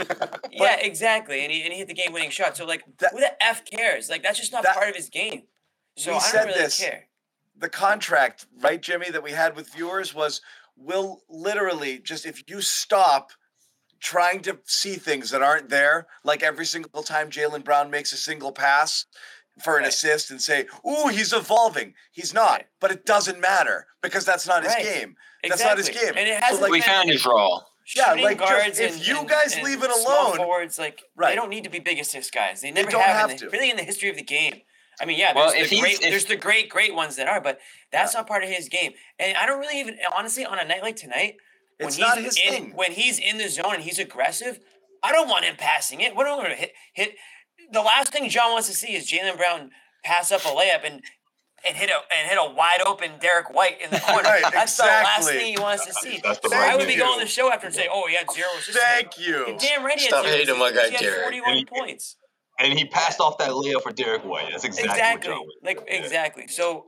[0.50, 1.42] yeah, exactly.
[1.42, 2.56] And he, and he hit the game winning shot.
[2.56, 4.08] So like, who the f cares?
[4.08, 5.42] Like that's just not part of his game.
[5.96, 6.80] So we I said don't really this.
[6.80, 7.08] care.
[7.56, 10.40] The contract, right, Jimmy, that we had with viewers was
[10.76, 13.30] will literally just if you stop
[14.04, 18.16] trying to see things that aren't there, like every single time Jaylen Brown makes a
[18.16, 19.06] single pass
[19.62, 24.24] for an assist and say, "Ooh, he's evolving." He's not, but it doesn't matter because
[24.26, 24.84] that's not his Right.
[24.84, 25.16] game.
[25.42, 26.14] That's not his game.
[26.16, 27.64] And it hasn't like, we found his role.
[27.96, 30.36] Yeah, Shooting like, just guards if and, you and- guys and leave it small alone-
[30.36, 31.30] forwards like Right.
[31.30, 32.60] they don't need to be big assist guys.
[32.62, 33.50] They never don't have, have in the, to.
[33.50, 34.62] really in the history of the game.
[35.00, 37.26] I mean, yeah, Well, there's if the great, if- there's the great, great ones that
[37.28, 37.60] are, but
[37.90, 38.94] that's not part of his game.
[39.18, 42.18] And I don't really even honestly on a night like tonight, when It's he's not
[42.18, 42.72] his in, thing.
[42.76, 44.58] when he's in the zone and he's aggressive,
[45.02, 46.14] I don't want him passing it.
[46.14, 46.72] What do I want to hit?
[46.94, 47.14] Hit
[47.72, 49.70] the last thing John wants to see is Jaylen Brown
[50.04, 51.02] pass up a layup and
[51.66, 54.28] and hit a and hit a wide open Derrick White in the corner.
[54.28, 56.20] Right, That's the last thing he wants to see.
[56.22, 58.14] That's the so I would be going to the show after and say, "Oh, he
[58.16, 59.46] had zero assists." Thank you.
[59.46, 59.98] You're damn right.
[59.98, 60.90] he had Stop zero hating my assists.
[60.90, 61.22] guy, He had Derrick.
[61.44, 62.16] 41 points.
[62.60, 64.48] And he passed off that layup for Derrick White.
[64.52, 65.30] That's exactly, Exactly.
[65.32, 66.46] what Joe Like exactly.
[66.48, 66.84] So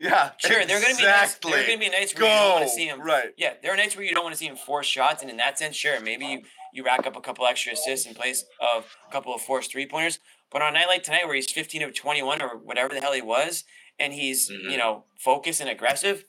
[0.00, 1.50] Yeah, sure, there are gonna be nights, exactly.
[1.52, 3.00] there are gonna be nights where you don't want to see him.
[3.00, 3.30] Right.
[3.36, 5.36] Yeah, there are nights where you don't want to see him force shots, and in
[5.38, 6.42] that sense, sure, maybe you
[6.72, 9.86] you rack up a couple extra assists in place of a couple of forced three
[9.86, 10.18] pointers.
[10.50, 13.12] But on a night like tonight, where he's 15 of 21 or whatever the hell
[13.12, 13.64] he was,
[13.98, 14.70] and he's Mm-hmm.
[14.70, 16.24] you know focused and aggressive,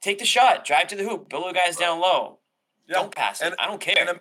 [0.00, 2.38] take the shot, drive to the hoop, build the guys down low.
[2.88, 3.52] Don't pass it.
[3.58, 3.96] I don't care.
[3.98, 4.20] And, am-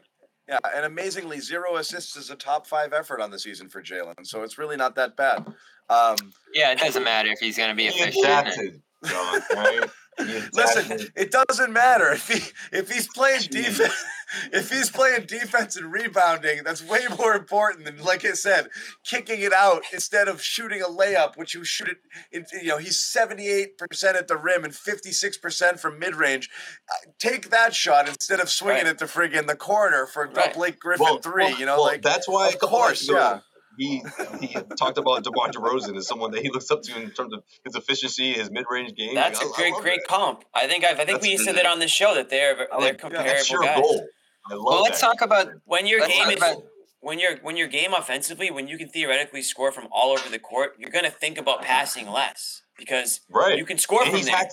[0.49, 4.25] yeah, and amazingly, zero assists is a top five effort on the season for Jaylen,
[4.25, 5.45] so it's really not that bad.
[5.89, 6.15] Um,
[6.53, 8.81] Yeah, it doesn't matter if he's going to be He efficient.
[9.03, 9.89] Adapted, right?
[10.53, 12.41] Listen, it doesn't matter if he
[12.75, 13.93] if he's playing defense.
[14.51, 18.67] If he's playing defense and rebounding, that's way more important than, like I said,
[19.05, 21.97] kicking it out instead of shooting a layup, which you shoot it.
[22.33, 25.97] In, you know, he's seventy eight percent at the rim and fifty six percent from
[25.97, 26.49] mid range.
[26.91, 28.91] Uh, take that shot instead of swinging Right.
[28.91, 30.53] it to friggin' the corner for Right.
[30.53, 31.45] Blake Griffin Well, three.
[31.45, 32.49] well, you know, well, like that's why.
[32.49, 33.39] of course, yeah.
[33.77, 34.03] He
[34.41, 37.43] he talked about DeMar DeRozan as someone that he looks up to in terms of
[37.63, 39.13] his efficiency, his mid range game.
[39.15, 40.13] That's Like, a I- I great, love great that.
[40.15, 40.43] comp.
[40.53, 41.57] I think I've, I think That's we said good.
[41.57, 43.81] that on the show that they're they're I like- yeah, comparable that's your guys.
[43.81, 44.05] goal.
[44.49, 45.07] I love Well, let's that.
[45.07, 46.63] talk about When your Let's game is about-
[46.99, 50.39] when your when your game offensively, when you can theoretically score from all over the
[50.39, 53.57] court, you're gonna think about passing less because Right.
[53.57, 54.35] you can score and from there.
[54.35, 54.47] had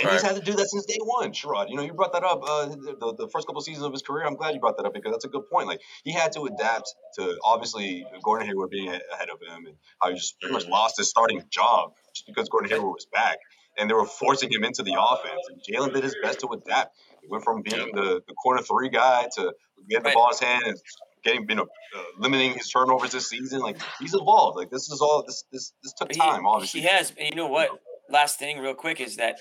[0.00, 1.68] and he's had to do that since day one, Sherrod.
[1.68, 4.26] You know, you brought that up uh, the, the, first couple seasons of his career.
[4.26, 5.68] I'm glad you brought that up because that's a good point.
[5.68, 10.08] Like he had to adapt to obviously Gordon Hayward being ahead of him and how
[10.08, 13.38] he just pretty much lost his starting job just because Gordon Hayward was back.
[13.76, 15.40] And they were forcing him into the offense.
[15.48, 16.96] And Jaylen did his best to adapt.
[17.22, 19.52] He went from being the, the corner three guy to
[19.88, 20.14] getting the Right.
[20.14, 20.78] ball in his hand and
[21.24, 21.62] getting you know
[21.96, 23.60] uh, limiting his turnovers this season.
[23.60, 24.56] Like he's evolved.
[24.56, 26.46] Like this is all this this this took he- time.
[26.46, 27.70] Obviously, He has, and you know what?
[28.10, 29.38] Last thing, real quick, is that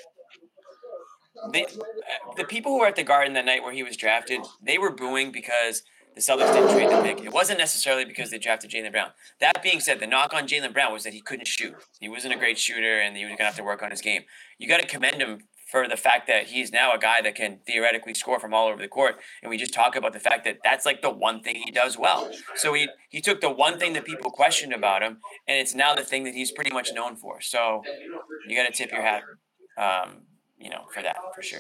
[1.52, 4.42] they, uh, the people who were at the Garden that night where he was drafted,
[4.62, 5.84] they were booing because
[6.16, 7.26] the Celtics didn't trade the pick.
[7.26, 9.10] It wasn't necessarily because they drafted Jaylen Brown.
[9.40, 11.76] That being said, the knock on Jaylen Brown was that he couldn't shoot.
[12.00, 14.24] He wasn't a great shooter, and he was gonna have to work on his game.
[14.60, 15.44] You got to commend him
[15.74, 18.80] for the fact that he's now a guy that can theoretically score from all over
[18.80, 19.16] the court.
[19.42, 21.98] And we just talk about the fact that that's like the one thing he does
[21.98, 22.30] well.
[22.54, 25.18] So he he took the one thing that people questioned about him,
[25.48, 27.42] and it's now the thing that he's pretty much known for.
[27.42, 27.82] So
[28.48, 29.24] you got to tip your hat,
[29.76, 30.28] um,
[30.64, 31.60] you know, for that for sure.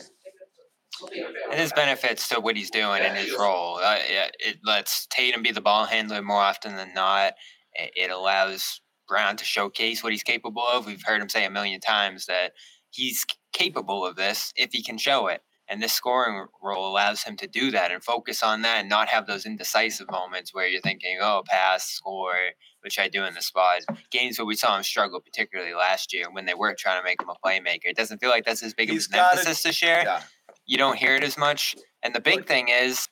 [1.50, 3.80] And there's benefits to what he's doing in his role.
[3.84, 7.34] Uh, it, it lets Tatum be the ball handler more often than not.
[7.74, 10.86] It, it allows Brown to showcase what he's capable of.
[10.86, 12.52] We've heard him say a million times that
[12.92, 15.42] he's capable of this if he can show it.
[15.70, 19.08] And this scoring role allows him to do that and focus on that and not
[19.08, 22.34] have those indecisive moments where you're thinking, oh, pass, score,
[22.82, 23.82] which I do in the spot.
[24.12, 27.22] Games where we saw him struggle, particularly last year when they were trying to make
[27.22, 27.86] him a playmaker.
[27.86, 30.02] It doesn't feel like that's as big of an emphasis this year.
[30.04, 30.22] Yeah.
[30.66, 31.76] You don't hear it as much.
[32.04, 33.08] And the big thing is,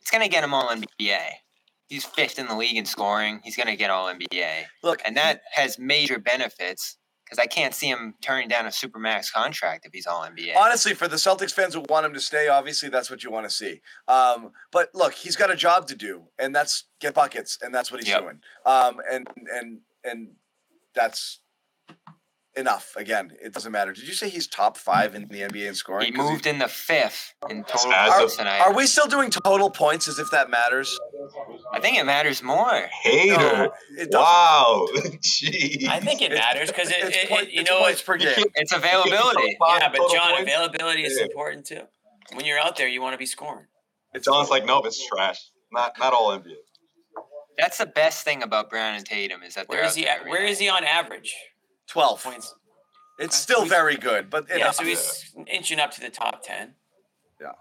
[0.00, 1.18] it's going to get him all NBA.
[1.88, 3.40] He's fifth in the league in scoring.
[3.42, 4.64] He's going to get all NBA.
[4.82, 9.32] Look, and that has major benefits because I can't see him turning down a supermax
[9.32, 10.54] contract if he's all NBA.
[10.56, 13.48] Honestly, for the Celtics fans who want him to stay, obviously that's what you want
[13.48, 13.80] to see.
[14.08, 17.90] Um, but look, he's got a job to do, and that's get buckets, and that's
[17.90, 18.20] what he's Yep.
[18.22, 18.40] doing.
[18.66, 20.28] Um, and and and
[20.94, 21.40] that's
[22.56, 22.94] enough.
[22.96, 23.92] Again, it doesn't matter.
[23.92, 26.06] Did you say he's top five in the NBA in scoring?
[26.06, 28.60] He moved in the fifth in total Are, points tonight.
[28.60, 30.98] are we still doing total points as if that matters?
[31.72, 32.88] I think it matters more.
[33.02, 33.36] Hater.
[33.36, 34.86] No, it wow.
[34.94, 35.88] Jeez.
[35.88, 38.44] I think it matters because it, it, it, you know points it's per game.
[38.54, 39.56] It's availability.
[39.60, 40.42] Yeah, but Total John, points?
[40.42, 41.24] availability is Yeah.
[41.26, 41.82] important too.
[42.34, 43.66] When you're out there, you want to be scoring.
[44.22, 45.38] John's like, nope, it's trash.
[45.72, 46.54] Not not all NBA.
[47.58, 50.02] That's the best thing about Brown and Tatum is that they're Where is he?
[50.04, 50.50] there At, every where night.
[50.50, 51.34] is he on average?
[51.88, 52.22] Twelve.
[52.22, 52.54] Points.
[53.18, 54.74] It's still very good, but Yeah, enough.
[54.76, 56.74] so he's inching up to the top ten.
[57.40, 57.52] yeah.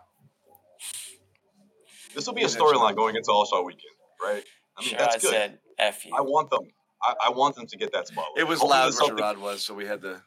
[2.15, 3.83] This will be a storyline going into All Star Weekend,
[4.23, 4.43] right?
[4.77, 5.31] I mean, Sherrod that's good.
[5.31, 6.61] said, "F you." I want them.
[7.01, 8.37] I, I want them to get that spotlight.
[8.37, 10.21] It was Hopefully loud the where Celtics- Sherrod was, so we had to.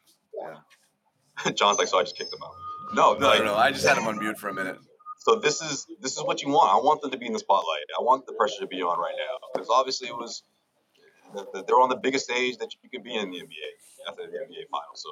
[1.45, 1.51] Yeah.
[1.53, 2.51] John's like, so I just kicked him out.
[2.93, 3.55] No, No, like, no, no.
[3.55, 4.77] I just had him on mute for a minute.
[5.19, 6.71] So this is this is what you want.
[6.71, 7.83] I want them to be in the spotlight.
[7.99, 10.56] I want the pressure to be on right now because obviously it was the, the,
[11.33, 14.69] they're on the biggest stage that you can be in the NBA after the NBA
[14.71, 15.05] finals.
[15.05, 15.09] So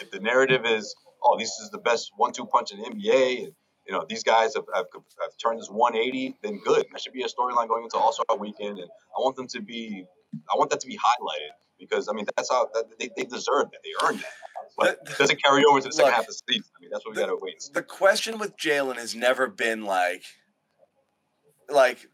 [0.00, 3.52] if the narrative is, oh, this is the best one-two punch in the NBA, and
[3.86, 6.86] you know these guys have, have, have turned this 180, then good.
[6.92, 9.60] That should be a storyline going into All Star Weekend, and I want them to
[9.60, 10.04] be,
[10.52, 13.70] I want that to be highlighted because I mean that's how that, they, they deserve
[13.72, 14.32] that, they earned that.
[14.78, 16.70] But does it carry over to the second Look, half of the season?
[16.76, 17.54] I mean that's what we got to wait.
[17.54, 17.72] and see.
[17.74, 20.22] The question with Jaylen has never been like,
[21.68, 22.08] like,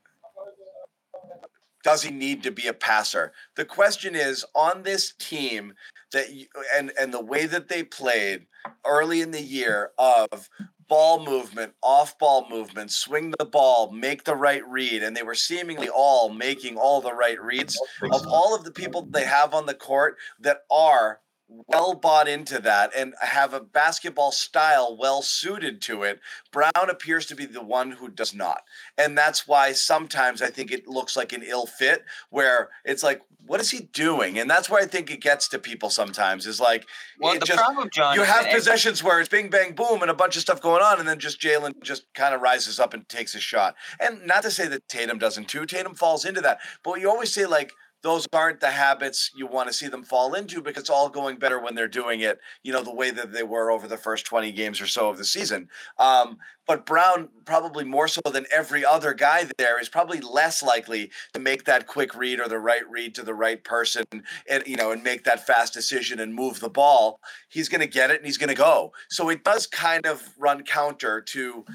[1.83, 3.33] does he need to be a passer?
[3.57, 5.73] The question is on this team
[6.13, 8.47] that you, and and the way that they played
[8.85, 10.49] early in the year of
[10.89, 15.35] ball movement, off ball movement, swing the ball, make the right read, and they were
[15.35, 17.79] seemingly all making all the right reads
[18.11, 22.59] of all of the people they have on the court that are well bought into
[22.61, 26.21] that and have a basketball style well suited to it.
[26.53, 28.63] Brown appears to be the one who does not.
[28.99, 33.23] And that's why sometimes I think it looks like an ill fit where it's like,
[33.47, 34.39] what is he doing?
[34.39, 36.87] And that's where I think it gets to people sometimes is like,
[37.19, 40.11] Well, the just- problem, John, you have every- possessions where it's bing, bang, boom, and
[40.11, 42.93] a bunch of stuff going on, and then just Jaylen just kind of rises up
[42.93, 43.75] and takes a shot.
[44.01, 45.65] And not to say that Tatum doesn't too.
[45.65, 46.59] Tatum falls into that.
[46.85, 47.73] But you always say, like,
[48.09, 51.37] those aren't the habits you want to see them fall into because it's all going
[51.37, 54.25] better when they're doing it, you know, the way that they were over the first
[54.25, 55.69] 20 games or so of the season.
[55.99, 61.11] Um, but Brown, probably more so than every other guy there, is probably less likely
[61.35, 64.05] to make that quick read or the right read to the right person
[64.49, 67.21] and, you know, and make that fast decision and move the ball.
[67.51, 68.95] He's going to get it and he's going to go.
[69.11, 71.67] So it does kind of run counter to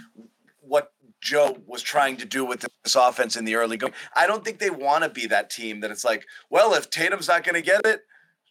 [0.61, 0.93] what
[1.24, 3.94] Joe was trying to do with this offense in the early going.
[4.16, 7.30] I don't think they want to be that team that it's like, well, if Tatum's
[7.30, 8.02] not going to get it,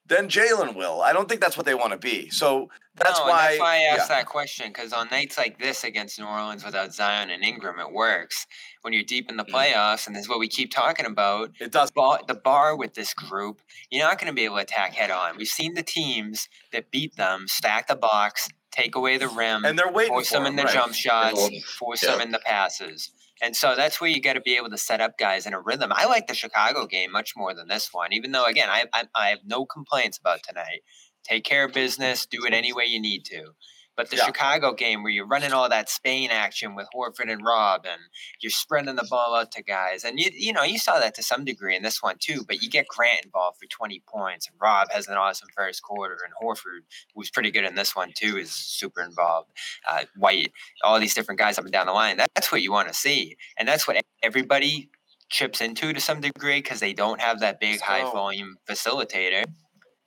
[0.06, 1.00] then Jaylen will.
[1.00, 2.28] I don't think that's what they want to be.
[2.30, 3.42] So that's no, why.
[3.42, 4.16] that's why I asked yeah.
[4.16, 7.92] that question because on nights like this against New Orleans without Zion and Ingram, it
[7.92, 8.46] works.
[8.82, 11.66] When you're deep in the playoffs, and this is what we keep talking about, Mm.
[11.66, 11.90] it does.
[11.90, 14.94] The bar, the bar with this group, you're not going to be able to attack
[14.94, 15.36] head on.
[15.36, 19.78] We've seen the teams that beat them stack the box, take away the rim, And
[19.78, 20.72] they're waiting force for them in the right.
[20.74, 21.60] jump shots, Yeah.
[21.78, 23.10] force them in the passes.
[23.40, 25.60] And so that's where you got to be able to set up guys in a
[25.60, 25.92] rhythm.
[25.92, 29.04] I like the Chicago game much more than this one, even though, again, I, I,
[29.14, 30.82] I have no complaints about tonight.
[31.24, 33.52] Take care of business, do it any way you need to.
[33.96, 34.26] But the Yeah.
[34.26, 38.00] Chicago game where you're running all that Spain action with Horford and Rob and
[38.40, 40.04] you're spreading the ball out to guys.
[40.04, 42.62] And you you know, you saw that to some degree in this one too, but
[42.62, 46.32] you get Grant involved for 20 points and Rob has an awesome first quarter and
[46.42, 46.80] Horford,
[47.14, 49.50] who's pretty good in this one too, is super involved.
[49.86, 50.52] Uh, White,
[50.82, 52.16] all these different guys up and down the line.
[52.16, 53.36] That's what you want to see.
[53.58, 54.88] And that's what everybody
[55.28, 59.44] chips into to some degree because they don't have that big high volume facilitator.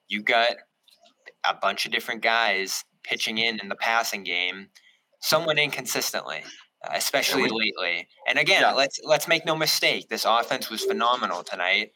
[0.07, 0.55] You got
[1.43, 4.67] a bunch of different guys pitching in in the passing game,
[5.21, 6.43] somewhat inconsistently,
[6.83, 8.07] uh, especially we- lately.
[8.27, 8.73] And again, Yeah.
[8.73, 11.91] let's let's make no mistake, this offense was phenomenal tonight.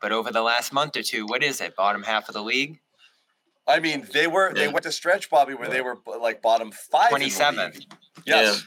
[0.00, 1.76] But over the last month or two, what is it?
[1.76, 2.78] Bottom half of the league.
[3.66, 7.08] I mean, they were they went to stretch, Bobby, where they were like bottom five.
[7.08, 7.78] Twenty seventh.
[8.26, 8.62] Yes.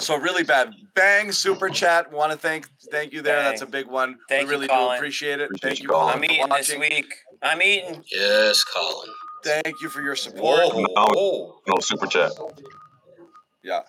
[0.00, 0.74] So really bad.
[0.94, 2.12] Bang super chat.
[2.12, 3.36] Want to thank thank you there.
[3.36, 3.44] Bang.
[3.50, 4.18] That's a big one.
[4.28, 5.48] Thank we you, really do appreciate it.
[5.62, 6.08] thank you, all.
[6.08, 7.14] I'm Colin, for eating this week.
[7.42, 8.04] I'm eating.
[8.12, 9.08] Yes, Colin.
[9.44, 10.60] Thank you for your support.
[10.74, 12.32] No, no super chat.
[13.62, 13.80] Yeah.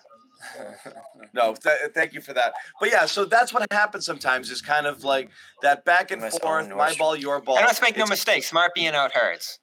[1.34, 2.54] no, th- thank you for that.
[2.80, 5.30] But yeah, so that's what happens sometimes is kind of like
[5.62, 7.58] that back and forth, my ball, your ball.
[7.58, 9.58] And let's make no It's- mistake, Smart being out hurts.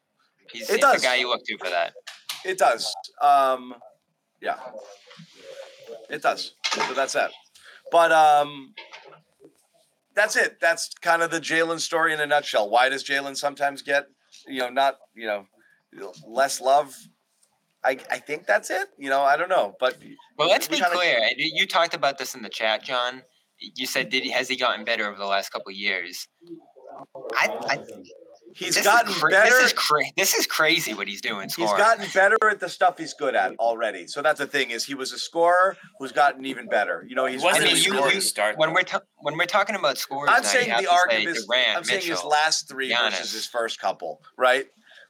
[0.52, 1.02] He's, It he's does.
[1.02, 1.94] the guy you look to for that.
[2.46, 2.94] It does.
[3.22, 3.76] Um,
[4.42, 4.58] yeah,
[6.10, 6.54] it does.
[6.72, 7.32] So that's that.
[7.92, 8.74] But um,
[10.16, 10.60] that's it.
[10.62, 12.70] That's kind of the Jaylen story in a nutshell.
[12.70, 14.06] Why does Jaylen sometimes get,
[14.48, 15.46] you know, not, you know,
[16.28, 16.94] less love?
[17.84, 18.88] I, I think that's it.
[18.98, 19.76] You know, I don't know.
[19.80, 19.98] But
[20.38, 21.20] Well, let's be kinda- clear.
[21.22, 23.22] and You you talked about this in the chat, John.
[23.60, 26.28] You said, "Did he has he gotten better over the last couple of years?"
[27.36, 27.80] I, I
[28.56, 29.52] He's this gotten cra- better.
[29.52, 31.48] This is cra- This is crazy what he's doing.
[31.56, 34.08] He's gotten better at the stuff he's good at already.
[34.08, 37.06] So that's the thing is he was a scorer who's gotten even better.
[37.08, 38.54] You know, he's I really mean, you, scored.
[38.54, 40.88] you, when we're ta- when we're talking about scores, I'm now, saying the to say
[40.88, 43.12] argument is Durant, I'm saying his last three Giannis.
[43.12, 44.66] versus his first couple, right?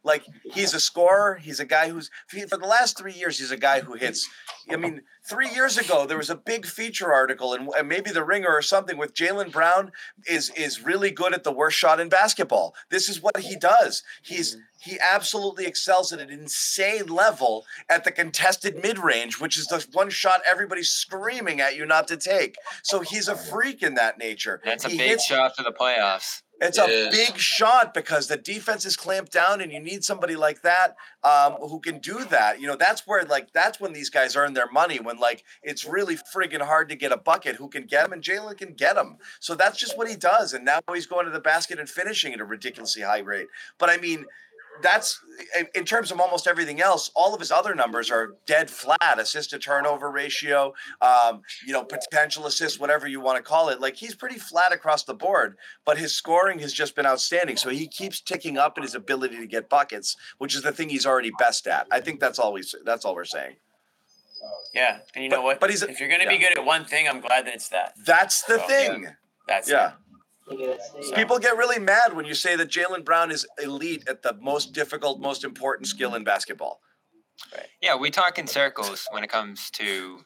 [0.08, 0.24] Like
[0.54, 1.36] he's a scorer.
[1.36, 2.10] He's a guy who's
[2.50, 3.38] for the last three years.
[3.38, 4.28] He's a guy who hits.
[4.70, 8.12] I mean, three years ago there was a big feature article and, and uh, maybe
[8.12, 9.92] the Ringer or something with Jaylen Brown
[10.30, 12.74] is is really good at the worst shot in basketball.
[12.90, 14.02] This is what he does.
[14.24, 19.68] He's he absolutely excels at an insane level at the contested mid range, which is
[19.68, 22.56] the one shot everybody's screaming at you not to take.
[22.84, 24.62] So he's a freak in that nature.
[24.64, 26.42] That's a He big hits- shot for the playoffs.
[26.60, 30.62] It's a big shot because the defense is clamped down, and you need somebody like
[30.64, 32.60] that um, who can do that.
[32.60, 35.00] You know, that's where like that's when these guys earn their money.
[35.00, 38.24] When like it's really friggin' hard to get a bucket, who can get them, and
[38.24, 39.18] Jaylen can get them.
[39.40, 40.54] So that's just what he does.
[40.54, 43.48] And now he's going to the basket and finishing at a ridiculously high rate.
[43.78, 44.26] But I mean.
[44.82, 45.20] That's
[45.76, 47.12] in- terms of almost everything else.
[47.16, 49.20] All of his other numbers are dead flat.
[49.20, 53.80] Assist to turnover ratio, um, you know, potential assists, whatever you want to call it.
[53.82, 57.56] Like he's pretty flat across the board but his scoring has just been outstanding.
[57.56, 60.90] So he keeps ticking up in his ability to get buckets, which is the thing
[60.90, 61.88] he's already best at.
[61.92, 63.56] I think that's all we that's all we're saying.
[64.74, 65.60] Yeah, and you know what?
[65.60, 67.94] but he's if you're gonna be good at one thing, I'm glad that it's that.
[68.06, 69.04] That's the So, thing.
[69.04, 69.10] yeah,
[69.48, 69.88] that's yeah.
[69.88, 69.94] it.
[71.16, 74.74] People get really mad when you say that Jaylen Brown is elite at the most
[74.74, 76.80] difficult, most important skill in basketball.
[77.82, 80.20] Yeah, we talk in circles when it comes to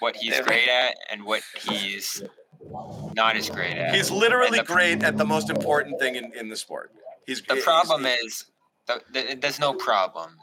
[0.00, 2.22] what he's great at and what he's
[3.14, 3.94] not as great at.
[3.94, 6.92] He's literally the- great at the most important thing in, in the sport.
[7.26, 8.46] He's The he's- problem is,
[8.86, 10.36] the, the, there's no problem.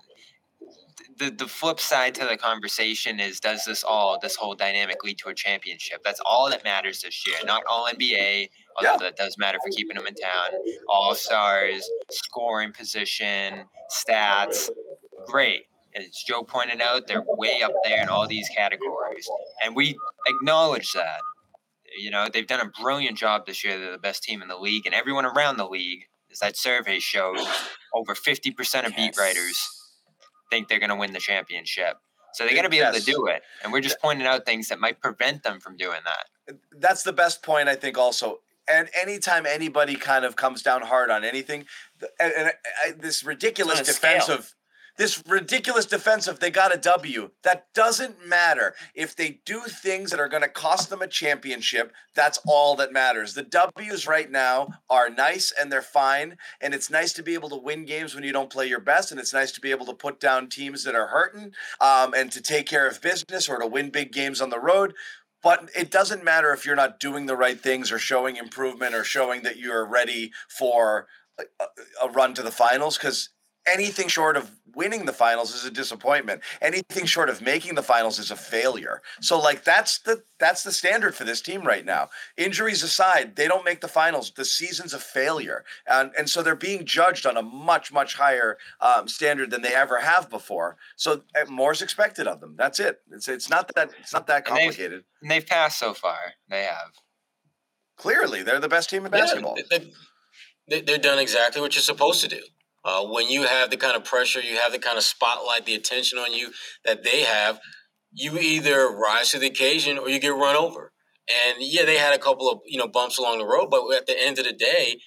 [1.17, 5.19] The, the flip side to the conversation is does this all, this whole dynamic lead
[5.19, 6.01] to a championship?
[6.03, 7.35] That's all that matters this year.
[7.45, 10.49] Not all NBA, although that does matter for keeping them in town.
[10.87, 14.69] All stars, scoring position, stats.
[15.25, 15.65] Great.
[15.95, 19.29] As Joe pointed out, they're way up there in all these categories.
[19.63, 21.19] And we acknowledge that.
[21.97, 23.77] You know, they've done a brilliant job this year.
[23.77, 26.99] They're the best team in the league, and everyone around the league, as that survey
[26.99, 27.45] shows,
[27.93, 29.67] over 50% of beat writers
[30.49, 31.97] think they're going to win the championship.
[32.33, 33.03] So they're going to be able Yes.
[33.03, 33.41] to do it.
[33.61, 36.57] And we're just pointing out things that might prevent them from doing that.
[36.79, 38.39] that's the best point I think also.
[38.67, 41.65] And anytime anybody kind of comes down hard on anything,
[41.99, 42.53] th- and, and
[42.85, 44.19] I, this ridiculous on scale.
[44.19, 44.53] defensive,
[44.97, 47.31] this ridiculous defensive, they got a W.
[47.43, 48.75] That doesn't matter.
[48.93, 52.91] If they do things that are going to cost them a championship, that's all that
[52.91, 53.33] matters.
[53.33, 56.37] The W's right now are nice and they're fine.
[56.59, 59.11] And it's nice to be able to win games when you don't play your best.
[59.11, 62.31] And it's nice to be able to put down teams that are hurting um, and
[62.31, 64.93] to take care of business or to win big games on the road.
[65.43, 69.03] But it doesn't matter if you're not doing the right things or showing improvement or
[69.03, 71.07] showing that you're ready for
[71.39, 71.43] a,
[72.01, 73.29] a- run to the finals because
[73.67, 76.41] anything short of winning the finals is a disappointment.
[76.61, 79.01] Anything short of making the finals is a failure.
[79.19, 82.09] So like that's the that's the standard for this team right now.
[82.37, 84.31] Injuries aside, they don't make the finals.
[84.31, 88.57] The season's a failure, and and so they're being judged on a much much higher
[88.79, 90.77] um, standard than they ever have before.
[90.95, 92.55] So uh, more's expected of them.
[92.57, 93.01] That's it.
[93.11, 95.03] It's it's not that it's not that And they've- complicated.
[95.21, 96.17] And they've passed so far.
[96.49, 96.91] They have.
[97.97, 99.55] Clearly, they're the best team in Yeah, basketball.
[99.69, 99.91] they,
[100.67, 102.41] they, they're done exactly what you're supposed to do.
[102.83, 105.75] Uh, when you have the kind of pressure, you have the kind of spotlight, the
[105.75, 106.51] attention on you
[106.83, 107.59] that they have,
[108.11, 110.91] you either rise to the occasion or you get run over.
[111.29, 114.07] And yeah, they had a couple of you know bumps along the road, but at
[114.07, 114.97] the end of the day,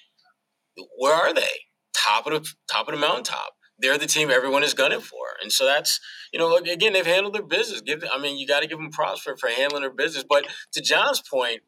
[0.97, 1.65] where are they?
[1.95, 3.53] Top of the top of the mountaintop.
[3.77, 5.99] They're the team everyone is gunning for, and so that's
[6.31, 7.81] you know again they've handled their business.
[7.81, 10.23] Give I mean you got to give them props for, for handling their business.
[10.27, 11.59] But to John's point,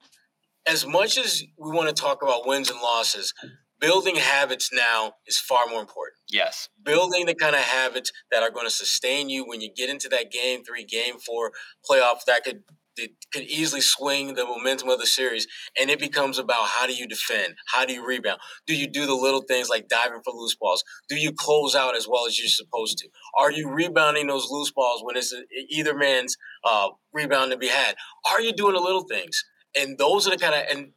[0.66, 3.34] as much as we want to talk about wins and losses,
[3.80, 6.18] building habits now is far more important.
[6.30, 6.70] Yes.
[6.84, 10.10] Building the kind of habits that are going to sustain you when you get into
[10.10, 11.52] that game three, game four
[11.90, 12.64] playoff that could
[12.98, 15.48] that could easily swing the momentum of the series.
[15.80, 17.56] And it becomes about how do you defend?
[17.72, 18.40] How do you rebound?
[18.66, 20.84] Do you do the little things like diving for loose balls?
[21.08, 23.10] Do you close out as well as you're supposed to?
[23.38, 25.34] Are you rebounding those loose balls when it's
[25.70, 27.96] either man's uh, rebound to be had?
[28.32, 29.44] Are you doing the little things?
[29.80, 30.92] And those are the kind of and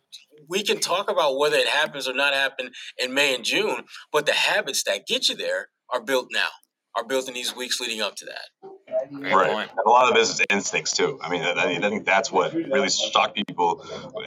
[0.48, 4.26] we can talk about whether it happens or not happen in May and June, but
[4.26, 6.48] the habits that get you there are built now,
[6.96, 8.70] are built in these weeks leading up to that.
[9.12, 9.52] Great right.
[9.52, 9.70] Point.
[9.84, 11.18] A lot of this is instincts too.
[11.22, 13.84] I mean, I, I think that's what really shocked people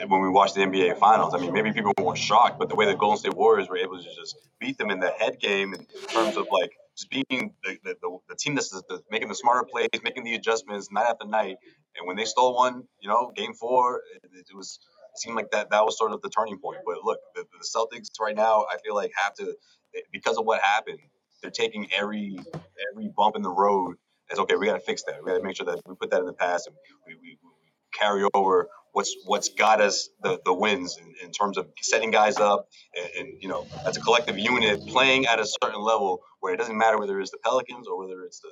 [0.08, 1.34] when we watched the NBA Finals.
[1.34, 3.98] I mean, maybe people weren't shocked, but the way the Golden State Warriors were able
[3.98, 7.78] to just beat them in the head game in terms of like just being the,
[7.84, 11.28] the, the, the team that's the, making the smarter plays, making the adjustments night after
[11.28, 11.58] night.
[11.96, 15.52] And when they stole one, you know, game four, it, it was it seemed like
[15.52, 16.80] that that was sort of the turning point.
[16.86, 19.56] But look, the, the Celtics right now, I feel like have to
[20.12, 21.00] because of what happened.
[21.42, 22.38] They're taking every
[22.92, 23.96] every bump in the road
[24.32, 24.56] as okay.
[24.56, 25.24] We got to fix that.
[25.24, 26.76] We got to make sure that we put that in the past and
[27.08, 27.38] we, we, we
[27.94, 32.38] carry over what's what's got us the, the wins in, in terms of setting guys
[32.38, 36.54] up and, and, you know as a collective unit playing at a certain level where
[36.54, 38.52] it doesn't matter whether it's the Pelicans or whether it's the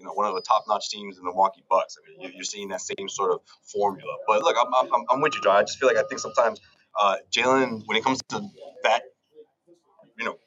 [0.00, 1.96] you know one of the top notch teams in the Milwaukee Bucks.
[1.98, 4.14] I mean, you're seeing that same sort of formula.
[4.26, 5.56] But look, I'm, I'm, I'm with you, John.
[5.56, 6.60] I just feel like I think sometimes
[7.00, 8.42] uh, Jaylen, when it comes to
[8.84, 9.02] that,
[10.18, 10.38] you know,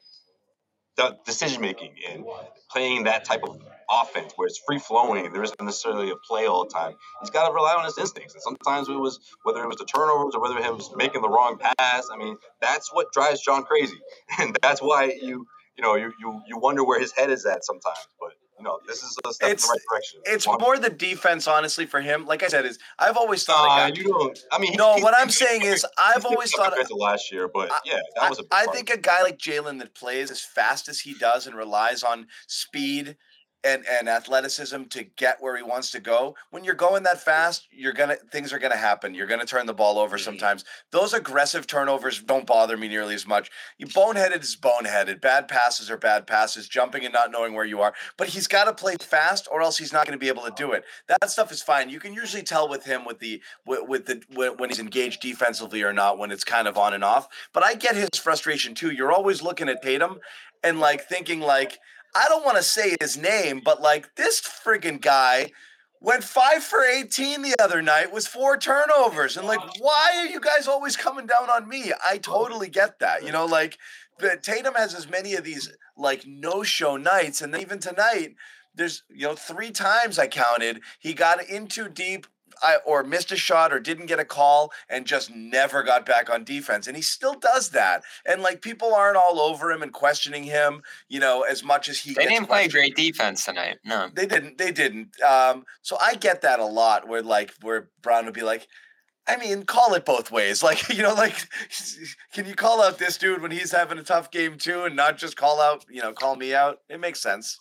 [0.96, 2.24] the decision making and
[2.70, 3.60] playing that type of
[3.90, 6.94] offense where it's free flowing, there isn't necessarily a play all the time.
[7.20, 8.34] He's got to rely on his instincts.
[8.34, 11.28] And sometimes it was whether it was the turnovers or whether it was making the
[11.28, 12.08] wrong pass.
[12.12, 13.98] I mean, that's what drives John crazy,
[14.38, 17.64] and that's why you you know you you, you wonder where his head is at
[17.64, 18.08] sometimes.
[18.20, 18.33] But
[18.64, 20.20] no, this is a step it's, in the right direction.
[20.24, 22.24] It's more the defense, honestly, for him.
[22.24, 23.66] Like I said, is I've always thought.
[23.66, 24.38] Guy, you don't.
[24.50, 24.96] I mean, no.
[24.96, 26.70] what I'm saying is, I've always thought.
[26.70, 28.44] Compared to last year, but yeah, that was a.
[28.50, 32.02] I think a guy like Jaylen that plays as fast as he does and relies
[32.02, 33.16] on speed
[33.64, 36.36] and and athleticism to get where he wants to go.
[36.50, 39.14] When you're going that fast, you're gonna things are gonna happen.
[39.14, 40.24] You're gonna turn the ball over mm-hmm.
[40.24, 40.64] sometimes.
[40.90, 43.50] Those aggressive turnovers don't bother me nearly as much.
[43.78, 45.20] You boneheaded is boneheaded.
[45.20, 46.68] Bad passes are bad passes.
[46.68, 47.94] Jumping and not knowing where you are.
[48.16, 50.54] But he's got to play fast, or else he's not going to be able to
[50.56, 50.84] do it.
[51.08, 51.88] That stuff is fine.
[51.88, 54.22] You can usually tell with him with the with, with the
[54.56, 57.28] when he's engaged defensively or not when it's kind of on and off.
[57.52, 58.90] But I get his frustration too.
[58.90, 60.18] You're always looking at Tatum
[60.62, 61.78] and like thinking like
[62.14, 65.50] I don't want to say his name, but like this friggin' guy
[66.00, 69.36] went five for 18 the other night with four turnovers.
[69.36, 71.92] And like, why are you guys always coming down on me?
[72.04, 73.24] I totally get that.
[73.24, 73.78] You know, like
[74.18, 77.42] but Tatum has as many of these like no-show nights.
[77.42, 78.36] And even tonight,
[78.74, 82.26] there's you know, three times I counted, he got in too deep,
[82.64, 86.30] I, or missed a shot or didn't get a call and just never got back
[86.30, 86.86] on defense.
[86.86, 88.02] And he still does that.
[88.24, 91.98] And like people aren't all over him and questioning him, you know, as much as
[91.98, 92.14] he.
[92.14, 93.78] They didn't play great defense tonight.
[93.84, 94.58] No, they didn't.
[94.58, 95.20] They didn't.
[95.22, 97.06] Um, so I get that a lot.
[97.06, 98.66] Where like where Brown would be like.
[99.26, 100.62] I mean, call it both ways.
[100.62, 101.34] Like, you know, like,
[102.34, 105.16] can you call out this dude when he's having a tough game too, and not
[105.16, 106.80] just call out, you know, call me out?
[106.90, 107.56] It makes sense.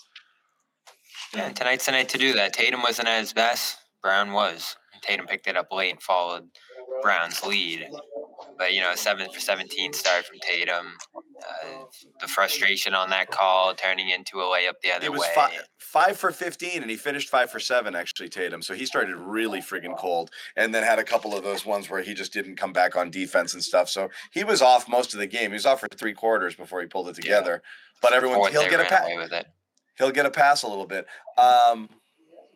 [1.33, 2.51] Yeah, tonight's the night to do that.
[2.51, 3.77] Tatum wasn't at his best.
[4.01, 4.75] Brown was.
[5.03, 6.47] Tatum picked it up late and followed
[7.01, 7.87] Brown's lead.
[8.57, 10.93] But you know, seven for seventeen start from Tatum.
[11.15, 11.83] Uh,
[12.21, 15.05] the frustration on that call turning into a layup the other way.
[15.05, 15.31] it was way.
[15.35, 17.95] Five, five for fifteen, and he finished five for seven.
[17.95, 18.61] Actually, Tatum.
[18.61, 22.01] So he started really friggin' cold, and then had a couple of those ones where
[22.01, 23.89] he just didn't come back on defense and stuff.
[23.89, 25.51] So he was off most of the game.
[25.51, 27.61] He was off for three quarters before he pulled it together.
[27.63, 27.99] Yeah.
[28.01, 29.07] But everyone, he'll get a pass.
[29.15, 29.47] With it.
[29.97, 31.05] He'll get a pass a little bit.
[31.37, 31.89] Um,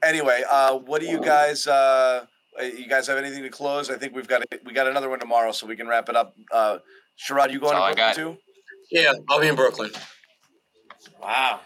[0.03, 1.67] anyway, uh, what do you guys?
[1.67, 2.25] Uh,
[2.61, 3.89] you guys have anything to close?
[3.89, 6.35] I think we've got we got another one tomorrow, so we can wrap it up.
[6.51, 6.79] Uh,
[7.17, 8.37] Sherrod, you going to Brooklyn too?
[8.91, 9.91] Yeah, I'll be in Brooklyn.
[11.21, 11.61] Wow.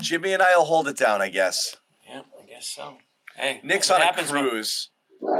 [0.00, 1.76] Jimmy and I will hold it down, I guess.
[2.08, 2.98] Yeah, I guess so.
[3.36, 4.90] Hey, Nick's on a cruise.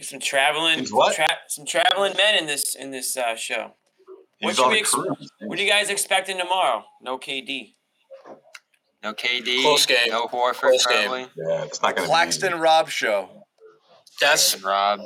[0.00, 3.74] some traveling, tra- some traveling men in this in this uh, show.
[4.40, 6.84] What, should we ex- what are you guys expecting tomorrow?
[7.02, 7.74] No KD.
[9.02, 9.62] No KD.
[9.62, 10.10] Close game.
[10.10, 10.54] No Horford.
[10.54, 11.20] Close probably.
[11.20, 11.28] game.
[11.36, 13.28] Yeah, it's not going to Claxton Rob show.
[14.20, 15.00] That's Rob.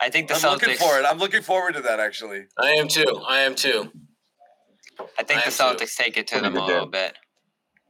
[0.00, 0.52] I think the I'm Celtics.
[0.62, 1.04] looking for it.
[1.04, 2.46] I'm looking forward to that actually.
[2.58, 3.22] I am too.
[3.28, 3.90] I am too.
[5.18, 7.14] I think I the am Celtics take it to them a little bit.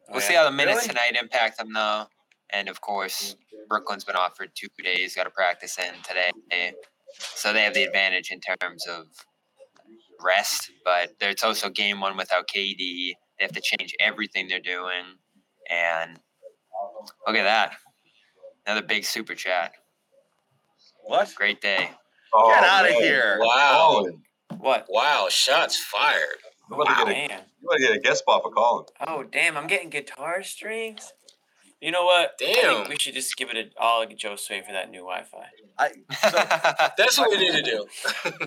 [0.09, 0.41] Oh, we'll Oh, see yeah?
[0.41, 0.89] how the minutes Really?
[0.89, 2.07] tonight impact them, though.
[2.51, 3.37] And of course,
[3.69, 6.31] Brooklyn's been offered two days, got to practice in today.
[7.19, 9.07] So they have the advantage in terms of
[10.23, 12.77] rest, but there's also game one without KD.
[13.39, 15.05] They have to change everything they're doing.
[15.69, 16.21] And
[17.27, 17.77] look at that.
[18.69, 19.73] Another big super chat.
[21.03, 21.33] What?
[21.35, 21.91] Great day.
[22.35, 22.93] Oh, Get out man.
[23.01, 23.39] here.
[23.41, 23.87] Wow.
[23.95, 24.23] Colin.
[24.59, 24.85] What?
[24.91, 26.37] Wow, shots fired.
[26.71, 27.31] You want to get a, Man.
[27.63, 28.85] you want to get a guest spot for Colin.
[29.07, 29.57] Oh damn!
[29.57, 31.15] I'm getting guitar strings.
[31.81, 32.33] You know what?
[32.43, 32.89] I think Damn.
[32.91, 35.47] we should just give it a, all to Joe Sway for that new Wi-Fi.
[35.79, 37.87] I That's what we need to do.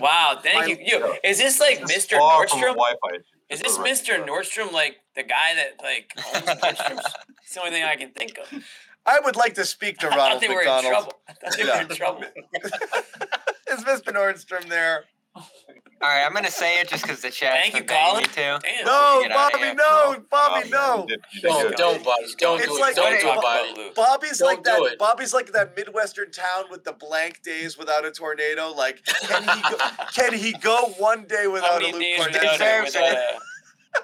[0.00, 1.16] Wow, thank My- you.
[1.24, 2.18] Is this like This Mr.
[2.18, 2.74] far from a Nordstrom?
[2.74, 3.16] Wi-Fi.
[3.50, 4.02] Is This this.
[4.02, 4.24] Mr.
[4.24, 7.14] Nordstrom like the guy that like owns Nordstrom's?
[7.42, 8.62] It's the only thing I can think of.
[9.06, 10.92] I would like to speak to I thought Ronald they were in McDonald.
[10.92, 11.20] trouble.
[11.28, 11.94] I thought they were in Yeah.
[11.96, 12.24] trouble.
[13.68, 14.12] Is Mr.
[14.12, 15.04] Nordstrom there?
[15.34, 17.54] All right, I'm gonna say it just because the chat.
[17.54, 18.22] Thank you, been begging Colin.
[18.22, 18.58] me to.
[18.60, 18.84] Damn.
[18.86, 21.00] No, Get outta Bobby, no, Bobby, Oh, no.
[21.02, 22.24] you did- you did Don't, Bobby.
[22.38, 22.96] Don't It's do like- it.
[22.96, 23.92] Don't do it, Bobby.
[23.94, 24.80] Bobby's Don't like that.
[24.82, 24.98] it.
[24.98, 28.72] Bobby's like that midwestern town with the blank days without a tornado.
[28.72, 29.76] Like, can he go,
[30.14, 32.52] can he go one day without a many Luke days Kornet?
[32.58, 33.18] Deserves it.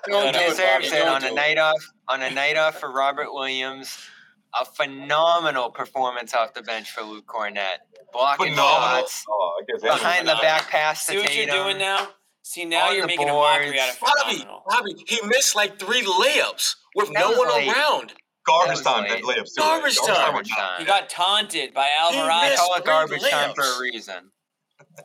[0.07, 1.83] Don't He do it, deserves it on a night off.
[2.09, 3.99] On a night off for Robert Williams,
[4.55, 7.79] a phenomenal performance off the bench for Luke Kornet,
[8.12, 9.01] blocking Phenomenal.
[9.03, 12.09] shots, Oh, I guess anyone- behind the back pass to see what you're doing now?
[12.43, 14.15] See now On you're the making a mockery out of boards.
[14.23, 14.47] Bobby.
[14.66, 17.69] Bobby, he missed like three layups with That no one late.
[17.69, 18.09] around.
[18.11, 18.16] That
[18.47, 19.03] Garbage time.
[19.03, 19.11] late.
[19.11, 19.61] That layups too.
[19.61, 20.07] Garbage time.
[20.33, 20.79] Garbage time.
[20.81, 22.49] He got taunted by Alvarado.
[22.49, 24.31] missed call it three garbage time for a reason.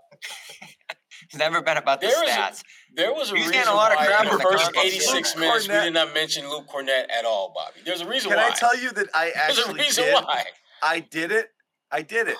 [1.24, 2.64] it's never been about the There is- stats.
[2.95, 3.52] There was a reason.
[3.53, 5.68] He's reason a lot of why crap in in the the first 86 Luke minutes
[5.68, 7.80] we did not mention Luke Kornet at all, Bobby.
[7.86, 8.48] There's a reason Can why.
[8.48, 10.14] I tell you that I actually There's a reason did?
[10.14, 10.44] why.
[10.82, 11.48] I did it.
[11.91, 12.38] I did it.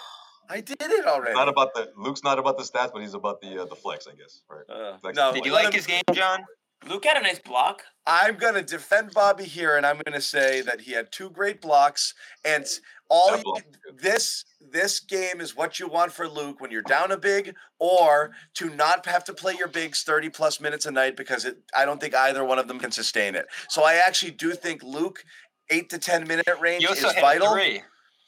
[0.50, 1.34] I did it already.
[1.34, 4.08] Not about the Luke's not about the stats, but he's about the uh, the flex,
[4.08, 4.42] I guess.
[4.50, 4.64] Right.
[4.70, 6.44] Uh, Flex no, Did you like him- his game, John?
[6.88, 7.82] Luke had a nice block.
[8.06, 12.14] I'm gonna defend Bobby here, and I'm gonna say that he had two great blocks,
[12.44, 12.66] and
[13.10, 13.64] all That you, block
[13.96, 18.32] this this game is what you want for Luke when you're down a big, or
[18.56, 21.86] to not have to play your bigs 30 plus minutes a night because it, I
[21.86, 23.46] don't think either one of them can sustain it.
[23.70, 25.24] So I actually do think Luke
[25.70, 27.54] eight to ten minute range You is vital.
[27.54, 27.82] three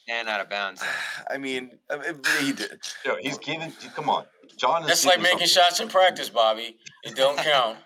[0.09, 0.83] and out of bounds.
[1.29, 2.79] I mean, I mean, he did.
[3.05, 3.71] Yo, he's giving.
[3.95, 4.25] Come on,
[4.57, 4.87] John is.
[4.87, 5.47] That's like making something.
[5.47, 6.77] shots in practice, Bobby.
[7.03, 7.77] It don't count.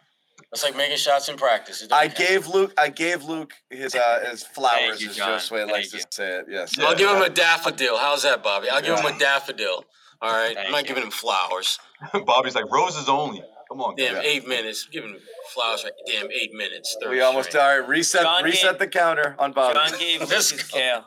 [0.52, 1.88] That's like making shots in practice.
[1.92, 2.18] I count.
[2.18, 2.74] gave Luke.
[2.78, 5.38] I gave Luke his uh, his flowers, you, as John.
[5.40, 6.46] Josue likes Thank to say it.
[6.50, 6.78] Yes.
[6.80, 7.98] I'll give him a daffodil.
[7.98, 8.68] How's that, Bobby?
[8.70, 9.86] I'll give him a daffodil.
[10.22, 10.56] All right.
[10.56, 10.88] Thank I'm not you.
[10.88, 11.80] giving him flowers.
[12.26, 13.44] Bobby's like roses only.
[13.70, 14.26] Come on, Damn, guys.
[14.26, 14.88] eight minutes.
[14.92, 15.18] Give him
[15.54, 16.98] flowers for damn eight minutes.
[17.08, 17.64] We almost string.
[17.64, 17.88] all right.
[17.88, 18.24] Reset.
[18.24, 19.76] John reset gave- the counter on Bobby.
[19.78, 20.78] John gave Luke Let's his go.
[20.80, 21.06] kale.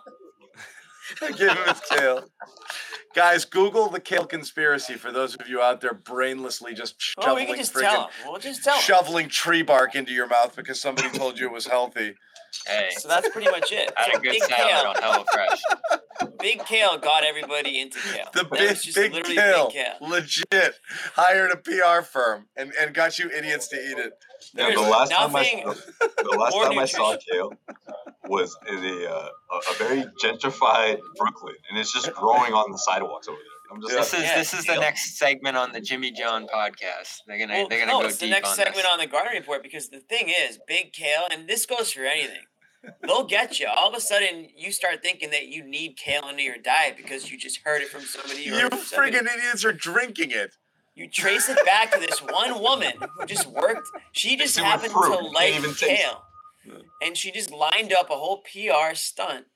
[1.20, 2.24] Give him his tail.
[3.14, 7.44] Guys, Google the kale conspiracy for those of you out there brainlessly just Oh, shoveling
[7.44, 8.10] we can just friggin- tell.
[8.26, 11.66] We'll just tell shoveling tree bark into your mouth because somebody told you it was
[11.66, 12.14] healthy.
[12.66, 13.90] Hey, So that's pretty much it.
[13.96, 16.38] I had So a good big salad kale, on HelloFresh.
[16.38, 18.28] big kale got everybody into kale.
[18.34, 19.96] The That big, just big kale, big kale.
[20.00, 20.74] legit,
[21.14, 24.12] hired a PR firm and, and got you idiots to eat it.
[24.54, 27.52] Yeah, There's the last time I the last more time I saw kale
[28.32, 32.78] was in a, uh, a a very gentrified Brooklyn, and it's just growing on the
[32.78, 33.74] sidewalks over there.
[33.74, 36.46] I'm just This like, is Yeah, this is the next segment on the Jimmy John
[36.46, 37.18] podcast.
[37.26, 38.86] They're gonna Well, they're gonna no, go it's the next on segment this.
[38.92, 42.44] on the garden report because the thing is, big kale, and this goes for anything.
[43.06, 43.68] They'll get you.
[43.74, 47.30] All of a sudden, you start thinking that you need kale into your diet because
[47.30, 48.42] you just heard it from somebody.
[48.42, 49.12] You from somebody.
[49.12, 50.56] friggin' idiots are drinking it.
[50.94, 53.88] You trace it back to this one woman who just worked.
[54.12, 54.98] She just happened to
[55.32, 56.22] like even taste kale,
[57.02, 59.46] and she just lined up a whole PR stunt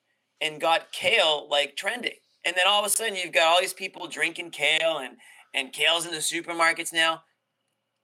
[0.41, 2.17] and got kale like trending.
[2.45, 5.17] And then all of a sudden, you've got all these people drinking kale, and
[5.55, 7.23] and kale's in the supermarkets now.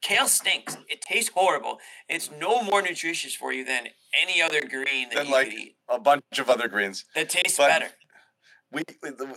[0.02, 0.76] Kale stinks.
[0.88, 1.78] It tastes horrible.
[2.08, 3.86] It's no more nutritious for you than
[4.20, 5.76] any other green that Than you like could eat.
[5.88, 7.04] a bunch of other greens.
[7.14, 7.90] That tastes but- better.
[8.72, 8.84] We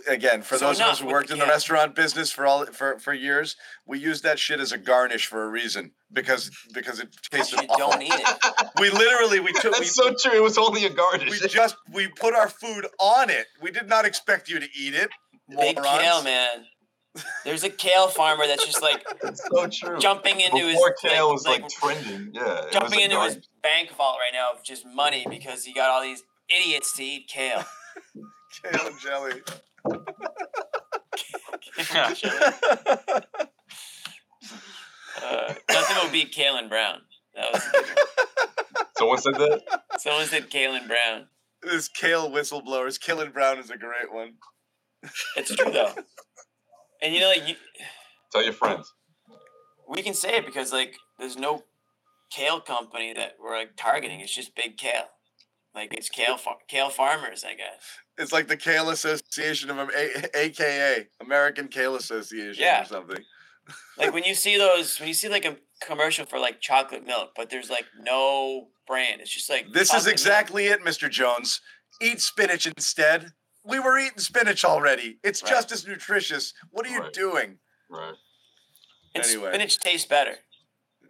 [0.08, 1.52] again for So those of us who worked the in the kale.
[1.54, 3.54] restaurant business for all for, for years,
[3.86, 7.66] we use that shit as a garnish for a reason because because it tasted You
[7.68, 7.90] awful.
[7.90, 8.70] don't eat it.
[8.80, 10.36] We literally we took we, That's so true.
[10.36, 11.30] It was only a garnish.
[11.42, 13.46] we just we put our food on it.
[13.60, 15.10] We did not expect you to eat it.
[15.50, 15.98] Big morons.
[15.98, 16.64] kale, man.
[17.44, 19.98] There's a kale farmer that's just like It's so true.
[19.98, 22.64] jumping into Before his kale like, was like, like, trending, yeah.
[22.72, 26.02] jumping a into his bank vault right now of just money because he got all
[26.02, 27.64] these idiots to eat kale.
[28.62, 29.42] Kale and jelly.
[35.22, 37.00] uh, nothing will beat kale and brown.
[37.34, 37.96] That was a good one.
[38.96, 39.62] Someone said that.
[39.98, 41.26] someone said kale and brown.
[41.62, 43.00] This kale whistleblowers.
[43.00, 44.34] Killing Brown is a great one.
[45.36, 45.92] It's true though,
[47.02, 47.54] and you know like you,
[48.32, 48.92] Tell your friends.
[49.88, 51.62] we can say it because like there's no
[52.30, 54.20] kale company that we're like targeting.
[54.20, 55.08] It's just big kale.
[55.76, 57.82] Like it's kale far- kale farmers, I guess.
[58.16, 62.82] It's like the Kale Association of A- AKA American Kale Association Yeah.
[62.82, 63.22] or something.
[63.98, 67.30] Like when you see those, when you see like a commercial for like chocolate milk,
[67.34, 69.20] but there's like no brand.
[69.20, 70.12] It's just like This is chocolate milk.
[70.12, 71.10] exactly it, Mr.
[71.10, 71.60] Jones.
[72.00, 73.32] Eat spinach instead.
[73.64, 75.18] We were eating spinach already.
[75.24, 75.50] It's Right.
[75.50, 76.52] just as nutritious.
[76.70, 77.12] What are you Right.
[77.12, 77.58] doing?
[77.90, 78.14] Right.
[79.16, 79.48] And Anyway.
[79.50, 80.36] spinach tastes better.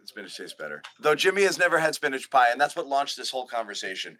[0.05, 0.81] Spinach tastes better.
[0.99, 4.17] Though Jimmy has never had spinach pie, and that's what launched this whole conversation.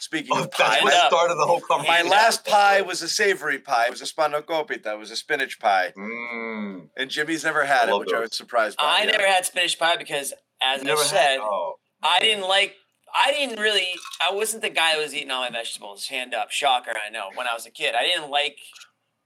[0.00, 2.06] Speaking of pie, That's what started the whole conversation.
[2.06, 3.84] my last pie was a savory pie.
[3.86, 4.86] It was a spanakopita.
[4.94, 5.92] It was a spinach pie.
[5.96, 6.88] Mm.
[6.96, 8.84] And Jimmy's never had I it, love which I was surprised by.
[8.84, 9.10] I yeah.
[9.12, 10.32] never had spinach pie because,
[10.62, 11.74] as I Never had- said, oh.
[12.02, 12.74] I didn't like.
[13.14, 13.88] I didn't really.
[14.26, 16.06] I wasn't the guy that was eating all my vegetables.
[16.06, 16.92] Hand up, shocker.
[17.06, 17.28] I know.
[17.34, 18.56] When I was a kid, I didn't like.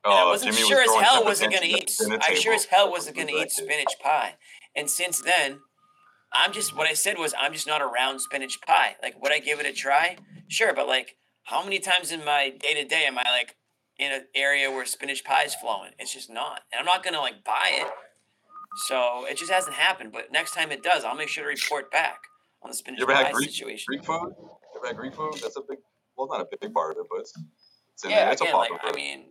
[0.05, 1.91] and I Oh, wasn't Jimmy was sure as hell wasn't gonna eat.
[1.93, 4.35] at the dinner I sure as hell wasn't gonna eat spinach pie.
[4.75, 5.61] And since then,
[6.35, 8.97] I'm just what I said was I'm just not around spinach pie.
[9.03, 10.17] Like, would I give it a try?
[10.49, 13.57] Sure, but like, how many times in my day to day am I like
[13.99, 15.93] in an area where spinach pie is flowing?
[15.99, 17.87] It's just not, and I'm not gonna like buy it.
[18.87, 20.13] So it just hasn't happened.
[20.13, 22.19] But next time it does, I'll make sure to report back
[22.63, 23.85] on the spinach You ever pie had Greek, situation.
[23.87, 24.35] Greek food?
[24.39, 25.35] You ever had Greek food?
[25.41, 25.79] That's a big,
[26.17, 27.33] well, not a big part of it, but it's,
[27.93, 28.33] it's in yeah, there.
[28.33, 29.25] It's again, a like popular I mean,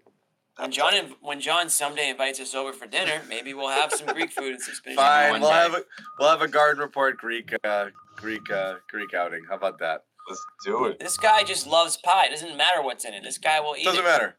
[0.57, 4.31] when John when John someday invites us over for dinner, maybe we'll have some Greek
[4.31, 4.97] food and some spinach.
[4.97, 5.55] pie Fine, one we'll day.
[5.55, 5.83] have a
[6.19, 9.43] we'll have a garden report Greek uh, Greek uh, Greek outing.
[9.49, 10.03] How about that?
[10.29, 10.99] Let's do it.
[10.99, 12.27] This guy just loves pie.
[12.27, 13.23] It doesn't matter what's in it.
[13.23, 14.03] This guy will eat Doesn't it.
[14.05, 14.35] matter.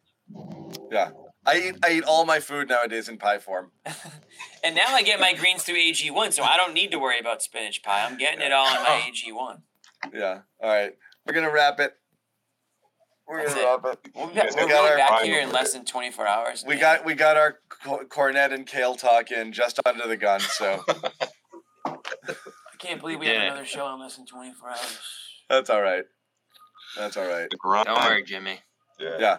[0.90, 1.10] Yeah,
[1.44, 3.70] I eat I eat all my food nowadays in pie form.
[4.64, 7.42] And now I get my greens through AG1, so I don't need to worry about
[7.42, 8.02] spinach pie.
[8.02, 9.60] I'm getting it all in my AG1.
[10.14, 10.38] Yeah.
[10.58, 10.94] All right,
[11.26, 11.98] we're gonna wrap it.
[13.26, 13.80] We're That's gonna it.
[13.84, 14.10] wrap it.
[14.14, 16.64] We'll be, We we'll be back here in less than 24 hours.
[16.66, 20.40] We got we got our Kornet and kale talk in just under the gun.
[20.40, 20.82] So
[21.86, 21.96] I
[22.78, 24.98] can't believe we did have another show in less than 24 hours.
[25.48, 26.04] that's all right.
[26.98, 27.48] That's all right.
[27.50, 28.60] Don't worry, Jimmy.
[29.00, 29.16] Yeah.
[29.18, 29.38] Yeah.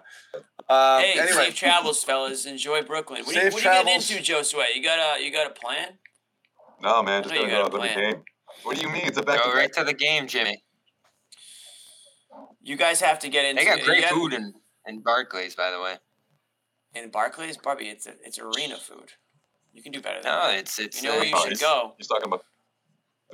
[0.67, 2.45] Um, hey, anyway, safe travels, fellas.
[2.45, 3.23] Enjoy Brooklyn.
[3.23, 4.11] What, are you, Safe what are you getting travels.
[4.11, 4.75] into, Josue?
[4.75, 5.99] You got a you got a plan?
[6.81, 8.23] No, man, just I know you gotta go to the game.
[8.63, 9.03] What do you mean?
[9.05, 10.57] It's a back Go right to the game, Jimmy.
[12.65, 13.61] You guys have to get into.
[13.63, 14.53] They got great have- food in,
[14.87, 15.95] in Barclays, by the way.
[16.95, 17.57] in Barclays.
[17.57, 19.11] Barbie, it's a, it's arena food.
[19.71, 20.57] You can do better than No, that.
[20.57, 21.01] it's it's.
[21.03, 21.93] You know uh, where you should go.
[21.97, 22.43] He's talking about.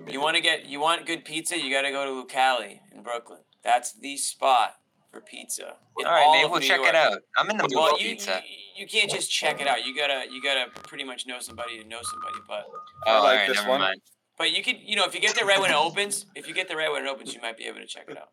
[0.07, 1.57] You want to get you want good pizza.
[1.57, 3.39] You got to go to Lucali in Brooklyn.
[3.63, 4.75] That's the spot
[5.11, 5.75] for pizza.
[5.99, 6.89] in All right, all maybe we'll New check York.
[6.89, 7.19] it out.
[7.37, 8.41] I'm in the mood Well, for pizza.
[8.75, 9.85] you you can't just check it out.
[9.85, 12.39] You gotta you gotta pretty much know somebody to know somebody.
[12.47, 12.65] But
[13.05, 13.79] Oh, I like right, this never one.
[13.81, 14.01] mind.
[14.37, 16.53] but you could you know if you get there right when it opens, if you
[16.53, 18.29] get there right when it opens, you might be able to check it out.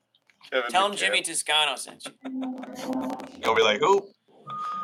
[0.50, 0.96] Kevin Tell him McCann.
[0.98, 2.12] Jimmy Toscano sent you.
[3.44, 4.08] You'll be like, who?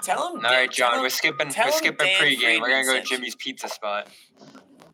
[0.03, 0.45] Tell him.
[0.45, 1.49] All right, John, him- we're skipping.
[1.49, 2.61] We're skipping Dan pregame.
[2.61, 3.03] We're gonna go to.
[3.03, 4.07] Jimmy's Pizza Spot.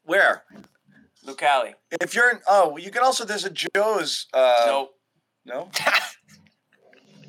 [0.05, 0.45] Where?
[1.27, 1.75] Lucali.
[2.01, 3.25] If you're in, oh, you can also.
[3.25, 4.27] There's a Joe's.
[4.33, 4.91] Uh, Nope.
[5.45, 5.69] No.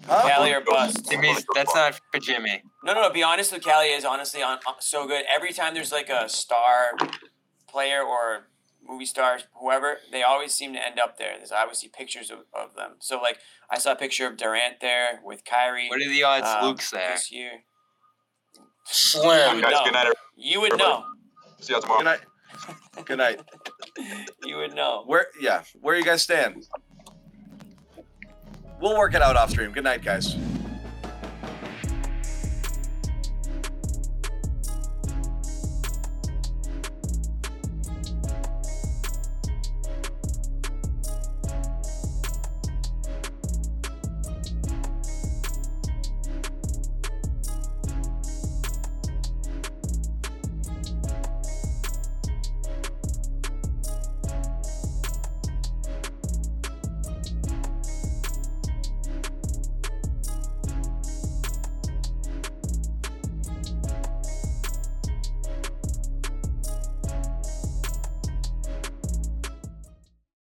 [0.08, 0.28] Huh?
[0.28, 1.08] Lucali or bust.
[1.12, 1.46] Jimmy's.
[1.54, 2.64] That's not for Jimmy.
[2.84, 3.10] No, no, no.
[3.12, 5.24] Be honest, Lucalia is honestly on so good.
[5.32, 6.94] Every time there's like a star
[7.70, 8.48] player or
[8.92, 11.38] movie stars, whoever, they always seem to end up there.
[11.38, 12.96] There's I always see pictures of, of them.
[13.00, 13.40] So like
[13.70, 15.88] I saw a picture of Durant there with Kyrie.
[15.90, 17.12] What are the odds um, Luke's there?
[17.12, 17.52] this year?
[18.56, 19.56] You Slim.
[19.56, 19.84] would Guys, know.
[19.86, 20.14] good night.
[20.36, 21.06] You would know.
[21.60, 22.00] See you tomorrow.
[22.00, 22.20] Good night.
[23.06, 23.42] Good night.
[24.44, 25.04] You would know.
[25.06, 25.28] Where?
[25.40, 25.64] Yeah.
[25.80, 26.64] Where are you guys staying?
[28.82, 29.72] We'll work it out off stream.
[29.72, 30.36] Good night, guys.